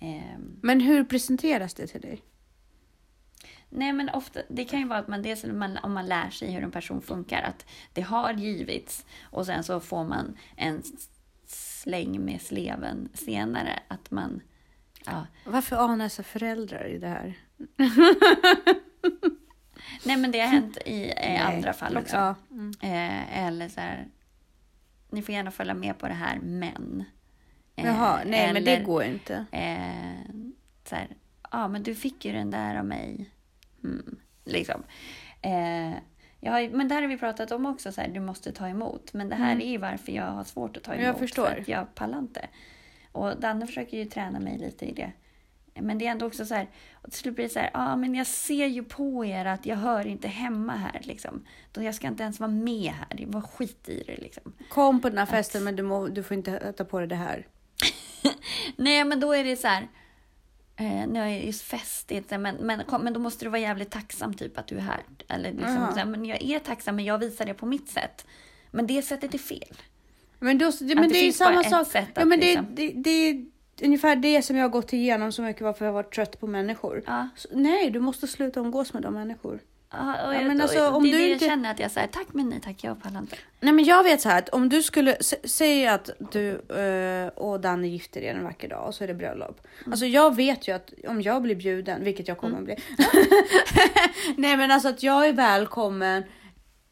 ehm, 0.00 0.58
Men 0.62 0.80
hur 0.80 1.04
presenteras 1.04 1.74
det 1.74 1.86
till 1.86 2.00
dig? 2.00 2.22
Nej 3.68 3.92
men 3.92 4.08
ofta, 4.08 4.40
det 4.48 4.64
kan 4.64 4.80
ju 4.80 4.86
vara 4.86 4.98
att 4.98 5.08
man 5.08 5.22
dels 5.22 5.44
man, 5.44 5.78
om 5.82 5.92
man 5.92 6.06
lär 6.06 6.30
sig 6.30 6.52
hur 6.52 6.62
en 6.62 6.70
person 6.70 7.02
funkar, 7.02 7.42
att 7.42 7.66
det 7.92 8.00
har 8.00 8.32
givits 8.32 9.06
och 9.22 9.46
sen 9.46 9.64
så 9.64 9.80
får 9.80 10.04
man 10.04 10.38
en 10.56 10.82
släng 11.46 12.24
med 12.24 12.40
sleven 12.40 13.08
senare. 13.14 13.82
Att 13.88 14.10
man, 14.10 14.40
ja. 15.06 15.26
Varför 15.44 15.76
så 16.08 16.22
föräldrar 16.22 16.84
i 16.86 16.98
det 16.98 17.08
här? 17.08 17.34
Nej 20.04 20.16
men 20.16 20.30
det 20.30 20.40
har 20.40 20.46
hänt 20.48 20.78
i, 20.86 21.12
Nej, 21.16 21.38
andra 21.38 21.72
fall 21.72 21.96
också. 21.96 22.16
Ja. 22.16 22.34
Mm. 22.50 22.72
Eh, 22.82 23.46
eller 23.46 23.68
så 23.68 23.80
här, 23.80 24.08
ni 25.10 25.22
får 25.22 25.34
gärna 25.34 25.50
följa 25.50 25.74
med 25.74 25.98
på 25.98 26.08
det 26.08 26.14
här 26.14 26.38
men. 26.42 27.04
Eh, 27.76 27.84
Jaha, 27.86 28.20
nej 28.26 28.52
men 28.52 28.64
det 28.64 28.74
eller, 28.76 28.84
går 28.86 29.04
inte. 29.04 29.44
Eh, 29.52 30.34
så 30.84 30.94
här, 30.94 31.08
ja 31.52 31.68
men 31.68 31.82
du 31.82 31.94
fick 31.94 32.24
ju 32.24 32.32
den 32.32 32.50
där 32.50 32.76
av 32.78 32.84
mig. 32.84 33.30
Mm, 33.84 34.18
liksom. 34.44 34.82
Eh, 35.42 35.90
ju- 36.60 36.70
men 36.70 36.88
där 36.88 37.02
har 37.02 37.08
vi 37.08 37.18
pratat 37.18 37.50
om 37.52 37.66
också, 37.66 37.92
så 37.92 38.00
här, 38.00 38.08
du 38.08 38.20
måste 38.20 38.52
ta 38.52 38.68
emot. 38.68 39.12
Men 39.12 39.28
det 39.28 39.36
här 39.36 39.56
är 39.60 39.70
ju 39.70 39.78
varför 39.78 40.12
jag 40.12 40.24
har 40.30 40.44
svårt 40.44 40.76
att 40.76 40.82
ta 40.82 40.92
Mm. 40.92 41.04
Jag 41.04 41.08
emot. 41.10 41.20
förstår. 41.20 41.46
För 41.46 41.60
att 41.60 41.68
jag 41.68 41.94
pallar 41.94 42.18
inte. 42.18 42.46
Och 43.16 43.40
Danne 43.40 43.66
försöker 43.66 43.96
ju 43.96 44.04
träna 44.04 44.40
mig 44.40 44.58
lite 44.58 44.84
i 44.86 44.92
det. 44.92 45.12
Men 45.80 45.98
det 45.98 46.06
är 46.06 46.10
ändå 46.10 46.26
också 46.26 46.46
så 46.46 46.54
här, 46.54 46.68
och 46.92 47.10
till 47.10 47.20
slut 47.20 47.34
blir 47.34 47.44
det 47.44 47.52
så 47.52 47.58
här, 47.58 47.70
ja 47.74 47.92
ah, 47.92 47.96
men 47.96 48.14
jag 48.14 48.26
ser 48.26 48.66
ju 48.66 48.84
på 48.84 49.24
er 49.24 49.44
att 49.44 49.66
jag 49.66 49.76
hör 49.76 50.06
inte 50.06 50.28
hemma 50.28 50.72
här 50.72 51.00
liksom. 51.04 51.44
Då 51.72 51.82
jag 51.82 51.94
ska 51.94 52.06
inte 52.06 52.22
ens 52.22 52.40
vara 52.40 52.50
med 52.50 52.92
här, 52.92 53.16
det 53.16 53.26
var 53.26 53.40
skit 53.40 53.88
i 53.88 54.02
det 54.06 54.16
liksom. 54.16 54.52
Kom 54.68 55.00
på 55.00 55.08
den 55.08 55.18
här 55.18 55.26
festen 55.26 55.64
men 55.64 55.76
du, 55.76 55.82
må, 55.82 56.08
du 56.08 56.22
får 56.22 56.36
inte 56.36 56.72
ta 56.72 56.84
på 56.84 56.98
dig 56.98 57.08
det 57.08 57.14
här. 57.16 57.46
Nej, 58.76 59.04
men 59.04 59.20
då 59.20 59.32
är 59.32 59.44
det 59.44 59.56
så 59.56 59.68
här. 59.68 59.88
Eh, 60.76 61.06
nu 61.08 61.20
är 61.20 61.26
det 61.26 61.38
just 61.38 61.62
festigt, 61.62 62.30
men, 62.30 62.56
men, 62.56 62.84
kom, 62.84 63.02
men 63.02 63.12
då 63.12 63.20
måste 63.20 63.44
du 63.44 63.48
vara 63.48 63.60
jävligt 63.60 63.90
tacksam 63.90 64.34
typ 64.34 64.58
att 64.58 64.66
du 64.66 64.76
är 64.76 64.80
här. 64.80 65.02
Eller 65.28 65.52
liksom, 65.52 65.74
Jaha. 65.74 65.92
så 65.92 65.98
här, 65.98 66.06
men 66.06 66.24
jag 66.24 66.42
är 66.42 66.58
tacksam, 66.58 66.96
men 66.96 67.04
jag 67.04 67.18
visar 67.18 67.44
det 67.44 67.54
på 67.54 67.66
mitt 67.66 67.88
sätt. 67.88 68.26
Men 68.70 68.86
det 68.86 69.02
sättet 69.02 69.34
är 69.34 69.38
fel. 69.38 69.76
Men, 70.38 70.58
då, 70.58 70.72
det, 70.80 70.94
men 70.94 71.08
det 71.08 71.14
det 71.14 71.28
är 71.28 71.32
samma 71.32 71.64
sak. 71.64 71.86
sätt 71.86 72.08
Ja, 72.14 72.24
men 72.24 72.40
det, 72.40 72.46
liksom- 72.46 72.66
det, 72.74 72.92
det 72.96 73.10
är 73.10 73.44
ungefär 73.82 74.16
det 74.16 74.42
som 74.42 74.56
jag 74.56 74.64
har 74.64 74.68
gått 74.70 74.92
igenom 74.92 75.32
så 75.32 75.42
mycket 75.42 75.62
varför 75.62 75.84
jag 75.84 75.92
har 75.92 76.02
varit 76.02 76.14
trött 76.14 76.40
på 76.40 76.46
människor. 76.46 77.02
Ja. 77.06 77.28
Så, 77.36 77.48
nej, 77.52 77.90
du 77.90 78.00
måste 78.00 78.26
sluta 78.26 78.60
umgås 78.60 78.92
med 78.92 79.02
de 79.02 79.14
människor. 79.14 79.60
Ja, 79.92 80.26
och 80.28 80.34
Ja, 80.34 80.40
men 80.40 80.56
och 80.56 80.62
alltså, 80.62 80.88
om 80.90 81.02
det 81.02 81.08
är 81.08 81.12
du 81.12 81.18
det 81.18 81.28
inte- 81.32 81.44
jag 81.44 81.50
känner 81.52 81.70
att 81.70 81.78
jag 81.80 81.90
säger 81.90 82.06
tack 82.06 82.26
men 82.32 82.48
nej 82.48 82.60
tack, 82.64 82.84
jag 82.84 83.02
pallar 83.02 83.20
inte. 83.20 83.36
Nej 83.60 83.72
men 83.72 83.84
jag 83.84 84.02
vet 84.04 84.20
så 84.20 84.28
här 84.28 84.38
att 84.38 84.48
om 84.48 84.68
du 84.68 84.82
skulle, 84.82 85.14
sä- 85.14 85.46
säg 85.48 85.86
att 85.86 86.10
du 86.32 86.50
eh, 86.52 87.28
och 87.28 87.60
Danne 87.60 87.88
gifter 87.88 88.20
er 88.20 88.34
en 88.34 88.44
vacker 88.44 88.68
dag 88.68 88.86
och 88.86 88.94
så 88.94 89.04
är 89.04 89.08
det 89.08 89.14
bröllop. 89.14 89.60
Mm. 89.80 89.92
Alltså 89.92 90.06
jag 90.06 90.36
vet 90.36 90.68
ju 90.68 90.72
att 90.74 90.92
om 91.08 91.22
jag 91.22 91.42
blir 91.42 91.54
bjuden, 91.54 92.04
vilket 92.04 92.28
jag 92.28 92.38
kommer 92.38 92.58
att 92.58 92.64
bli. 92.64 92.76
Nej 94.36 94.56
men 94.56 94.70
alltså 94.70 94.88
att 94.88 95.02
jag 95.02 95.28
är 95.28 95.32
välkommen 95.32 96.22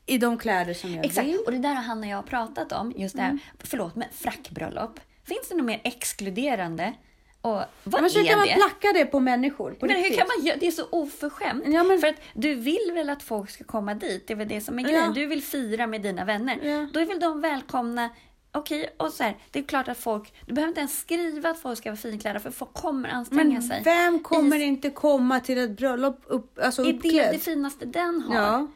i 0.06 0.18
de 0.18 0.38
kläder 0.38 0.74
som 0.74 0.94
jag 0.94 1.04
Exakt, 1.04 1.26
vill. 1.26 1.38
och 1.46 1.52
det 1.52 1.58
där 1.58 1.74
har 1.74 1.82
han 1.82 2.00
och 2.00 2.06
jag 2.06 2.26
pratat 2.26 2.72
om. 2.72 2.92
Just 2.96 3.16
det 3.16 3.22
Mm. 3.22 3.38
här, 3.58 3.66
förlåt, 3.66 3.96
men 3.96 4.08
frackbröllop. 4.12 5.00
Finns 5.26 5.48
det 5.48 5.54
något 5.54 5.66
mer 5.66 5.80
exkluderande? 5.84 6.92
Och 7.40 7.62
vad 7.84 8.00
men 8.00 8.10
så 8.10 8.18
är 8.20 8.24
kan 8.24 8.38
man 8.38 8.46
det? 8.48 8.54
placka 8.54 8.92
det 8.94 9.04
på 9.06 9.20
människor. 9.20 9.70
På 9.70 9.86
Men 9.86 9.96
hur 9.96 10.10
kan 10.16 10.26
man 10.36 10.46
göra? 10.46 10.56
Det 10.60 10.66
är 10.66 10.70
så 10.70 10.86
oförskämt. 10.90 11.64
Ja, 11.66 11.82
men- 11.84 11.98
För 11.98 12.06
att 12.08 12.20
du 12.34 12.54
vill 12.54 12.90
väl 12.94 13.10
att 13.10 13.22
folk 13.22 13.50
ska 13.50 13.64
komma 13.64 13.94
dit? 13.94 14.26
Det 14.26 14.32
är 14.32 14.36
väl 14.36 14.48
det 14.48 14.60
som 14.60 14.78
är 14.78 14.82
grejen. 14.82 15.04
Ja. 15.06 15.12
Du 15.14 15.26
vill 15.26 15.42
fira 15.42 15.86
med 15.86 16.02
dina 16.02 16.24
vänner. 16.24 16.58
Ja. 16.62 16.86
Då 16.92 17.00
är 17.00 17.04
väl 17.06 17.20
de 17.20 17.40
välkomna. 17.40 18.10
Okej, 18.52 18.94
och 18.96 19.12
så 19.12 19.22
här, 19.22 19.36
det 19.50 19.58
är 19.58 19.62
klart 19.62 19.88
att 19.88 19.98
folk, 19.98 20.32
du 20.46 20.52
behöver 20.54 20.68
inte 20.68 20.80
ens 20.80 20.98
skriva 20.98 21.50
att 21.50 21.58
folk 21.58 21.78
ska 21.78 21.90
vara 21.90 21.96
finklädda 21.96 22.40
för 22.40 22.50
folk 22.50 22.72
kommer 22.72 23.08
anstränga 23.08 23.44
Men 23.44 23.62
sig. 23.62 23.82
vem 23.84 24.18
kommer 24.18 24.58
I- 24.58 24.62
inte 24.62 24.90
komma 24.90 25.40
till 25.40 25.58
ett 25.58 25.76
bröllop 25.76 26.20
upp, 26.26 26.58
alltså 26.62 26.82
Är 26.82 26.86
det 26.86 26.92
uppklädd? 26.98 27.34
det 27.34 27.38
finaste 27.38 27.84
den 27.86 28.20
har? 28.22 28.34
Ja. 28.36 28.66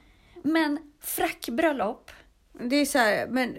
Men 0.53 0.79
frackbröllop, 1.03 2.11
Det 2.61 2.77
är 2.77 2.85
så 2.85 2.99
här, 2.99 3.27
men 3.31 3.57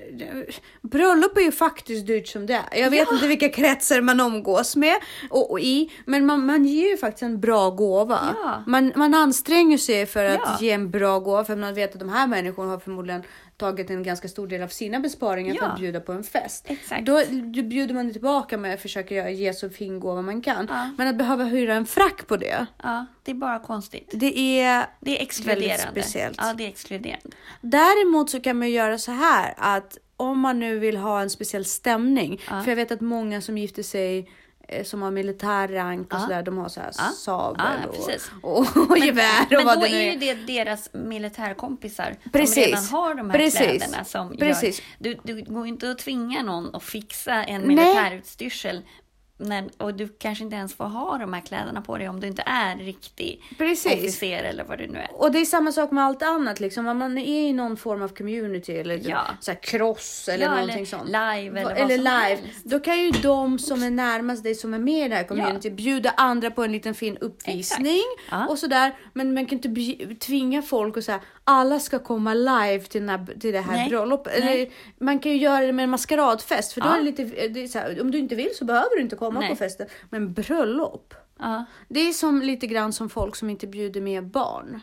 bröllop 0.82 1.38
är 1.38 1.42
ju 1.42 1.52
faktiskt 1.52 2.08
dyrt 2.08 2.28
som 2.28 2.46
det 2.46 2.54
är. 2.72 2.82
Jag 2.82 2.90
vet 2.90 3.12
inte 3.12 3.28
vilka 3.28 3.50
kretsar 3.50 4.02
man 4.02 4.20
omgås 4.20 4.76
med 4.76 4.96
och, 5.30 5.52
och 5.52 5.60
i, 5.60 5.92
men 6.06 6.26
man, 6.26 6.46
man 6.46 6.66
ger 6.66 6.90
ju 6.90 6.98
faktiskt 6.98 7.24
en 7.24 7.40
bra 7.40 7.70
gåva. 7.70 8.36
Ja. 8.44 8.64
Man, 8.68 8.92
man 8.96 9.14
anstränger 9.14 9.78
sig 9.78 10.06
för 10.06 10.26
att 10.26 10.40
Ja. 10.44 10.58
ge 10.62 10.72
en 10.72 10.92
bra 10.92 11.20
gåva 11.20 11.46
för 11.46 11.56
man 11.56 11.74
vet 11.74 11.94
att 11.94 12.00
de 12.00 12.10
här 12.10 12.28
människorna 12.28 12.70
har 12.72 12.80
förmodligen 12.80 13.24
tagit 13.60 13.90
en 13.90 14.04
ganska 14.04 14.28
stor 14.28 14.48
del 14.48 14.62
av 14.64 14.68
sina 14.68 15.00
besparingar 15.00 15.56
för 15.56 15.66
Ja. 15.66 15.72
att 15.72 15.80
bjuda 15.80 16.00
på 16.00 16.12
en 16.12 16.24
fest. 16.24 16.66
Exakt. 16.68 17.06
Då, 17.06 17.22
bjuder 17.64 17.94
man 17.94 18.12
tillbaka 18.12 18.58
med 18.58 18.74
att 18.74 18.82
försöka 18.82 19.30
ge 19.30 19.54
så 19.54 19.70
fin 19.70 20.00
gåva 20.00 20.22
man 20.22 20.42
kan. 20.42 20.66
Ja. 20.70 20.90
Men 20.98 21.08
att 21.08 21.16
behöva 21.16 21.44
hyra 21.44 21.74
en 21.76 21.86
frack 21.86 22.28
på 22.28 22.38
det, 22.38 22.66
ja, 22.84 23.06
det 23.24 23.32
är 23.32 23.36
bara 23.36 23.60
konstigt. 23.60 24.10
det 24.14 24.60
är 24.62 24.86
Det 25.00 25.18
är 25.20 25.22
exkluderande. 25.22 25.92
speciellt. 25.92 26.38
Ja, 26.42 26.54
det 26.54 26.64
är 26.64 26.68
exkluderande. 26.70 27.30
Däremot 27.62 28.30
så 28.30 28.40
kan 28.40 28.60
man 28.60 28.72
göra 28.72 28.98
så 28.98 29.12
här 29.12 29.54
att 29.58 29.98
om 30.18 30.40
man 30.40 30.60
nu 30.60 30.80
vill 30.80 30.98
ha 30.98 31.22
en 31.22 31.30
speciell 31.30 31.66
stämning, 31.66 32.42
Ja. 32.50 32.62
för 32.64 32.72
jag 32.72 32.76
vet 32.76 32.92
att 32.92 33.02
många 33.02 33.42
som 33.42 33.58
gifter 33.58 33.84
sig 33.84 34.30
som 34.84 35.02
har 35.02 35.12
militär 35.12 35.68
rank 35.68 36.14
och 36.14 36.20
Ja. 36.20 36.24
sådär, 36.24 36.44
de 36.44 36.58
har 36.58 36.70
så 36.70 36.80
här 36.82 36.92
Ja. 36.98 37.04
sabel 37.04 37.66
Ja, 37.84 38.18
och, 38.42 38.60
och, 38.78 38.90
och 38.92 38.98
gevär 38.98 39.42
och 39.46 39.52
Men 39.52 39.66
vad 39.66 39.78
då 39.80 39.84
det 39.86 39.90
nu 39.92 39.98
är 39.98 40.08
är. 40.08 40.12
ju 40.14 40.20
det 40.20 40.34
deras 40.34 40.90
militärkompisar 40.94 42.16
Precis. 42.34 42.54
som 42.56 42.64
redan 42.64 42.86
har 42.86 43.16
de 43.16 43.30
här 43.30 43.38
Precis. 43.40 43.60
kläderna. 43.60 44.04
Som 44.04 44.38
Precis. 44.38 44.82
Gör, 45.00 45.16
du, 45.24 45.34
du 45.34 45.44
går 45.54 45.68
inte 45.68 45.92
att 45.92 45.98
tvinga 46.00 46.44
någon 46.44 46.76
att 46.76 46.84
fixa 46.84 47.34
en 47.44 47.68
militärutstyrsel. 47.68 48.82
När, 49.42 49.64
och 49.78 49.94
du 49.94 50.08
kanske 50.08 50.44
inte 50.44 50.56
ens 50.56 50.76
får 50.76 50.86
ha 50.86 51.18
de 51.18 51.34
här 51.34 51.42
kläderna 51.42 51.82
på 51.82 51.98
dig 51.98 52.10
om 52.10 52.20
du 52.20 52.28
inte 52.28 52.44
är 52.46 52.76
riktig 52.76 53.44
Precis. 53.58 53.94
officer 53.94 54.44
eller 54.44 54.64
vad 54.64 54.78
det 54.78 54.88
nu 54.88 55.00
är. 55.00 55.08
Och 55.14 55.32
det 55.32 55.40
är 55.40 55.46
samma 55.46 55.72
sak 55.72 55.92
med 55.92 56.04
allt 56.04 56.24
annat, 56.24 56.60
liksom. 56.60 56.88
om 56.88 56.98
man 56.98 57.18
är 57.18 57.40
i 57.50 57.54
någon 57.54 57.78
form 57.78 58.02
av 58.02 58.08
community 58.08 58.74
eller 58.78 59.02
Ja. 59.10 59.22
så 59.40 59.52
här 59.52 59.60
cross 59.62 60.30
eller 60.30 60.46
Ja, 60.46 60.52
någonting 60.52 60.76
eller 60.76 60.86
sånt. 60.86 61.06
live 61.08 61.60
eller 61.60 61.64
vad 61.64 61.78
eller 61.78 61.98
live. 61.98 62.10
helst. 62.10 62.64
Då 62.64 62.80
kan 62.80 63.00
ju 63.00 63.12
de 63.12 63.60
som 63.60 63.84
är 63.84 63.90
närmast 63.90 64.44
dig 64.44 64.56
som 64.56 64.74
är 64.74 64.80
med 64.80 65.06
i 65.06 65.10
det 65.10 65.16
här 65.16 65.24
community 65.24 65.70
bjuda 65.70 66.14
andra 66.18 66.52
på 66.52 66.64
en 66.64 66.72
liten 66.72 66.94
fin 66.96 67.18
uppvisning 67.18 68.02
Ja. 68.32 68.48
och 68.48 68.60
sådär. 68.60 68.96
Men 69.14 69.34
man 69.34 69.46
kan 69.46 69.60
inte 69.64 70.16
tvinga 70.16 70.62
folk 70.62 70.98
och 70.98 71.04
säga 71.04 71.20
alla 71.44 71.80
ska 71.80 72.00
komma 72.00 72.34
live 72.34 72.80
till, 72.80 73.02
den 73.02 73.10
här, 73.10 73.26
till 73.40 73.54
det 73.54 73.60
här 73.62 73.90
bröllopet. 73.90 74.70
Man 75.00 75.20
kan 75.20 75.32
ju 75.32 75.38
göra 75.38 75.66
det 75.66 75.74
med 75.74 75.84
en 75.84 75.90
maskeradfest 75.90 76.74
för 76.74 76.82
då 76.82 76.88
Ja. 76.88 76.94
är 76.94 76.98
det 76.98 77.04
lite, 77.04 77.24
det 77.48 77.64
är 77.64 77.80
här, 77.80 78.02
om 78.02 78.12
du 78.12 78.18
inte 78.18 78.36
vill 78.36 78.50
så 78.56 78.66
behöver 78.66 78.96
du 78.96 79.02
inte 79.02 79.16
komma 79.16 79.29
Nej. 79.34 79.50
på 79.50 79.56
festen. 79.56 79.88
Men 80.10 80.34
bröllop. 80.34 81.14
Ja. 81.40 81.66
Det 81.88 82.00
är 82.00 82.12
som 82.12 82.42
lite 82.42 82.68
grann 82.68 82.94
som 82.94 83.10
folk 83.10 83.36
som 83.36 83.50
inte 83.50 83.68
bjuder 83.68 84.02
med 84.02 84.28
barn. 84.28 84.82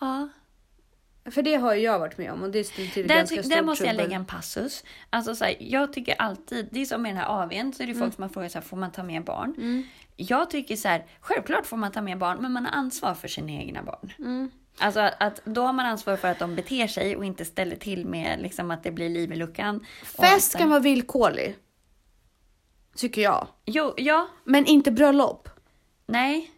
Ja. 0.00 0.28
För 1.30 1.42
det 1.42 1.54
har 1.56 1.74
ju 1.74 1.80
jag 1.80 1.98
varit 1.98 2.18
med 2.18 2.32
om 2.32 2.42
och 2.42 2.50
det 2.50 2.64
ställer 2.64 2.88
till 2.88 3.08
Där, 3.08 3.16
ganska 3.16 3.42
stort 3.42 3.52
där 3.52 3.62
måste 3.62 3.84
jag 3.86 3.96
lägga 3.96 4.16
en 4.16 4.26
passus. 4.26 4.84
Alltså, 5.10 5.34
så 5.34 5.44
här, 5.44 5.56
jag 5.60 5.92
tycker 5.92 6.14
alltid, 6.18 6.68
det 6.70 6.80
är 6.80 6.84
som 6.84 7.02
med 7.02 7.10
den 7.10 7.16
här 7.18 7.42
AWn, 7.42 7.72
så 7.72 7.82
är 7.82 7.86
det 7.86 7.92
Mm. 7.92 8.02
folk 8.04 8.14
som 8.14 8.22
har 8.22 8.28
frågat 8.28 8.52
så 8.52 8.58
här, 8.58 8.64
får 8.66 8.76
man 8.76 8.92
ta 8.92 9.02
med 9.02 9.24
barn? 9.24 9.84
Jag 10.16 10.50
tycker 10.50 10.76
så 10.76 10.88
här, 10.88 11.06
självklart 11.20 11.66
får 11.66 11.76
man 11.76 11.92
ta 11.92 12.02
med 12.02 12.18
barn, 12.18 12.38
men 12.40 12.52
man 12.52 12.64
har 12.66 12.72
ansvar 12.72 13.14
för 13.14 13.28
sina 13.28 13.52
egna 13.52 13.82
barn. 13.82 14.12
Mm. 14.18 14.50
Alltså 14.78 15.00
att, 15.00 15.14
att 15.22 15.40
då 15.44 15.62
har 15.66 15.72
man 15.72 15.86
ansvar 15.86 16.16
för 16.16 16.28
att 16.28 16.38
de 16.38 16.56
beter 16.56 16.86
sig 16.86 17.16
och 17.16 17.24
inte 17.24 17.44
ställer 17.44 17.76
till 17.76 18.06
med 18.06 18.42
liksom, 18.42 18.70
att 18.70 18.82
det 18.82 18.90
blir 18.90 19.08
liv 19.08 19.32
i 19.32 19.36
luckan. 19.36 19.86
Fest 20.04 20.56
kan 20.58 20.70
vara 20.70 20.80
villkorlig. 20.80 21.56
Tycker 22.98 23.22
jag. 23.22 23.46
Jo, 23.64 23.94
ja, 23.96 24.28
Men 24.44 24.66
inte 24.66 24.90
bröllop. 24.90 25.48
nej. 26.06 26.50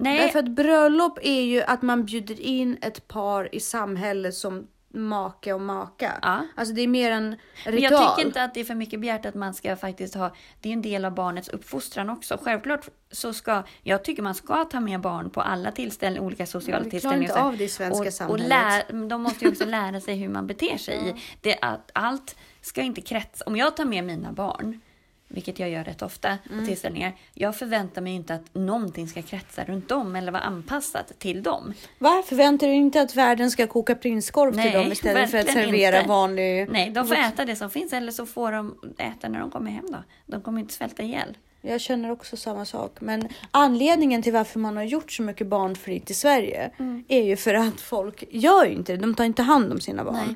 Nej, 0.00 0.18
Därför 0.18 0.38
att 0.38 0.48
bröllop 0.48 1.18
är 1.22 1.42
ju 1.42 1.62
att 1.62 1.82
man 1.82 2.04
bjuder 2.04 2.40
in 2.40 2.78
ett 2.82 3.08
par 3.08 3.54
i 3.54 3.60
samhället 3.60 4.34
som 4.34 4.66
make 4.88 5.52
och 5.52 5.60
maka. 5.60 6.18
Ja. 6.22 6.42
Alltså 6.56 6.74
det 6.74 6.80
är 6.82 6.86
mer 6.88 7.10
en 7.10 7.28
Men 7.64 7.72
ritual. 7.72 7.92
jag 7.92 8.16
tycker 8.16 8.26
inte 8.28 8.42
att 8.42 8.54
det 8.54 8.60
är 8.60 8.64
för 8.64 8.74
mycket 8.74 9.00
begärt 9.00 9.26
att 9.26 9.34
man 9.34 9.54
ska 9.54 9.76
faktiskt 9.76 10.14
ha, 10.14 10.34
det 10.60 10.68
är 10.68 10.72
en 10.72 10.82
del 10.82 11.04
av 11.04 11.14
barnets 11.14 11.48
uppfostran 11.48 12.10
också. 12.10 12.38
Självklart 12.42 12.88
så 13.10 13.32
ska, 13.32 13.62
jag 13.82 14.04
tycker 14.04 14.22
man 14.22 14.34
ska 14.34 14.64
ta 14.64 14.80
med 14.80 15.00
barn 15.00 15.30
på 15.30 15.40
alla 15.40 15.70
tillställningar, 15.72 16.26
olika 16.26 16.46
sociala 16.46 16.84
vi 16.84 16.90
tillställningar. 16.90 17.22
inte 17.30 17.42
av 17.42 17.56
det 17.56 17.68
svenska 17.68 18.00
och, 18.00 18.06
och 18.06 18.12
samhället. 18.12 18.48
lär, 18.48 19.08
de 19.08 19.22
måste 19.22 19.44
ju 19.44 19.50
också 19.50 19.64
lära 19.66 20.00
sig 20.00 20.14
hur 20.16 20.28
man 20.28 20.46
beter 20.46 20.76
sig. 20.78 21.08
i. 21.08 21.14
Det, 21.40 21.58
att 21.62 21.90
allt 21.94 22.36
ska 22.60 22.82
inte 22.82 23.00
kretsa, 23.00 23.44
om 23.46 23.56
jag 23.56 23.76
tar 23.76 23.84
med 23.84 24.04
mina 24.04 24.32
barn, 24.32 24.80
vilket 25.28 25.58
jag 25.58 25.70
gör 25.70 25.84
rätt 25.84 26.02
ofta 26.02 26.28
Mm. 26.28 26.60
på 26.60 26.66
tillställningar, 26.66 27.16
jag 27.34 27.56
förväntar 27.56 28.02
mig 28.02 28.12
inte 28.14 28.34
att 28.34 28.54
någonting 28.54 29.08
ska 29.08 29.22
kretsa 29.22 29.64
runt 29.64 29.88
dem 29.88 30.16
eller 30.16 30.32
vara 30.32 30.42
anpassat 30.42 31.12
till 31.18 31.42
dem. 31.42 31.74
Varför 31.98 32.36
väntar 32.36 32.66
du 32.66 32.72
inte 32.74 33.00
att 33.00 33.14
världen 33.16 33.50
ska 33.50 33.66
koka 33.66 33.94
prinskorv 33.94 34.50
till 34.52 34.60
Nej, 34.60 34.72
dem 34.72 34.92
istället 34.92 35.30
för 35.30 35.38
att 35.38 35.50
servera 35.52 35.96
inte. 35.96 36.08
vanlig... 36.08 36.68
Nej, 36.70 36.90
de 36.90 37.06
får 37.06 37.14
äta 37.16 37.44
det 37.44 37.56
som 37.56 37.70
finns 37.70 37.92
eller 37.92 38.12
så 38.12 38.26
får 38.26 38.52
de 38.52 38.78
äta 38.98 39.28
när 39.28 39.40
de 39.40 39.50
kommer 39.50 39.70
hem 39.70 39.86
då. 39.92 39.98
De 40.26 40.42
kommer 40.42 40.60
inte 40.60 40.74
svälta 40.74 41.02
ihjäl. 41.02 41.36
Jag 41.60 41.80
känner 41.80 42.10
också 42.10 42.36
samma 42.36 42.64
sak. 42.64 42.96
Men 43.00 43.28
anledningen 43.50 44.22
till 44.22 44.32
varför 44.32 44.58
man 44.60 44.76
har 44.76 44.84
gjort 44.84 45.12
så 45.12 45.22
mycket 45.22 45.46
barnfritt 45.46 46.10
i 46.10 46.14
Sverige 46.14 46.70
Mm. 46.78 47.04
är 47.08 47.22
ju 47.22 47.36
för 47.36 47.54
att 47.54 47.80
folk 47.80 48.24
gör 48.30 48.64
ju 48.64 48.72
inte 48.72 48.92
det. 48.92 48.98
De 48.98 49.14
tar 49.14 49.24
inte 49.24 49.42
hand 49.42 49.72
om 49.72 49.80
sina 49.80 50.04
barn. 50.04 50.14
Nej. 50.26 50.34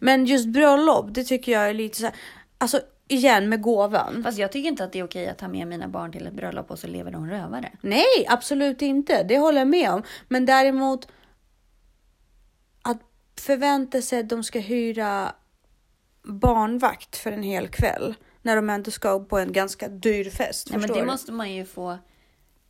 Men 0.00 0.26
just 0.26 0.46
bröllop, 0.48 1.06
det 1.14 1.24
tycker 1.24 1.52
jag 1.52 1.68
är 1.68 1.74
lite 1.74 1.96
så 1.98 2.04
här. 2.04 2.14
Alltså 2.58 2.80
igen 3.12 3.48
med 3.48 3.62
gåvan. 3.62 4.22
Fast 4.22 4.38
jag 4.38 4.52
tycker 4.52 4.68
inte 4.68 4.84
att 4.84 4.92
det 4.92 4.98
är 4.98 5.04
okej 5.04 5.28
att 5.28 5.38
ta 5.38 5.48
med 5.48 5.66
mina 5.66 5.88
barn 5.88 6.12
till 6.12 6.26
ett 6.26 6.32
bröllop 6.32 6.70
och 6.70 6.78
så 6.78 6.86
lever 6.86 7.10
de 7.10 7.30
rövare. 7.30 7.72
Nej, 7.80 8.26
absolut 8.28 8.82
inte. 8.82 9.22
Det 9.22 9.38
håller 9.38 9.58
jag 9.58 9.68
med 9.68 9.90
om. 9.90 10.02
Men 10.28 10.46
däremot 10.46 11.08
att 12.82 13.02
förvänta 13.40 14.02
sig 14.02 14.20
att 14.20 14.28
de 14.28 14.44
ska 14.44 14.58
hyra 14.58 15.32
barnvakt 16.22 17.16
för 17.16 17.32
en 17.32 17.42
hel 17.42 17.68
kväll 17.68 18.14
när 18.42 18.56
de 18.56 18.70
ändå 18.70 18.90
ska 18.90 19.24
på 19.24 19.38
en 19.38 19.52
ganska 19.52 19.88
dyr 19.88 20.30
fest. 20.30 20.70
Nej, 20.70 20.80
men 20.80 20.88
det 20.88 21.00
du? 21.00 21.06
måste 21.06 21.32
man 21.32 21.52
ju 21.52 21.64
få, 21.64 21.90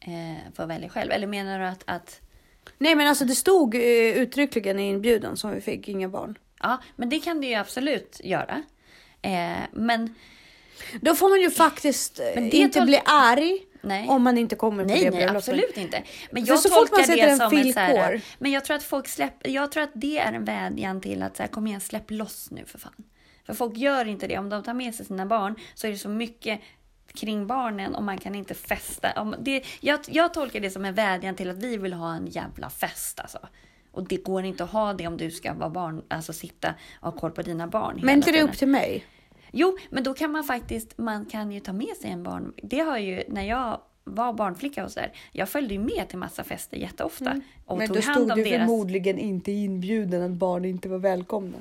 eh, 0.01 0.53
få 0.55 0.67
välja 0.67 0.89
själv. 0.89 1.13
Eller 1.13 1.27
menar 1.27 1.59
du 1.59 1.65
att, 1.65 1.83
att 1.87 2.21
Nej 2.79 2.95
men 2.95 3.07
alltså 3.07 3.25
det 3.25 3.35
stod 3.35 3.75
eh, 3.75 3.83
uttryckligen 4.17 4.81
i 4.81 4.89
inbjudan 4.89 5.37
som 5.37 5.51
vi 5.51 5.61
fick, 5.61 5.89
inga 5.89 6.09
barn. 6.09 6.39
Ja, 6.61 6.79
men 6.97 7.09
det 7.09 7.21
kan 7.21 7.41
det 7.41 7.47
ju 7.47 7.55
absolut 7.55 8.21
göra. 8.25 8.63
Eh, 9.23 9.59
men 9.73 10.15
Då 11.01 11.15
får 11.15 11.29
man 11.29 11.41
ju 11.41 11.51
faktiskt 11.51 12.21
eh, 12.21 12.55
inte 12.55 12.81
tol- 12.81 12.87
bli 12.87 13.01
arg 13.05 13.59
nej. 13.81 14.09
om 14.09 14.23
man 14.23 14.39
inte 14.39 14.57
kommer 14.57 14.85
på 14.85 14.91
Nej, 14.91 15.05
det 15.05 15.11
nej, 15.11 15.29
absolut 15.29 15.77
inte. 15.77 16.03
Men 16.31 16.45
jag 16.45 16.59
så 16.59 16.69
man 16.69 16.79
tolkar 16.79 17.03
sätter 17.03 17.27
det 17.27 17.37
som 17.37 17.59
en 17.59 17.73
så 17.73 17.81
här. 17.81 18.21
Men 18.39 18.51
jag 18.51 18.65
tror 18.65 18.77
att 18.77 18.83
folk 18.83 19.09
släpper, 19.09 19.51
jag 19.51 19.73
tror 19.73 19.83
att 19.83 19.93
det 19.95 20.19
är 20.19 20.33
en 20.33 20.45
vädjan 20.45 21.01
till 21.01 21.23
att 21.23 21.37
så 21.37 21.43
här, 21.43 21.51
kom 21.51 21.67
igen, 21.67 21.81
släpp 21.81 22.11
loss 22.11 22.51
nu 22.51 22.65
för 22.67 22.79
fan. 22.79 23.05
För 23.47 23.55
folk 23.55 23.77
gör 23.77 24.09
inte 24.09 24.27
det. 24.27 24.39
Om 24.39 24.49
de 24.49 24.63
tar 24.63 24.75
med 24.75 24.95
sig 24.95 25.07
sina 25.07 25.27
barn 25.27 25.55
så 25.75 25.87
är 25.87 25.91
det 25.91 25.99
så 25.99 26.09
mycket 26.09 26.61
kring 27.15 27.47
barnen 27.47 27.95
och 27.95 28.03
man 28.03 28.19
kan 28.19 28.35
inte 28.35 28.55
festa. 28.55 29.13
Om 29.17 29.35
det, 29.41 29.65
jag, 29.81 30.01
jag 30.07 30.35
tolkar 30.35 30.61
det 30.61 30.71
som 30.71 30.85
en 30.85 30.95
vädjan 30.95 31.35
till 31.35 31.51
att 31.51 31.57
vi 31.57 31.77
vill 31.77 31.93
ha 31.93 32.15
en 32.15 32.27
jävla 32.27 32.71
fest 32.71 33.21
alltså. 33.21 33.39
Och 33.93 34.09
det 34.09 34.17
går 34.17 34.45
inte 34.45 34.65
att 34.65 34.71
ha 34.71 34.93
det 34.93 35.07
om 35.07 35.17
du 35.17 35.31
ska 35.31 35.55
vara 35.55 35.71
barn, 35.71 36.03
alltså 36.09 36.33
sitta 36.33 36.75
och 37.01 37.13
ha 37.13 37.21
koll 37.21 37.31
på 37.31 37.43
dina 37.43 37.67
barn 37.67 38.01
Men 38.03 38.17
inte 38.17 38.33
det 38.33 38.43
upp 38.43 38.59
till 38.59 38.69
mig? 38.69 39.05
Jo, 39.53 39.79
men 39.91 40.05
då 40.05 40.15
kan 40.15 40.33
man 40.33 40.45
faktiskt, 40.45 40.99
man 40.99 41.25
kan 41.27 41.53
ju 41.53 41.61
ta 41.61 41.73
med 41.73 41.97
sig 41.97 42.11
en 42.11 42.23
barn. 42.23 42.53
Det 42.63 42.79
har 42.81 42.99
ju, 42.99 43.23
när 43.29 43.43
jag 43.43 43.81
var 44.05 44.33
barnflicka 44.33 44.85
och 44.85 44.91
så 44.91 45.01
där, 45.01 45.13
jag 45.33 45.49
följde 45.49 45.75
ju 45.75 45.81
med 45.81 46.09
till 46.09 46.19
massa 46.19 46.45
fester 46.45 46.77
jätteofta. 46.77 47.41
Och 47.67 47.77
Mm. 47.77 47.79
Men 47.79 47.89
tog 47.89 47.97
då 47.97 48.03
hand 48.03 48.17
stod 48.17 48.31
om 48.31 48.39
det 48.39 48.51
deras... 48.51 48.59
förmodligen 48.59 49.19
inte 49.19 49.53
inbjuden 49.53 50.23
att 50.23 50.31
barn 50.31 50.65
inte 50.65 50.89
var 50.89 50.99
välkomna. 50.99 51.59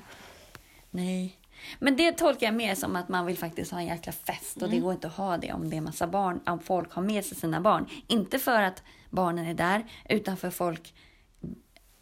Nej. 0.91 1.35
Men 1.79 1.97
det 1.97 2.11
tolkar 2.11 2.47
jag 2.47 2.55
mer 2.55 2.75
som 2.75 2.95
att 2.95 3.09
man 3.09 3.25
vill 3.25 3.37
faktiskt 3.37 3.71
ha 3.71 3.79
en 3.79 3.85
jäkla 3.85 4.11
fest 4.11 4.57
och 4.57 4.63
Mm. 4.63 4.75
det 4.75 4.81
går 4.81 4.93
inte 4.93 5.07
att 5.07 5.13
ha 5.13 5.37
det 5.37 5.53
om 5.53 5.69
det 5.69 5.77
är 5.77 5.81
massa 5.81 6.07
barn, 6.07 6.39
om 6.45 6.59
folk 6.59 6.93
har 6.93 7.01
med 7.01 7.25
sig 7.25 7.37
sina 7.37 7.61
barn. 7.61 7.85
Inte 8.07 8.39
för 8.39 8.61
att 8.61 8.83
barnen 9.09 9.45
är 9.45 9.53
där, 9.53 9.85
utan 10.09 10.37
för 10.37 10.49
folk 10.49 10.93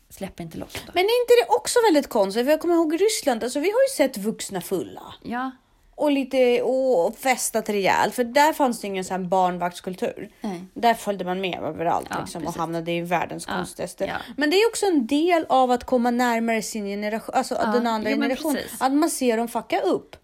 släpper 0.10 0.44
inte 0.44 0.58
loss 0.58 0.74
då. 0.74 0.92
Men 0.96 1.04
är 1.04 1.22
inte 1.22 1.34
det 1.46 1.56
också 1.56 1.80
väldigt 1.88 2.08
konstigt? 2.10 2.46
För 2.46 2.52
jag 2.52 2.60
kommer 2.62 2.74
ihåg 2.76 3.02
Ryssland, 3.02 3.44
alltså 3.44 3.60
vi 3.60 3.72
har 3.72 3.80
ju 3.82 3.96
sett 3.98 4.18
vuxna 4.18 4.62
fulla. 4.62 5.14
Ja, 5.24 5.52
Och 5.96 6.12
lite 6.12 6.62
och 6.62 7.18
festat 7.18 7.70
rejält, 7.70 8.16
för 8.16 8.24
där 8.24 8.54
fanns 8.54 8.82
det 8.82 8.88
ingen 8.88 9.06
sån 9.06 9.30
barnvaktskultur. 9.30 10.30
Nej. 10.42 10.64
Där 10.74 10.94
följde 10.94 11.26
man 11.26 11.42
med 11.42 11.60
överallt 11.64 12.08
Ja, 12.10 12.20
liksom, 12.22 12.48
och 12.48 12.54
hamnade 12.54 12.92
i 12.92 13.02
världens 13.02 13.46
Ja, 13.48 13.54
konstigaste. 13.56 14.06
ja. 14.06 14.16
Men 14.38 14.50
det 14.50 14.56
är 14.58 14.68
också 14.68 14.86
en 14.86 15.08
del 15.08 15.46
av 15.50 15.72
att 15.72 15.84
komma 15.84 16.12
närmare 16.12 16.62
sin 16.62 16.86
generation, 16.86 17.36
alltså 17.36 17.56
den 17.56 17.88
andra 17.88 18.10
jo, 18.10 18.16
generationen. 18.16 18.64
Att 18.80 18.94
man 18.94 19.10
ser 19.10 19.38
dem 19.38 19.48
fucka 19.48 19.80
upp. 19.82 20.16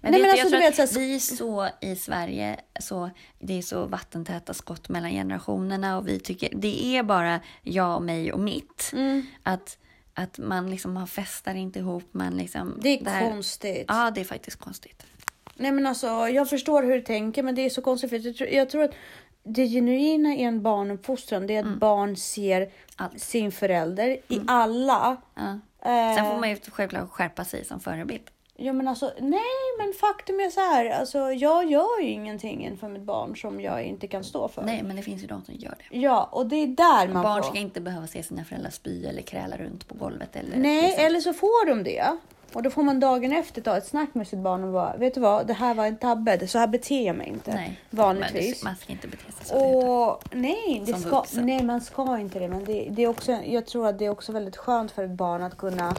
Men 0.00 0.12
Nej, 0.12 0.20
vet 0.22 0.30
men 0.30 0.30
alltså, 0.40 0.56
jag 0.56 0.74
tror 0.74 0.84
att 0.84 0.90
här- 0.90 0.98
vi 1.00 1.14
är 1.14 1.18
så 1.18 1.68
i 1.80 1.96
Sverige, 1.96 2.56
så, 2.80 3.10
det 3.38 3.58
är 3.58 3.62
så 3.62 3.86
vattentäta 3.86 4.54
skott 4.54 4.88
mellan 4.88 5.10
generationerna 5.10 5.98
och 5.98 6.08
vi 6.08 6.20
tycker, 6.20 6.48
det 6.56 6.96
är 6.96 7.02
bara 7.02 7.40
jag, 7.62 8.02
mig 8.02 8.32
och 8.32 8.40
mitt. 8.40 8.90
Mm. 8.92 9.26
Att, 9.42 9.78
att 10.14 10.38
man 10.38 10.70
liksom 10.70 10.92
man 10.92 11.06
festar 11.06 11.54
inte 11.54 11.78
ihop, 11.78 12.04
man 12.12 12.36
liksom... 12.36 12.78
Det 12.82 12.88
är 12.88 13.04
där- 13.04 13.20
konstigt. 13.30 13.84
Ja, 13.88 14.10
det 14.14 14.20
är 14.20 14.24
faktiskt 14.24 14.56
konstigt. 14.56 15.06
Nej 15.54 15.72
men 15.72 15.86
alltså 15.86 16.06
jag 16.28 16.48
förstår 16.50 16.82
hur 16.82 16.92
du 16.94 17.00
tänker 17.02 17.42
men 17.42 17.54
det 17.54 17.62
är 17.62 17.70
så 17.70 17.82
konstigt 17.82 18.10
för 18.10 18.26
jag 18.26 18.36
tror, 18.36 18.48
jag 18.48 18.70
tror 18.70 18.82
att 18.84 18.94
det 19.42 19.66
genuina 19.68 20.34
i 20.34 20.42
en 20.42 20.62
barnuppfostran 20.62 21.46
det 21.46 21.54
är 21.54 21.58
att 21.60 21.64
Mm. 21.66 21.78
barn 21.78 22.16
ser 22.16 22.70
Allt. 22.96 23.20
sin 23.20 23.52
förälder 23.52 24.08
i 24.28 24.40
alla. 24.46 25.16
Ja. 25.34 25.58
Eh, 25.84 26.16
Sen 26.16 26.30
får 26.30 26.38
man 26.40 26.50
ju 26.50 26.56
självklart 26.70 27.10
skärpa 27.10 27.44
sig 27.44 27.64
som 27.64 27.80
förebild. 27.80 28.22
Ja 28.62 28.72
men 28.72 28.88
alltså 28.88 29.12
nej 29.18 29.40
men 29.78 29.92
faktum 29.92 30.40
är 30.40 30.50
så 30.50 30.60
här. 30.60 30.90
Alltså 30.90 31.18
jag 31.32 31.70
gör 31.70 32.00
ju 32.02 32.08
ingenting 32.08 32.64
inför 32.66 32.88
mitt 32.88 33.02
barn 33.02 33.36
som 33.36 33.60
jag 33.60 33.82
inte 33.84 34.06
kan 34.06 34.24
stå 34.24 34.48
för. 34.48 34.62
Nej, 34.62 34.82
men 34.82 34.96
det 34.96 35.02
finns 35.02 35.22
ju 35.22 35.26
de 35.26 35.44
som 35.44 35.54
gör 35.54 35.74
det. 35.90 35.98
Ja 35.98 36.28
och 36.32 36.46
det 36.46 36.56
är 36.56 36.66
där 36.66 37.08
man 37.08 37.22
Barn 37.22 37.42
får. 37.42 37.50
ska 37.50 37.58
inte 37.58 37.80
behöva 37.80 38.06
se 38.06 38.22
sina 38.22 38.44
föräldrar 38.44 38.70
spy 38.70 39.04
eller 39.06 39.22
kräla 39.22 39.56
runt 39.56 39.88
på 39.88 39.94
golvet. 39.94 40.36
Eller 40.36 40.56
Nej 40.56 40.82
liksom. 40.82 41.04
eller 41.06 41.20
så 41.20 41.32
får 41.32 41.66
de 41.66 41.82
det. 41.82 42.16
Och 42.52 42.62
då 42.62 42.70
får 42.70 42.82
man 42.82 43.00
dagen 43.00 43.32
efter 43.32 43.62
ta 43.62 43.76
ett 43.76 43.86
snack 43.86 44.14
med 44.14 44.28
sitt 44.28 44.38
barn 44.38 44.64
och 44.64 44.72
bara 44.72 44.96
vet 44.96 45.14
du 45.14 45.20
vad 45.20 45.46
det 45.46 45.52
här 45.52 45.74
var 45.74 45.86
en 45.86 45.96
tabbe. 45.96 46.46
Så 46.48 46.58
här 46.58 46.66
beter 46.66 47.06
jag 47.06 47.16
mig 47.16 47.28
inte 47.28 47.54
Nej, 47.54 47.80
vanligtvis. 47.90 48.64
Man 48.64 48.76
ska 48.76 48.92
inte 48.92 49.08
bete 49.08 49.32
sig 49.32 49.46
så. 49.46 49.56
Och 49.56 50.22
nej, 50.32 50.82
det 50.86 50.92
Som 50.92 51.00
ska, 51.00 51.10
vuxen. 51.10 51.46
nej, 51.46 51.62
man 51.64 51.80
ska 51.80 52.18
inte 52.18 52.38
det. 52.38 52.48
Men 52.48 52.64
det, 52.64 52.88
det 52.90 53.02
är 53.02 53.08
också, 53.08 53.32
jag 53.32 53.66
tror 53.66 53.86
att 53.88 53.98
det 53.98 54.04
är 54.04 54.10
också 54.10 54.32
väldigt 54.32 54.56
skönt 54.56 54.90
för 54.92 55.04
ett 55.04 55.10
barn 55.10 55.42
att 55.42 55.56
kunna 55.56 55.94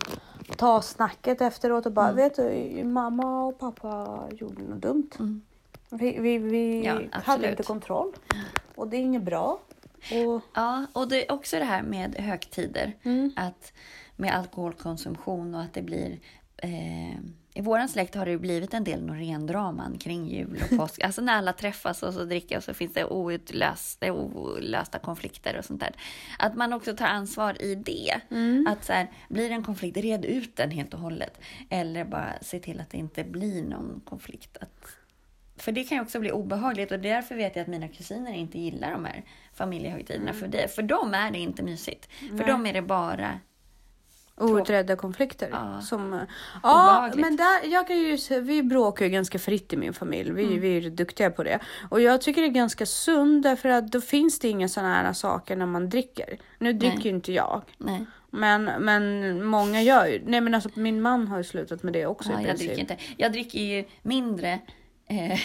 ta 0.57 0.81
snacket 0.81 1.41
efteråt 1.41 1.85
och 1.85 1.91
bara, 1.91 2.09
Mm. 2.09 2.15
vet 2.15 2.35
du, 2.35 2.83
mamma 2.83 3.43
och 3.45 3.59
pappa 3.59 4.23
gjorde 4.31 4.61
något 4.63 4.81
dumt. 4.81 5.09
Vi, 5.89 6.19
vi, 6.19 6.37
vi 6.37 6.87
Mm. 6.87 7.09
Ja, 7.13 7.19
hade 7.23 7.49
inte 7.49 7.63
kontroll 7.63 8.13
och 8.75 8.87
det 8.87 8.97
är 8.97 9.01
inget 9.01 9.23
bra. 9.23 9.59
Och, 10.11 10.41
Ja, 10.53 10.85
och 10.93 11.07
det 11.07 11.27
är 11.27 11.31
också 11.31 11.59
det 11.59 11.65
här 11.65 11.83
med 11.83 12.15
högtider. 12.15 12.95
Mm. 13.03 13.31
Att 13.35 13.73
med 14.15 14.35
alkoholkonsumtion 14.35 15.55
och 15.55 15.61
att 15.61 15.73
det 15.73 15.81
blir... 15.81 16.19
Eh, 16.57 17.17
I 17.53 17.61
våran 17.61 17.89
släkt 17.89 18.15
har 18.15 18.25
det 18.25 18.31
ju 18.31 18.37
blivit 18.37 18.73
en 18.73 18.83
del 18.83 19.03
Norén-draman 19.03 19.97
kring 19.97 20.27
jul 20.27 20.63
och 20.63 20.77
påsk. 20.77 21.01
Alltså 21.03 21.21
när 21.21 21.33
alla 21.33 21.53
träffas 21.53 22.03
och 22.03 22.13
så 22.13 22.23
dricker 22.23 22.57
och 22.57 22.63
så 22.63 22.73
finns 22.73 22.93
det 22.93 23.05
outlösta, 23.05 24.11
olösta 24.11 24.99
konflikter 24.99 25.57
och 25.57 25.65
sånt 25.65 25.79
där. 25.79 25.95
Att 26.39 26.55
man 26.55 26.73
också 26.73 26.95
tar 26.95 27.05
ansvar 27.05 27.61
i 27.61 27.75
det. 27.75 28.21
Mm. 28.31 28.67
Att 28.67 28.85
så 28.85 28.93
här, 28.93 29.11
blir 29.29 29.49
det 29.49 29.55
en 29.55 29.63
konflikt, 29.63 29.97
red 29.97 30.25
ut 30.25 30.55
den 30.55 30.71
helt 30.71 30.93
och 30.93 30.99
hållet. 30.99 31.41
Eller 31.69 32.05
bara 32.05 32.33
se 32.41 32.59
till 32.59 32.79
att 32.79 32.89
det 32.89 32.97
inte 32.97 33.23
blir 33.23 33.63
någon 33.63 34.01
konflikt. 34.05 34.57
Att, 34.57 34.85
för 35.55 35.71
det 35.71 35.83
kan 35.83 35.97
ju 35.97 36.01
också 36.01 36.19
bli 36.19 36.31
obehagligt 36.31 36.91
och 36.91 36.99
därför 36.99 37.35
vet 37.35 37.55
jag 37.55 37.63
att 37.63 37.69
mina 37.69 37.87
kusiner 37.87 38.33
inte 38.33 38.59
gillar 38.59 38.91
de 38.91 39.05
här 39.05 39.23
familjehögtiderna. 39.53 40.33
För, 40.33 40.47
det, 40.47 40.75
för 40.75 40.83
dem 40.83 41.13
är 41.13 41.31
det 41.31 41.39
inte 41.39 41.63
mysigt. 41.63 42.09
För 42.11 42.35
Nej. 42.35 42.47
dem 42.47 42.65
är 42.65 42.73
det 42.73 42.81
bara 42.81 43.39
outredda 44.41 44.95
konflikter. 44.95 45.49
Ja. 45.51 45.81
Som, 45.81 46.13
eh, 46.13 46.19
ja, 46.63 47.11
men 47.15 47.35
där, 47.35 47.71
jag 47.71 47.87
kan 47.87 47.97
ju, 47.97 48.17
vi 48.41 48.63
bråkar 48.63 49.05
ju 49.05 49.11
ganska 49.11 49.39
fritt 49.39 49.73
i 49.73 49.77
min 49.77 49.93
familj. 49.93 50.31
Vi, 50.31 50.43
Mm. 50.43 50.59
vi 50.61 50.77
är 50.77 50.89
duktiga 50.89 51.29
på 51.31 51.43
det. 51.43 51.59
Och 51.89 52.01
jag 52.01 52.21
tycker 52.21 52.41
det 52.41 52.47
är 52.47 52.51
ganska 52.51 52.85
sunt 52.85 53.43
därför 53.43 53.69
att 53.69 53.91
då 53.91 54.01
finns 54.01 54.39
det 54.39 54.47
inga 54.49 54.67
sådana 54.67 54.93
här 54.93 55.13
saker 55.13 55.55
när 55.55 55.65
man 55.65 55.89
dricker. 55.89 56.37
Nu 56.59 56.73
dricker 56.73 57.03
ju 57.03 57.09
inte 57.09 57.31
jag. 57.31 57.61
Nej, 57.77 58.05
Men, 58.29 58.63
men 58.63 59.45
många 59.45 59.81
gör 59.81 60.05
ju. 60.05 60.21
Nej 60.25 60.41
men 60.41 60.55
alltså 60.55 60.69
min 60.73 61.01
man 61.01 61.27
har 61.27 61.37
ju 61.37 61.43
slutat 61.43 61.83
med 61.83 61.93
det 61.93 62.05
också 62.05 62.31
ja, 62.31 62.35
i 62.39 62.41
jag 62.41 62.49
princip. 62.49 62.67
dricker 62.67 62.81
inte. 62.81 62.97
Jag 63.17 63.31
dricker 63.31 63.59
ju 63.59 63.85
mindre 64.01 64.59
eh, 65.07 65.39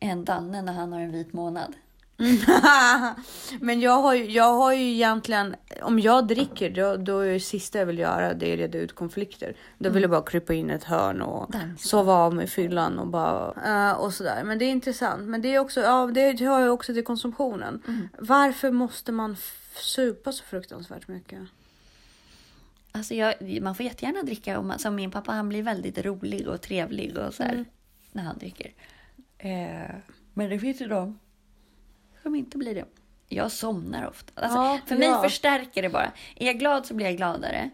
än 0.00 0.24
Danne 0.24 0.62
när 0.62 0.72
han 0.72 0.92
har 0.92 1.00
en 1.00 1.12
vit 1.12 1.32
månad. 1.32 1.74
men 3.60 3.80
jag 3.80 4.02
har, 4.02 4.14
ju, 4.14 4.30
jag 4.30 4.52
har 4.54 4.72
ju 4.72 4.92
egentligen, 4.92 5.56
om 5.82 5.98
jag 5.98 6.26
dricker 6.26 6.70
då, 6.70 6.96
då 6.96 7.18
är 7.18 7.32
det 7.32 7.40
sista 7.40 7.78
jag 7.78 7.86
vill 7.86 7.98
göra 7.98 8.34
det 8.34 8.52
är 8.52 8.56
reda 8.56 8.78
ut 8.78 8.94
konflikter. 8.94 9.56
Då 9.78 9.90
vill 9.90 10.02
jag 10.02 10.10
bara 10.10 10.22
krypa 10.22 10.54
in 10.54 10.70
i 10.70 10.72
ett 10.72 10.84
hörn 10.84 11.22
och 11.22 11.54
sova 11.78 12.12
av 12.14 12.34
mig 12.34 12.46
fyllan 12.46 12.98
och 12.98 13.06
bara 13.06 13.54
eh, 13.66 13.92
och 14.00 14.14
sådär. 14.14 14.44
Men 14.44 14.58
det 14.58 14.64
är 14.64 14.70
intressant. 14.70 15.22
Men 15.22 15.42
det 15.42 15.54
är 15.54 15.58
också, 15.58 15.80
ja 15.80 16.06
det 16.06 16.40
hör 16.40 16.60
ju 16.60 16.68
också 16.68 16.94
till 16.94 17.04
konsumtionen. 17.04 17.82
Varför 18.18 18.70
måste 18.70 19.12
man 19.12 19.36
supa 19.76 20.32
så 20.32 20.44
fruktansvärt 20.44 21.08
mycket? 21.08 21.40
Alltså 22.92 23.14
jag, 23.14 23.34
man 23.62 23.74
får 23.74 23.84
jättegärna 23.86 24.22
dricka. 24.22 24.58
Och 24.58 24.64
man, 24.64 24.78
som 24.78 24.94
min 24.94 25.10
pappa, 25.10 25.32
han 25.32 25.48
blir 25.48 25.62
väldigt 25.62 25.98
rolig 25.98 26.48
och 26.48 26.60
trevlig 26.60 27.18
och 27.18 27.34
så 27.34 27.42
här, 27.42 27.52
Mm. 27.52 27.64
när 28.12 28.22
han 28.22 28.38
dricker. 28.38 28.72
Eh, 29.38 29.94
men 30.34 30.50
det 30.50 30.58
finns 30.58 30.80
ju 30.80 30.86
de 30.86 31.18
som 32.22 32.34
inte 32.34 32.58
blir 32.58 32.74
det. 32.74 32.84
Jag 33.28 33.52
somnar 33.52 34.08
ofta. 34.08 34.32
Alltså, 34.42 34.58
Ja, 34.58 34.78
för 34.86 34.96
mig 34.96 35.08
ja. 35.08 35.22
förstärker 35.22 35.82
det 35.82 35.88
bara. 35.88 36.12
Är 36.36 36.46
jag 36.46 36.58
glad 36.58 36.86
så 36.86 36.94
blir 36.94 37.06
jag 37.06 37.16
gladare. 37.16 37.70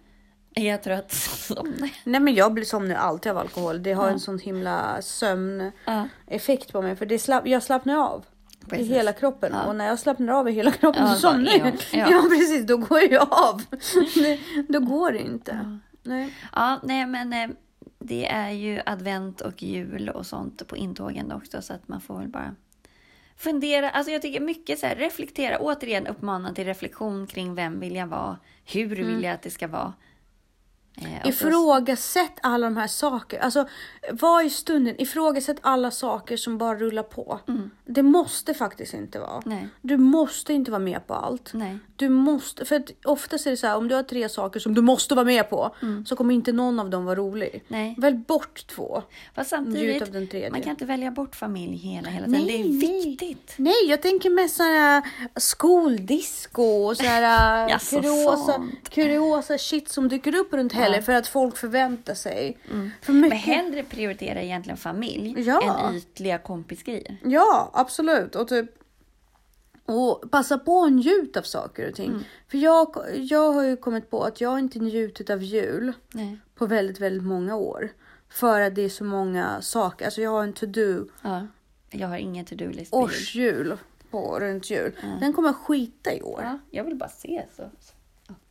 Är 0.55 0.71
jag 0.71 0.83
trött 0.83 1.13
så 1.13 1.31
somnar 1.55 1.79
jag. 1.81 1.91
Nej 2.05 2.21
men 2.21 2.35
jag 2.35 2.55
blir 2.55 2.65
somnar 2.65 2.95
alltid 2.97 3.33
av 3.33 3.39
alkohol. 3.39 3.83
Det 3.83 3.93
har 3.93 4.05
Ja. 4.07 4.11
en 4.13 4.21
sån 4.21 4.39
himla 4.39 5.03
sömneffekt 5.03 6.73
på 6.73 6.83
mig. 6.83 6.97
För 6.97 7.07
det 7.07 7.19
slapp, 7.19 7.47
jag 7.47 7.63
slappnar 7.63 7.97
av. 7.97 8.25
Precis. 8.69 8.87
I 8.91 8.95
hela 8.95 9.13
kroppen. 9.13 9.53
Ja. 9.55 9.65
Och 9.65 9.77
när 9.77 9.87
jag 9.87 9.99
slappnar 9.99 10.33
av 10.33 10.49
i 10.49 10.53
hela 10.53 10.71
kroppen 10.71 11.03
Ja, 11.07 11.15
så 11.15 11.21
somnar 11.21 11.53
jag. 11.53 11.67
Ja. 11.93 12.11
ja. 12.11 12.23
precis, 12.31 12.67
då 12.67 12.77
går 12.77 13.01
jag 13.13 13.29
av. 13.31 13.63
Då 14.69 14.81
går 14.81 15.13
det 15.13 15.19
inte. 15.23 15.79
Nej. 16.03 16.35
Ja, 16.55 16.81
nej 16.83 17.07
men 17.07 17.33
eh, 17.33 17.49
det 17.99 18.27
är 18.27 18.51
ju 18.51 18.81
advent 18.87 19.41
och 19.41 19.63
jul 19.63 20.09
och 20.09 20.27
sånt 20.27 20.67
på 20.69 20.77
intågen 20.77 21.33
också 21.33 21.63
så 21.63 21.73
att 21.73 21.89
man 21.89 22.01
får 22.01 22.19
väl 22.19 22.29
bara 22.29 22.55
fundera. 23.39 23.91
Alltså 23.91 24.13
jag 24.13 24.23
tycker 24.23 24.41
mycket 24.41 24.79
så 24.79 24.87
här, 24.87 24.97
reflektera, 24.97 25.59
återigen 25.59 26.07
uppmana 26.07 26.55
till 26.55 26.65
reflektion 26.65 27.27
kring 27.27 27.55
vem 27.55 27.81
vill 27.81 27.97
jag 27.97 28.07
vara? 28.07 28.39
Hur 28.65 28.97
vill 28.97 29.23
jag 29.23 29.35
att 29.35 29.43
det 29.43 29.51
ska 29.51 29.69
vara? 29.69 29.93
Eh, 31.03 31.29
Ifrågasätt 31.29 32.33
alla 32.43 32.67
de 32.67 32.77
här 32.77 32.87
sakerna. 32.87 33.45
Alltså, 33.45 33.69
var 34.13 34.43
i 34.43 34.51
stunden. 34.51 35.01
Ifrågasätt 35.01 35.57
alla 35.61 35.91
saker 35.91 36.37
som 36.37 36.59
bara 36.59 36.75
rullar 36.75 37.03
på. 37.03 37.41
Det 37.85 38.03
måste 38.03 38.55
faktiskt 38.55 38.95
inte 38.95 39.19
vara. 39.19 39.43
Mm. 39.47 39.59
Nej. 39.59 39.69
Du 39.83 39.97
måste 39.97 40.53
inte 40.53 40.71
vara 40.71 40.79
med 40.83 41.07
på 41.07 41.15
allt. 41.15 41.51
Nej. 41.55 41.79
Du 41.97 42.09
måste, 42.09 42.65
för 42.65 42.77
att 42.77 42.91
oftast 43.05 43.47
är 43.47 43.51
det 43.51 43.57
så 43.57 43.67
här, 43.67 43.77
om 43.77 43.89
du 43.89 43.95
har 43.95 44.03
tre 44.03 44.29
saker 44.29 44.61
som 44.61 44.75
du 44.75 44.81
måste 44.81 45.15
vara 45.15 45.25
med 45.25 45.51
på 45.51 45.75
så 46.07 46.17
kommer 46.17 46.35
inte 46.35 46.53
någon 46.53 46.79
av 46.79 46.91
dem 46.91 47.05
vara 47.05 47.17
rolig. 47.17 47.49
Mm. 47.49 47.63
Nej. 47.69 47.95
Välj 47.99 48.17
bort 48.17 48.67
två. 48.67 49.03
Fast 49.35 49.51
samtidigt, 49.51 50.03
av 50.03 50.11
den 50.11 50.27
tredje. 50.29 50.51
man 50.51 50.63
kan 50.63 50.71
inte 50.71 50.85
välja 50.85 51.11
bort 51.11 51.37
familj 51.37 51.77
hela, 51.77 52.09
hela 52.09 52.27
tiden. 52.27 52.47
det 52.47 52.61
är 52.61 52.81
viktigt. 52.81 53.55
Nej, 53.57 53.87
jag 53.87 54.03
tänker 54.03 54.31
mest 54.31 54.57
såhär 54.57 55.03
skoldisco 55.37 56.63
och 56.63 56.97
såhär 56.97 57.69
Jaså, 57.69 57.97
kuriosa, 57.97 58.69
kuriosa 58.91 59.59
shit 59.59 59.89
som 59.89 60.09
dyker 60.09 60.35
upp 60.35 60.53
runt 60.53 60.73
helgen 60.73 60.88
för 61.03 61.13
att 61.13 61.27
folk 61.27 61.57
förväntar 61.57 62.15
sig. 62.15 62.59
För 63.03 63.13
mycket... 63.13 63.29
Men 63.31 63.39
hellre 63.39 63.83
prioritera 63.83 64.43
egentligen 64.43 64.77
familj 64.77 65.35
Ja. 65.41 65.89
än 65.89 65.95
ytliga 65.97 66.39
kompisgrejer. 66.39 67.17
Ja, 67.25 67.71
absolut. 67.75 68.35
Och 68.35 68.49
typ 68.49 68.71
och 69.85 70.31
passa 70.31 70.59
på 70.59 70.83
att 70.85 70.93
njuta 70.93 71.41
av 71.41 71.45
saker 71.45 71.89
och 71.89 71.95
ting. 71.95 72.11
Mm. 72.11 72.23
För 72.49 72.59
jag, 72.59 72.97
jag 73.15 73.53
har 73.53 73.63
ju 73.65 73.77
kommit 73.77 74.11
på 74.11 74.23
att 74.25 74.41
jag 74.41 74.59
inte 74.59 74.79
njutit 74.79 75.31
av 75.31 75.43
jul 75.43 75.93
Nej. 76.13 76.39
på 76.55 76.67
väldigt, 76.67 77.01
väldigt 77.01 77.23
många 77.25 77.57
år. 77.57 77.89
För 78.29 78.61
att 78.61 78.75
det 78.75 78.83
är 78.83 78.89
så 78.89 79.05
många 79.05 79.63
saker. 79.63 80.05
Alltså 80.05 80.21
jag 80.21 80.31
har 80.31 80.43
en 80.43 80.53
to-do 80.53 81.09
Ja. 81.23 81.47
Jag 81.91 82.09
har 82.09 82.17
ingen 82.17 82.45
to-do-list. 82.45 82.91
på 82.91 82.97
jul. 82.99 83.05
årsjul 83.05 83.77
på 84.11 84.39
runt 84.41 84.71
jul. 84.71 84.93
Den 85.21 85.33
kommer 85.33 85.49
jag 85.49 85.57
skita 85.57 86.15
i 86.15 86.23
år. 86.23 86.41
Ja, 86.45 86.59
jag 86.71 86.85
vill 86.85 86.97
bara 86.97 87.09
se 87.09 87.45
så. 87.57 87.63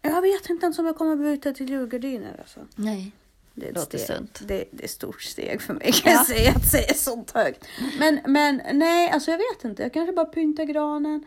Jag 0.01 0.21
vet 0.21 0.49
inte 0.49 0.65
ens 0.65 0.79
om 0.79 0.85
jag 0.85 0.95
kommer 0.97 1.15
byta 1.15 1.51
till 1.53 1.69
julgardiner. 1.69 2.35
Alltså. 2.39 2.59
Nej. 2.75 3.11
Det 3.53 3.71
Låter 3.75 3.97
steg. 3.97 4.15
sunt. 4.17 4.41
Det, 4.47 4.65
det 4.71 4.81
är 4.81 4.85
ett 4.85 4.91
stort 4.91 5.21
steg 5.21 5.61
för 5.61 5.73
mig 5.73 5.91
kan 5.91 6.11
Ja. 6.13 6.17
jag 6.17 6.25
säga 6.25 6.51
att 6.55 6.65
säga 6.71 6.93
sånt 6.93 7.31
högt. 7.31 7.65
Men, 7.99 8.19
men 8.27 8.61
nej, 8.73 9.09
alltså 9.11 9.31
jag 9.31 9.37
vet 9.37 9.63
inte. 9.65 9.83
Jag 9.83 9.93
kanske 9.93 10.13
bara 10.13 10.25
pyntar 10.25 10.63
granen. 10.63 11.25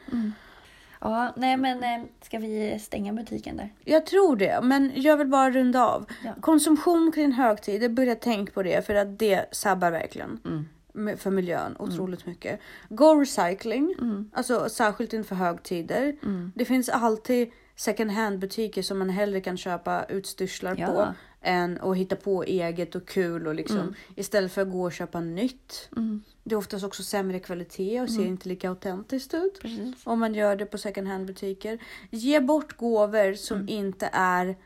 Ja, 1.01 1.35
nej 1.37 1.57
men 1.57 1.83
eh, 1.85 2.07
ska 2.23 2.39
vi 2.39 2.79
stänga 2.83 3.13
butiken 3.13 3.57
där? 3.57 3.69
Jag 3.85 4.07
tror 4.07 4.37
det, 4.37 4.61
men 4.63 4.93
jag 4.95 5.17
vill 5.17 5.27
bara 5.29 5.51
runda 5.51 5.87
av. 5.87 6.07
Ja. 6.25 6.33
Konsumtion 6.41 7.13
kring 7.15 7.33
högtider, 7.33 7.89
börja 7.89 8.15
tänka 8.15 8.53
på 8.53 8.63
det 8.63 8.87
för 8.87 8.95
att 8.95 9.19
det 9.19 9.45
sabbar 9.53 9.91
verkligen. 9.91 10.41
Mm. 10.45 11.19
För 11.19 11.31
miljön 11.31 11.77
otroligt 11.79 12.27
mycket. 12.27 12.61
Go 12.89 13.05
recycling, 13.21 13.95
Mm. 14.01 14.31
alltså 14.35 14.69
särskilt 14.69 15.13
inför 15.13 15.35
högtider. 15.35 16.17
Det 16.55 16.65
finns 16.65 16.89
alltid 16.89 17.51
second 17.81 18.11
hand 18.11 18.39
butiker 18.39 18.83
som 18.83 18.99
man 18.99 19.11
hellre 19.11 19.41
kan 19.41 19.57
köpa 19.57 20.05
utstyrslar 20.09 20.77
Ja. 20.79 20.87
på 20.87 21.15
än 21.43 21.81
att 21.81 21.97
hitta 21.97 22.17
på 22.17 22.43
eget 22.45 22.95
och 22.95 23.09
kul 23.09 23.47
och 23.47 23.55
liksom 23.55 23.95
istället 24.17 24.53
för 24.53 24.63
att 24.63 24.71
gå 24.71 24.83
och 24.83 24.93
köpa 24.93 25.21
nytt. 25.21 25.89
Mm. 25.97 26.23
Det 26.45 26.55
är 26.55 26.59
oftast 26.59 26.85
också 26.85 27.03
sämre 27.03 27.39
kvalitet 27.39 28.01
och 28.01 28.11
ser 28.11 28.27
inte 28.27 28.49
lika 28.49 28.69
autentiskt 28.69 29.35
ut 29.35 29.61
Precis. 29.61 29.95
om 30.05 30.19
man 30.21 30.35
gör 30.35 30.57
det 30.57 30.67
på 30.67 30.79
second 30.79 31.09
hand 31.09 31.27
butiker. 31.27 31.79
Ge 32.11 32.41
bort 32.41 32.77
gåvor 32.77 33.35
som 33.35 33.57
Mm. 33.57 33.69
inte 33.69 34.11
är 34.13 34.57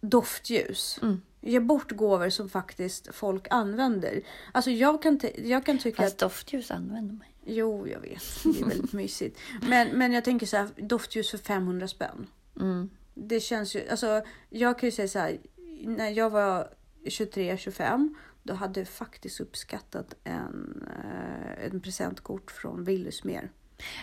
doftljus. 0.00 1.00
Ge 1.40 1.60
bort 1.60 1.92
gåvor 1.92 2.28
som 2.30 2.48
faktiskt 2.48 3.08
folk 3.14 3.46
använder. 3.50 4.20
Alltså 4.52 4.70
jag 4.70 5.02
kan, 5.02 5.20
jag 5.44 5.66
kan 5.66 5.78
tycka 5.78 6.02
Fast 6.02 6.12
att... 6.14 6.18
doftljus 6.18 6.70
använder 6.70 7.14
man. 7.14 7.24
Jo, 7.46 7.88
jag 7.88 8.00
vet. 8.00 8.22
Det 8.44 8.60
är 8.60 8.64
väldigt 8.68 8.92
mysigt. 8.92 9.38
Men, 9.62 9.88
men 9.88 10.12
jag 10.12 10.24
tänker 10.24 10.46
så 10.46 10.56
här, 10.56 10.68
doftljus 10.76 11.30
för 11.30 11.38
500 11.38 11.88
spänn. 11.88 12.26
Mm. 12.60 12.90
Det 13.14 13.40
känns 13.40 13.76
ju... 13.76 13.88
Alltså, 13.88 14.22
jag 14.50 14.78
kan 14.78 14.86
ju 14.86 14.90
säga 14.90 15.08
så 15.08 15.18
här. 15.18 15.38
När 15.82 16.10
jag 16.10 16.30
var 16.30 16.68
23-25 17.04 18.14
då 18.42 18.54
hade 18.54 18.80
jag 18.80 18.88
faktiskt 18.88 19.40
uppskattat 19.40 20.14
en, 20.24 20.84
eh, 20.88 21.66
en 21.66 21.80
presentkort 21.80 22.50
från 22.50 22.84
Willys 22.84 23.24
mer. 23.24 23.50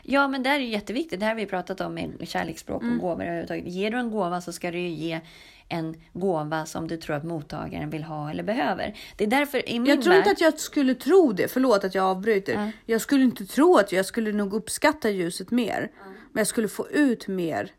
Ja, 0.04 0.28
men 0.28 0.44
det 0.44 0.50
här 0.50 0.60
är 0.60 0.64
ju 0.64 0.70
jätteviktigt. 0.70 1.20
Det 1.20 1.26
här 1.26 1.34
har 1.34 1.40
vi 1.42 1.46
pratat 1.46 1.82
om 1.82 1.94
med 1.94 2.28
kärleksspråk 2.28 2.82
och 2.82 2.88
Mm. 2.88 3.00
gåvor 3.00 3.24
överhuvudtaget. 3.24 3.68
Ger 3.68 3.92
du 3.92 3.98
en 3.98 4.12
gåva 4.12 4.42
så 4.42 4.54
ska 4.54 4.72
du 4.72 4.80
ju 4.80 4.90
ge 4.90 5.22
en 5.70 6.02
gåva 6.14 6.66
som 6.66 6.88
du 6.88 6.98
tror 6.98 7.16
att 7.16 7.24
mottagaren 7.24 7.90
vill 7.90 8.04
ha 8.04 8.30
eller 8.30 8.44
behöver. 8.44 8.98
Det 9.18 9.24
är 9.24 9.28
därför 9.28 9.70
i 9.70 9.80
min 9.80 9.90
Jag 9.90 10.02
tror 10.02 10.16
inte 10.16 10.32
att 10.32 10.42
jag 10.42 10.60
skulle 10.60 10.96
tro 10.96 11.32
det. 11.32 11.48
Förlåt 11.48 11.84
att 11.84 11.96
jag 11.96 12.06
avbryter. 12.06 12.72
Jag 12.86 13.02
skulle 13.02 13.24
inte 13.24 13.46
tro 13.46 13.78
att 13.78 13.92
jag 13.92 14.06
skulle 14.06 14.32
nog 14.32 14.54
uppskatta 14.54 15.10
ljuset 15.10 15.52
mer. 15.52 15.92
Men 16.32 16.40
jag 16.40 16.48
skulle 16.48 16.68
få 16.68 16.90
ut 16.90 17.28
mer 17.28 17.72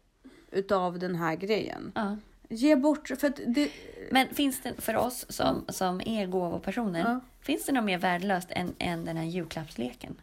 utav 0.53 0.99
den 0.99 1.15
här 1.15 1.35
grejen. 1.37 1.93
Ja. 1.95 2.17
Ge 2.49 2.77
bort, 2.77 3.11
för 3.21 3.27
att 3.27 3.41
det... 3.47 3.69
Men 4.11 4.29
finns 4.35 4.61
det 4.63 4.73
för 4.83 4.97
oss 4.97 5.27
som, 5.29 5.65
som 5.69 6.01
är 6.07 6.27
gåvopersoner, 6.27 7.01
Ja. 7.01 7.21
finns 7.43 7.67
det 7.67 7.73
något 7.73 7.85
mer 7.85 7.99
värdelöst 7.99 8.49
än, 8.51 8.75
än 8.79 9.05
den 9.05 9.17
här 9.17 9.25
julklappsleken? 9.25 10.17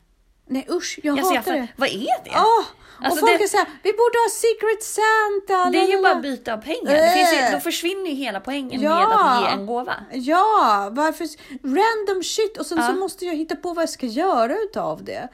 Nej 0.45 0.67
usch, 0.69 0.99
jag 1.03 1.19
Alltså, 1.19 1.36
hatar 1.36 1.51
jag, 1.53 1.61
det. 1.61 1.67
vad 1.75 1.89
är 1.89 2.23
det? 2.23 2.32
Åh! 2.36 2.65
Alltså, 3.01 3.11
och 3.23 3.30
folk 3.30 3.38
det- 3.39 3.43
är 3.43 3.47
såhär, 3.47 3.67
vi 3.84 3.91
borde 3.91 4.17
ha 4.17 4.30
Secret 4.32 4.84
Santa. 4.84 5.69
Det 5.71 5.77
är 5.77 5.88
ju 5.88 5.95
lalala." 6.01 6.13
bara 6.13 6.21
byte 6.21 6.53
av 6.53 6.57
pengar. 6.57 6.93
Det 7.05 7.11
finns 7.15 7.34
ju, 7.34 7.38
Äh. 7.38 7.51
då 7.51 7.59
försvinner 7.59 8.09
ju 8.09 8.15
hela 8.15 8.39
poängen 8.39 8.82
Ja. 8.82 8.95
med 8.95 9.07
att 9.17 9.41
ge 9.41 9.59
en 9.59 9.65
gåva. 9.65 9.93
Ja, 10.13 10.89
varför? 10.91 11.27
Random 11.63 12.23
shit 12.23 12.57
och 12.57 12.65
sen 12.65 12.77
Ja. 12.77 12.88
så 12.88 12.93
måste 12.93 13.25
jag 13.25 13.36
hitta 13.36 13.55
på 13.55 13.73
vad 13.73 13.82
jag 13.82 13.89
ska 13.89 14.05
göra 14.05 14.53
utav 14.59 15.03
det. 15.03 15.27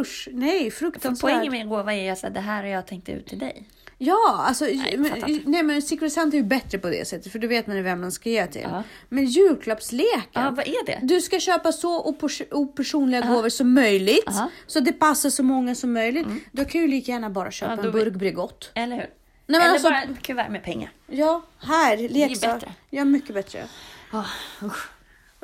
Usch, 0.00 0.28
nej, 0.32 0.70
För 0.70 0.78
fruktansvärt. 0.78 1.20
poängen 1.30 1.52
med 1.52 1.60
en 1.60 1.68
gåva 1.68 1.94
är 1.94 2.12
att 2.12 2.34
det 2.34 2.40
här 2.40 2.62
har 2.62 2.68
jag 2.70 2.86
tänkt 2.86 3.08
ut 3.08 3.26
till 3.26 3.38
dig. 3.38 3.68
Ja, 4.00 4.44
alltså, 4.48 4.68
jag 4.68 4.98
men, 5.00 5.40
nej 5.44 5.62
men 5.62 5.82
Secret 5.82 6.12
Santa 6.12 6.36
är 6.36 6.40
ju 6.40 6.46
bättre 6.46 6.78
på 6.78 6.88
det 6.88 7.08
sättet 7.08 7.32
för 7.32 7.38
då 7.38 7.48
vet 7.48 7.66
man 7.66 7.76
ju 7.76 7.82
vem 7.82 8.00
man 8.00 8.12
ska 8.12 8.30
ge 8.30 8.46
till. 8.46 8.60
Ja. 8.70 8.82
Men 9.08 9.24
julklappsleken. 9.24 10.20
Ja, 10.32 10.50
vad 10.56 10.66
är 10.68 10.86
det? 10.86 10.98
Du 11.02 11.20
ska 11.20 11.40
köpa 11.40 11.72
så 11.72 12.02
opers- 12.12 12.46
opersonliga 12.54 13.20
gåvor 13.20 13.48
som 13.48 13.74
möjligt. 13.74 14.28
Aha. 14.28 14.50
Så 14.66 14.80
det 14.80 14.92
passar 14.92 15.30
så 15.30 15.42
många 15.42 15.74
som 15.74 15.92
möjligt. 15.92 16.26
Du 16.52 16.64
kan 16.64 16.80
ju 16.80 16.88
lika 16.88 17.12
gärna 17.12 17.30
bara 17.30 17.50
köpa 17.50 17.72
Ja, 17.72 17.76
då 17.82 17.88
en 17.88 17.92
burk 17.92 18.12
Bregott. 18.14 18.70
Eller 18.74 18.96
hur? 18.96 19.06
men 19.46 19.60
Eller 19.60 19.70
alltså- 19.72 19.88
bara 19.90 20.02
ett 20.02 20.22
kuvert 20.22 20.48
med 20.50 20.62
pengar. 20.64 20.90
Ja, 21.06 21.42
här, 21.58 21.96
leksak. 22.08 22.54
bättre. 22.60 22.72
Ja, 22.90 23.04
mycket 23.04 23.34
bättre. 23.34 23.64
Oh, 24.12 24.26
usch. 24.62 24.88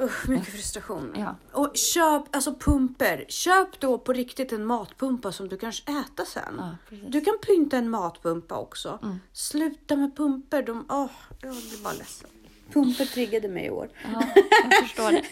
Usch, 0.01 0.29
mycket 0.29 0.49
frustration. 0.49 1.15
Ja. 1.17 1.37
Och 1.53 1.77
köp, 1.77 2.37
alltså 2.37 2.55
pumper. 2.55 3.25
Köp 3.29 3.81
då 3.81 3.99
på 3.99 4.13
riktigt 4.13 4.53
en 4.53 4.67
matpumpa 4.67 5.33
som 5.33 5.49
du 5.49 5.57
kanske 5.57 5.93
äta 5.93 6.25
sen. 6.25 6.55
Ja, 6.91 6.97
du 7.09 7.21
kan 7.21 7.39
pynta 7.47 7.77
en 7.77 7.91
matpumpa 7.91 8.59
också. 8.59 8.99
Sluta 9.33 9.97
med 9.97 10.17
pumper. 10.17 10.63
De, 10.63 10.87
åh, 10.89 11.11
jag 11.41 11.51
blir 11.51 11.83
bara 11.85 11.93
ledsen. 11.95 12.31
Pumper 12.73 13.05
triggade 13.05 13.49
mig 13.49 13.67
i 13.67 13.71
år. 13.71 13.89
Ja, 14.13 14.23
jag 14.71 14.83
förstår 14.83 15.13
det. 15.13 15.23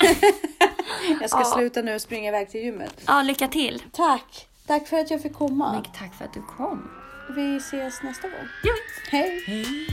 Jag 1.20 1.30
ska 1.30 1.44
sluta 1.44 1.82
nu 1.82 1.94
och 1.94 2.00
springa 2.00 2.28
iväg 2.28 2.50
till 2.50 2.60
gymmet. 2.60 3.02
Ja, 3.06 3.22
lycka 3.22 3.48
till. 3.48 3.82
Tack! 3.92 4.48
Tack 4.66 4.88
för 4.88 4.96
att 4.96 5.10
jag 5.10 5.22
fick 5.22 5.34
komma. 5.34 5.72
Men 5.72 5.82
tack 5.82 6.14
för 6.14 6.24
att 6.24 6.34
du 6.34 6.42
kom. 6.42 6.90
Vi 7.36 7.56
ses 7.56 8.02
nästa 8.02 8.28
gång. 8.28 8.48
Ja. 8.62 8.72
Hej! 9.10 9.44
Hej. 9.46 9.88